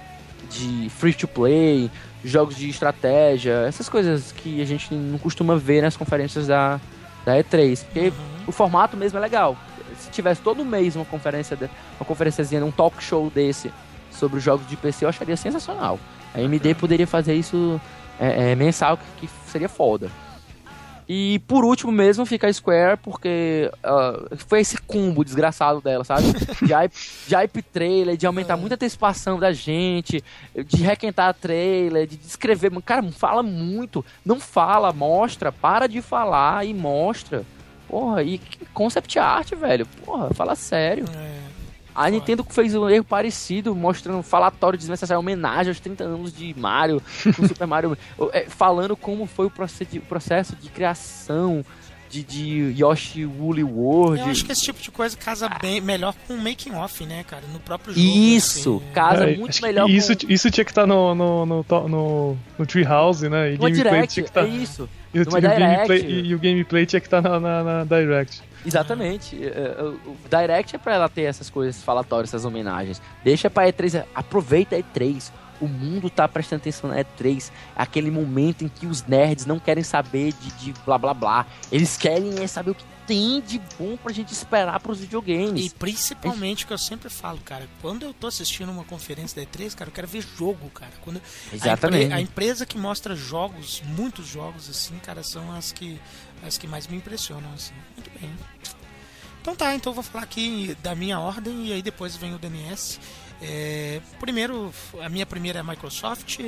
[0.50, 1.90] de free to play,
[2.24, 6.80] jogos de estratégia, essas coisas que a gente não costuma ver nas conferências da,
[7.26, 7.84] da E3.
[7.86, 8.14] Porque
[8.50, 9.56] o formato mesmo é legal.
[10.00, 11.70] Se tivesse todo mês uma conferência, de,
[12.00, 13.72] uma conferenciazinha, um talk show desse
[14.12, 16.00] sobre os jogos de PC, eu acharia sensacional.
[16.34, 17.80] A AMD poderia fazer isso
[18.20, 20.10] é, é, mensal, que, que seria foda.
[21.08, 26.26] E por último mesmo fica a Square, porque uh, foi esse combo desgraçado dela, sabe?
[26.62, 26.94] De hype,
[27.28, 30.24] de hype trailer, de aumentar muita antecipação da gente,
[30.66, 32.72] de requentar trailer, de descrever.
[32.84, 34.06] Cara, fala muito.
[34.24, 37.44] Não fala, mostra, para de falar e mostra.
[37.90, 38.40] Porra, e
[38.74, 39.86] concept art, velho.
[40.06, 41.06] Porra, fala sério.
[41.96, 46.54] A Nintendo fez um erro parecido, mostrando um falatório desnecessário, homenagem aos 30 anos de
[46.58, 47.02] Mario,
[47.36, 47.98] com Super Mario,
[48.32, 51.66] é, falando como foi o processo de criação
[52.10, 54.20] de, de Yoshi Woolly World.
[54.22, 57.24] Eu acho que esse tipo de coisa casa bem melhor com o making off, né,
[57.24, 57.44] cara?
[57.54, 58.06] No próprio jogo.
[58.06, 58.94] Isso, assim.
[58.94, 60.32] casa É, muito melhor Isso, com...
[60.32, 63.54] isso tinha que estar no, no, no, to- no, no Treehouse, né?
[63.54, 64.44] E gameplay Direct, tinha que estar.
[64.46, 64.90] é isso.
[65.14, 66.08] E o, Numa o gameplay, Direct.
[66.08, 68.42] e, e o gameplay tinha que estar na, na, na Direct.
[68.66, 69.42] Exatamente.
[69.44, 73.02] É, é, O o Direct é pra ela ter essas coisas falatórias, essas homenagens.
[73.24, 75.32] Deixa pra E3, aproveita a E3.
[75.62, 77.52] O mundo tá prestando atenção na E3.
[77.76, 81.46] Aquele momento em que os nerds não querem saber de, de blá blá blá.
[81.72, 85.66] Eles querem é saber o que tem de bom pra gente esperar pros videogames.
[85.66, 89.50] E principalmente o que eu sempre falo, cara, quando eu tô assistindo uma conferência da
[89.52, 90.92] E3, cara, eu quero ver jogo, cara.
[91.02, 91.18] Quando
[91.52, 92.06] a Exatamente.
[92.06, 96.00] empre- A, empresa que mostra jogos, muitos jogos assim, cara, são as que
[96.46, 97.74] as que mais me impressionam assim.
[97.98, 98.30] Muito bem.
[99.42, 102.38] Então tá, então eu vou falar aqui da minha ordem e aí depois vem o
[102.38, 103.00] DNS.
[103.42, 106.40] É, primeiro, a minha primeira é a Microsoft,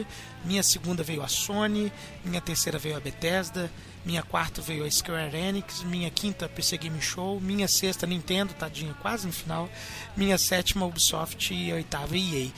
[0.43, 1.91] minha segunda veio a Sony,
[2.25, 3.71] minha terceira veio a Bethesda,
[4.05, 8.93] minha quarta veio a Square Enix, minha quinta PC Game Show, minha sexta Nintendo, tadinha,
[8.95, 9.69] quase no final,
[10.17, 12.49] minha sétima Ubisoft e a oitava EA.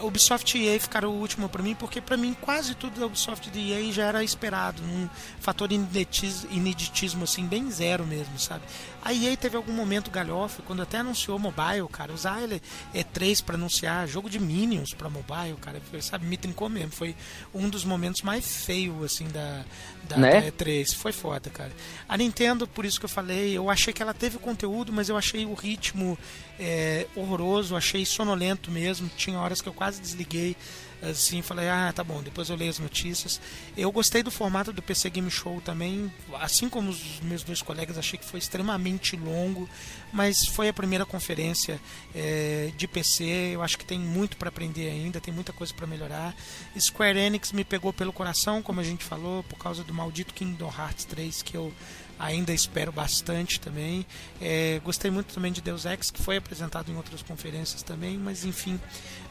[0.00, 3.50] Ubisoft e EA ficaram o último pra mim porque pra mim quase tudo da Ubisoft
[3.54, 5.08] e EA já era esperado, um
[5.40, 8.62] fator ineditis- ineditismo assim bem zero mesmo, sabe?
[9.04, 12.62] A EA teve algum momento galhofe quando até anunciou mobile, cara, usar ele
[12.94, 17.16] E3 pra anunciar jogo de Minions pra mobile, cara, foi, sabe, me trincou mesmo, foi
[17.52, 19.64] um dos momentos mais feios assim da
[20.12, 20.40] da, Né?
[20.40, 21.72] da E3, foi foda, cara.
[22.08, 25.16] A Nintendo, por isso que eu falei, eu achei que ela teve conteúdo, mas eu
[25.16, 26.18] achei o ritmo
[26.58, 29.10] é, horroroso, achei sonolento mesmo.
[29.16, 30.56] Tinha horas que eu quase desliguei,
[31.02, 33.40] assim, falei, ah, tá bom, depois eu leio as notícias.
[33.76, 37.98] Eu gostei do formato do PC Game Show também, assim como os meus dois colegas,
[37.98, 39.68] achei que foi extremamente longo,
[40.12, 41.80] mas foi a primeira conferência
[42.14, 43.24] é, de PC.
[43.52, 46.34] Eu acho que tem muito para aprender ainda, tem muita coisa para melhorar.
[46.78, 50.72] Square Enix me pegou pelo coração, como a gente falou, por causa do maldito Kingdom
[50.76, 51.72] Hearts 3 que eu
[52.18, 54.06] ainda espero bastante também.
[54.40, 58.44] É, gostei muito também de Deus Ex, que foi apresentado em outras conferências também, mas
[58.44, 58.80] enfim,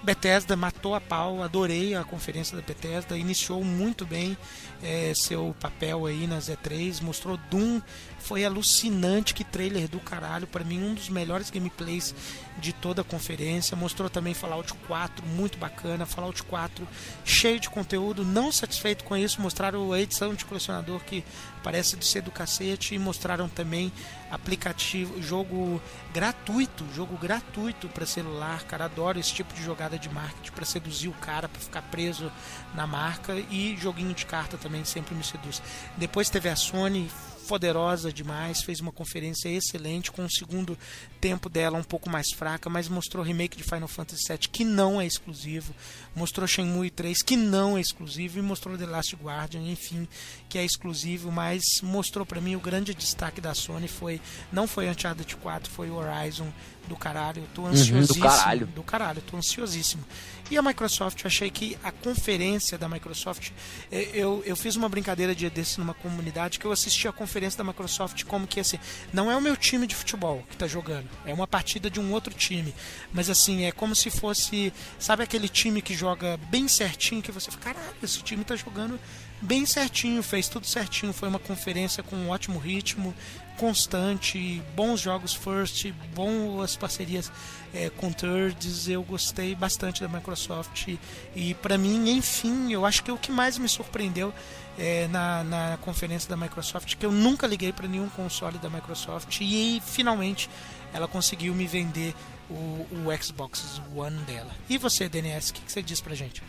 [0.04, 4.38] Bethesda matou a pau, adorei a conferência da Bethesda, iniciou muito bem
[4.84, 7.82] é, seu papel aí nas E3, mostrou Doom,
[8.22, 12.14] foi alucinante, que trailer do caralho, para mim um dos melhores gameplays
[12.58, 16.88] de toda a conferência, mostrou também Fallout 4, muito bacana, Fallout 4
[17.26, 21.24] cheio de conteúdo, não satisfeito com isso, mostraram a edição de colecionador que
[21.64, 22.96] parece de ser do cacete.
[22.96, 23.92] E mostraram também
[24.30, 25.82] aplicativo, jogo
[26.14, 31.10] gratuito, jogo gratuito para celular, cara, adoro esse tipo de jogada de marketing para seduzir
[31.10, 32.32] o cara, para ficar preso
[32.74, 33.34] na marca.
[33.50, 35.62] E joguinho de carta também sempre me seduz.
[35.98, 37.10] Depois teve a Sony
[37.52, 40.78] poderosa demais, fez uma conferência excelente com o segundo
[41.20, 45.02] tempo dela um pouco mais fraca, mas mostrou remake de Final Fantasy VII que não
[45.02, 45.76] é exclusivo,
[46.16, 50.08] mostrou Shenmue 3 que não é exclusivo e mostrou The Last Guardian, enfim,
[50.48, 54.90] que é exclusivo, mas mostrou para mim o grande destaque da Sony foi não foi
[54.90, 56.48] Uncharted 4, foi o Horizon
[56.88, 58.68] do caralho, eu tô Uhum, do ansiosíssimo, caralho.
[58.68, 60.04] do caralho, eu tô ansiosíssimo.
[60.52, 63.52] E a Microsoft, eu achei que a conferência da Microsoft,
[63.90, 67.64] eh, eu, eu fiz uma brincadeira desse numa comunidade que eu assisti a conferência da
[67.64, 68.78] Microsoft como que assim,
[69.14, 72.12] não é o meu time de futebol que tá jogando, é uma partida de um
[72.12, 72.76] outro time,
[73.14, 77.50] mas assim, é como se fosse, sabe aquele time que joga bem certinho que você
[77.50, 79.00] fala, caralho, esse time tá jogando
[79.42, 81.12] bem certinho, fez tudo certinho.
[81.14, 83.14] Foi uma conferência com um ótimo ritmo,
[83.58, 87.32] constante, bons jogos first, boas parcerias
[87.74, 88.88] é, com thirds.
[88.88, 90.96] Eu gostei bastante da Microsoft
[91.36, 94.34] e para mim, enfim, eu acho que o que mais me surpreendeu
[94.78, 99.40] é, na, na conferência da Microsoft que eu nunca liguei para nenhum console da Microsoft
[99.42, 100.50] e finalmente
[100.94, 102.16] ela conseguiu me vender
[102.50, 104.52] o, o Xbox One dela.
[104.70, 106.42] E você, DNS, o que, que você diz pra gente?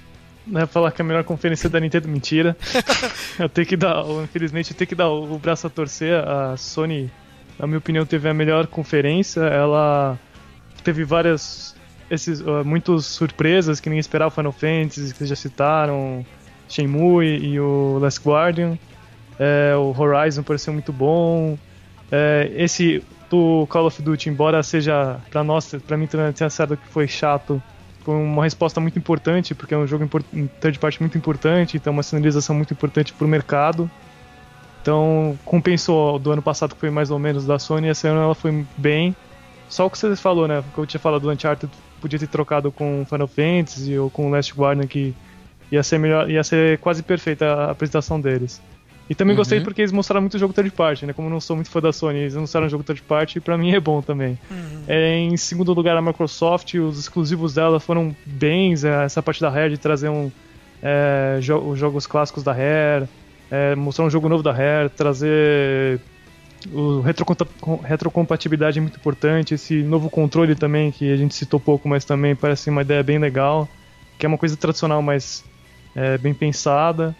[0.47, 2.57] Não é falar que a melhor conferência da Nintendo mentira.
[3.39, 6.15] eu tenho que dar, infelizmente, eu tenho que dar o braço a torcer.
[6.15, 7.11] A Sony,
[7.59, 9.41] na minha opinião, teve a melhor conferência.
[9.41, 10.19] Ela
[10.83, 11.77] teve várias,
[12.11, 14.31] esses, uh, muitas surpresas que ninguém esperava.
[14.31, 16.27] Final Fantasy, que vocês já citaram,
[16.69, 18.79] Shenmue e o Last Guardian.
[19.39, 21.57] É, o Horizon pareceu muito bom.
[22.11, 26.77] É, esse do Call of Duty, embora seja para nós, para mim também tinha sido
[26.77, 27.63] que foi chato,
[28.03, 30.09] foi uma resposta muito importante, porque é um jogo
[30.61, 33.91] third party muito importante, então uma sinalização muito importante para o mercado.
[34.81, 38.35] Então compensou do ano passado que foi mais ou menos da Sony, esse ano ela
[38.35, 39.15] foi bem.
[39.69, 40.63] Só o que você falou, né?
[40.75, 44.53] Que eu tinha falado do Uncharted, podia ter trocado com Final Fantasy ou com Last
[44.55, 45.15] Guardian que
[45.71, 48.61] ia ser melhor, ia ser quase perfeita a apresentação deles.
[49.11, 49.39] E também uhum.
[49.39, 51.13] gostei porque eles mostraram muito jogo third party, né?
[51.13, 53.59] Como eu não sou muito fã da Sony, eles mostraram jogo third party e pra
[53.59, 54.39] mim é bom também.
[54.51, 54.85] Uhum.
[54.87, 59.51] É, em segundo lugar, a Microsoft, os exclusivos dela foram bens, é, essa parte da
[59.51, 60.31] Rare de trazer um,
[60.83, 63.09] é, jo os jogos clássicos da Rare,
[63.51, 66.01] é, mostrar um jogo novo da Rare, trazer
[66.71, 72.05] o retrocompatibilidade é muito importante, esse novo controle também, que a gente citou pouco, mas
[72.05, 73.69] também parece uma ideia bem legal,
[74.19, 75.45] que é uma coisa tradicional, mas
[75.95, 77.17] é, bem pensada.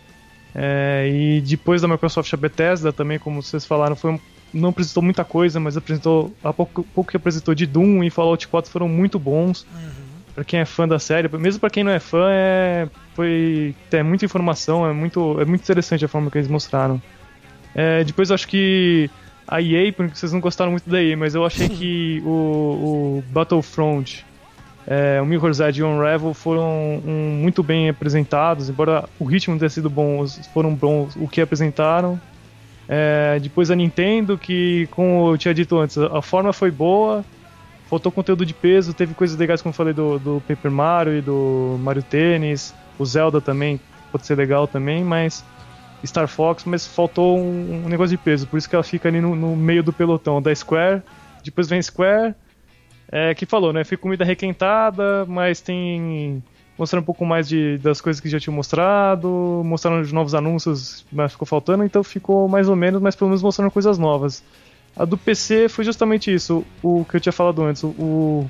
[0.55, 4.21] É, e depois da Microsoft, a Bethesda também, como vocês falaram, foi um,
[4.53, 8.47] não apresentou muita coisa, mas apresentou a pouco, pouco que apresentou de Doom e Fallout
[8.47, 9.67] 4 foram muito bons.
[9.73, 10.13] Uhum.
[10.35, 14.03] Para quem é fã da série, mesmo para quem não é fã, é, foi é
[14.03, 17.01] muita informação, é muito, é muito interessante a forma que eles mostraram.
[17.75, 19.11] É, depois eu acho que
[19.47, 22.29] a EA, porque vocês não gostaram muito da EA, mas eu achei que o,
[23.19, 24.25] o Battlefront
[24.87, 29.71] é, o Mirror's e o Unravel foram um, muito bem apresentados, embora o ritmo tenha
[29.71, 32.21] sido bom, foram bons o que apresentaram.
[32.89, 37.25] É, depois a Nintendo, que, como eu tinha dito antes, a forma foi boa,
[37.89, 41.23] faltou conteúdo de peso, teve coisas legais, como eu falei, do, do Paper Mario e
[41.23, 43.81] do Mario Tennis, o Zelda também
[44.11, 45.45] pode ser legal também, mas
[46.05, 49.21] Star Fox, mas faltou um, um negócio de peso, por isso que ela fica ali
[49.21, 51.03] no, no meio do pelotão da Square,
[51.45, 52.35] depois vem Square,
[53.13, 53.85] é, que falou, né?
[53.85, 56.43] Foi comida requentada, mas tem.
[56.79, 61.05] Mostrando um pouco mais de, das coisas que já tinha mostrado, mostrando os novos anúncios,
[61.13, 64.43] mas ficou faltando, então ficou mais ou menos, mas pelo menos mostrando coisas novas.
[64.97, 67.85] A do PC foi justamente isso, o que eu tinha falado antes.
[67.85, 68.49] O,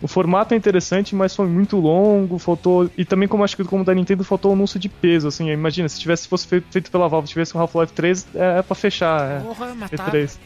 [0.00, 2.88] o formato é interessante, mas foi muito longo, faltou.
[2.96, 5.50] E também, como acho que como da Nintendo, faltou um anúncio de peso, assim.
[5.50, 9.28] Imagina, se tivesse fosse feito pela Valve, tivesse um Half-Life 3, é, é pra fechar.
[9.28, 10.38] É, Porra, E3.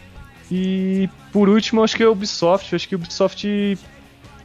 [0.51, 2.75] E por último, acho que é a Ubisoft.
[2.75, 3.47] Acho que a Ubisoft.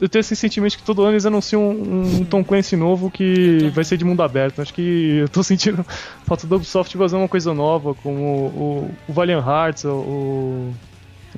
[0.00, 3.70] Eu tenho esse sentimento que todo ano eles anunciam um, um Tom Clancy novo que
[3.74, 4.62] vai ser de mundo aberto.
[4.62, 5.84] Acho que eu tô sentindo
[6.24, 10.74] falta da Ubisoft fazer uma coisa nova, como o, o Valiant Hearts, o, o,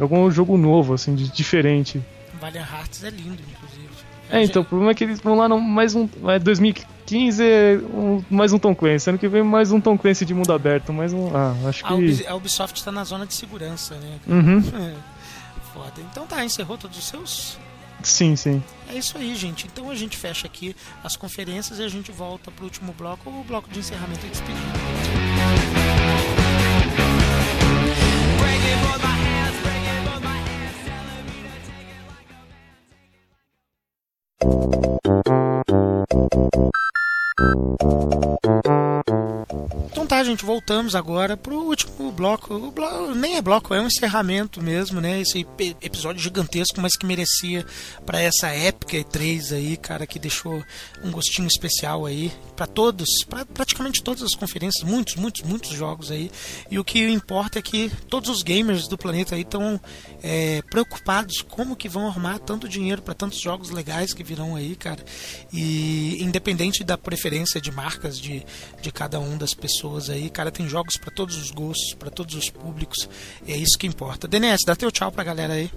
[0.01, 2.01] algum jogo novo, assim, de, diferente.
[2.41, 3.43] Valiant Hearts é lindo.
[4.33, 6.09] É, então, o problema é que eles vão lá no mais um.
[6.27, 7.43] É 2015
[7.93, 9.11] um, mais um Tom Clancy.
[9.11, 10.91] Ano que vem mais um Tom Clancy de mundo aberto.
[10.91, 11.37] Mais um.
[11.37, 12.27] Ah, acho que.
[12.27, 14.19] A Ubisoft está na zona de segurança, né?
[14.27, 14.59] Uhum.
[14.59, 14.95] É,
[15.75, 16.01] foda.
[16.11, 17.59] Então tá, encerrou todos os seus?
[18.03, 18.63] Sim, sim.
[18.89, 19.67] É isso aí, gente.
[19.71, 23.45] Então a gente fecha aqui as conferências e a gente volta pro último bloco, o
[23.45, 24.63] bloco de encerramento e despedida.
[28.65, 29.62] Então
[40.23, 42.55] tá, gente, voltamos agora pro último bloco.
[42.55, 45.21] O bloco nem é bloco, é um encerramento mesmo, né?
[45.21, 45.47] Esse
[45.81, 47.67] episódio gigantesco, mas que merecia
[48.07, 50.63] para essa épica E3 aí, cara, que deixou
[51.03, 52.33] um gostinho especial aí
[52.63, 56.31] para todos, para praticamente todas as conferências, muitos, muitos, muitos jogos aí.
[56.71, 59.81] E o que importa é que todos os gamers do planeta aí estão
[60.23, 64.77] é, preocupados como que vão arrumar tanto dinheiro para tantos jogos legais que virão aí,
[64.77, 65.05] cara.
[65.53, 68.47] E independente da preferência de marcas de,
[68.81, 72.37] de cada um das pessoas aí, cara, tem jogos para todos os gostos, para todos
[72.37, 73.09] os públicos.
[73.45, 74.29] é isso que importa.
[74.29, 75.69] DNS, dá teu tchau pra galera aí.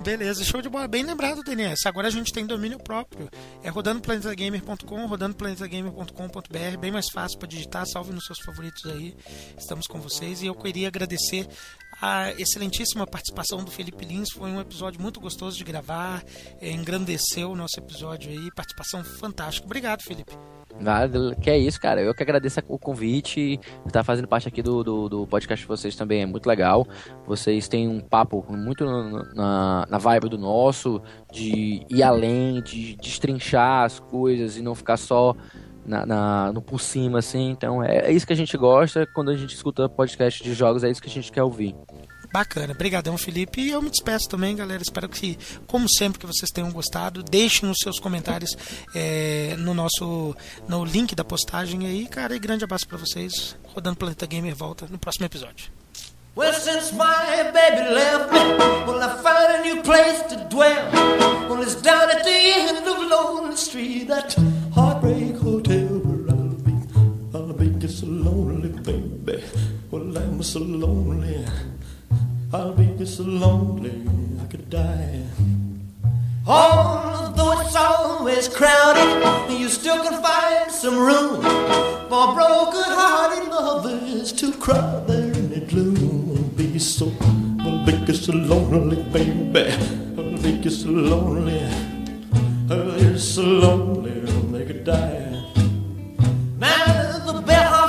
[0.02, 0.88] Beleza, show de bola.
[0.88, 1.86] Bem lembrado, DNS.
[1.86, 3.28] Agora a gente tem domínio próprio.
[3.62, 7.84] É rodandoplanetagamer.com, rodandoplanetagamer.com.br, bem mais fácil para digitar.
[7.86, 9.14] Salve nos seus favoritos aí.
[9.58, 11.46] Estamos com vocês e eu queria agradecer
[12.00, 14.30] a excelentíssima participação do Felipe Lins.
[14.30, 16.22] Foi um episódio muito gostoso de gravar,
[16.60, 18.50] é, engrandeceu o nosso episódio aí.
[18.54, 19.66] Participação fantástica.
[19.66, 20.32] Obrigado, Felipe.
[20.78, 22.02] Nada, que é isso, cara.
[22.02, 23.58] Eu que agradeço o convite.
[23.86, 26.86] Estar fazendo parte aqui do, do, do, podcast de vocês também é muito legal.
[27.26, 28.84] Vocês têm um papo muito
[29.34, 31.00] na, na vibe do nosso,
[31.32, 35.34] de ir além, de destrinchar as coisas e não ficar só
[35.86, 37.50] na, na, no por cima, assim.
[37.50, 39.06] Então é, é, isso que a gente gosta.
[39.14, 41.74] Quando a gente escuta podcast de jogos, é isso que a gente quer ouvir.
[42.32, 43.60] Bacana, brigadão Felipe.
[43.60, 44.82] E eu me despeço também, galera.
[44.82, 47.22] Espero que, como sempre, que vocês tenham gostado.
[47.22, 48.56] Deixem os seus comentários
[48.94, 50.36] é, no nosso
[50.68, 52.34] no link da postagem aí, cara.
[52.34, 53.56] E grande abraço para vocês.
[53.74, 55.70] Rodando Planeta Gamer volta no próximo episódio.
[56.36, 58.38] Well, since my baby left me,
[58.86, 60.90] well, I found a new place to dwell.
[61.48, 64.34] Well, it's down at the end of Lonely Street, that
[64.74, 65.35] heartbreak
[68.26, 69.44] lonely, baby.
[69.90, 71.46] Well, I'm so lonely.
[72.52, 73.94] I'll be just so lonely,
[74.42, 75.22] I could die.
[76.46, 79.10] Although it's always crowded,
[79.50, 81.42] you still can find some room
[82.08, 87.12] for broken-hearted lovers to cry there in the gloom will be so,
[87.60, 89.70] I'll make you so lonely, baby.
[90.18, 91.62] I'll make you so lonely.
[92.70, 95.42] Oh, you're so lonely, I'll make you die.
[96.58, 97.05] Now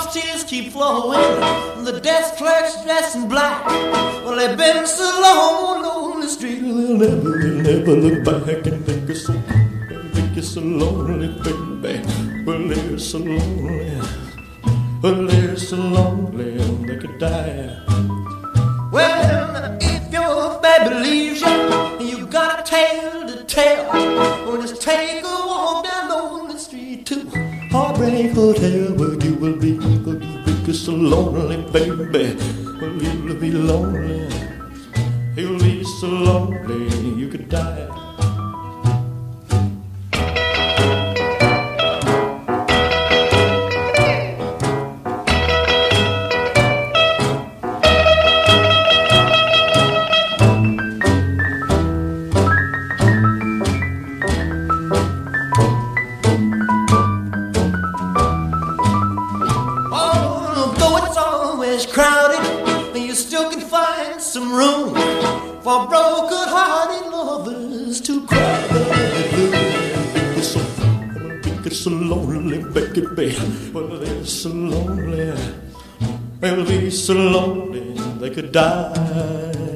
[0.03, 1.19] the tears keep flowing,
[1.83, 3.65] the desk clerk's dressed in black.
[3.65, 8.85] Well, they've been so long on the street, they'll never, they'll never look back and
[8.85, 11.29] think it's so, make you so lonely,
[11.81, 12.43] baby.
[12.45, 14.01] Well, they're so lonely.
[15.01, 17.81] Well, they're so lonely, they could die.
[18.91, 23.87] Well, if your baby leaves you, you got a tale to tell.
[24.45, 27.46] Well, just take a walk down lonely street to
[27.77, 30.17] Heartbreak oh, Hotel, where you will be, you will
[30.65, 32.35] be so lonely, baby.
[32.81, 34.27] Well, you'll be lonely.
[35.35, 38.06] You'll be so lonely, you could die.
[65.77, 70.59] For broken-hearted lovers to cry the so,
[71.45, 73.35] make it so lonely, baby.
[73.73, 75.37] Well, they're so lonely.
[76.39, 79.66] They'll be so lonely they could die.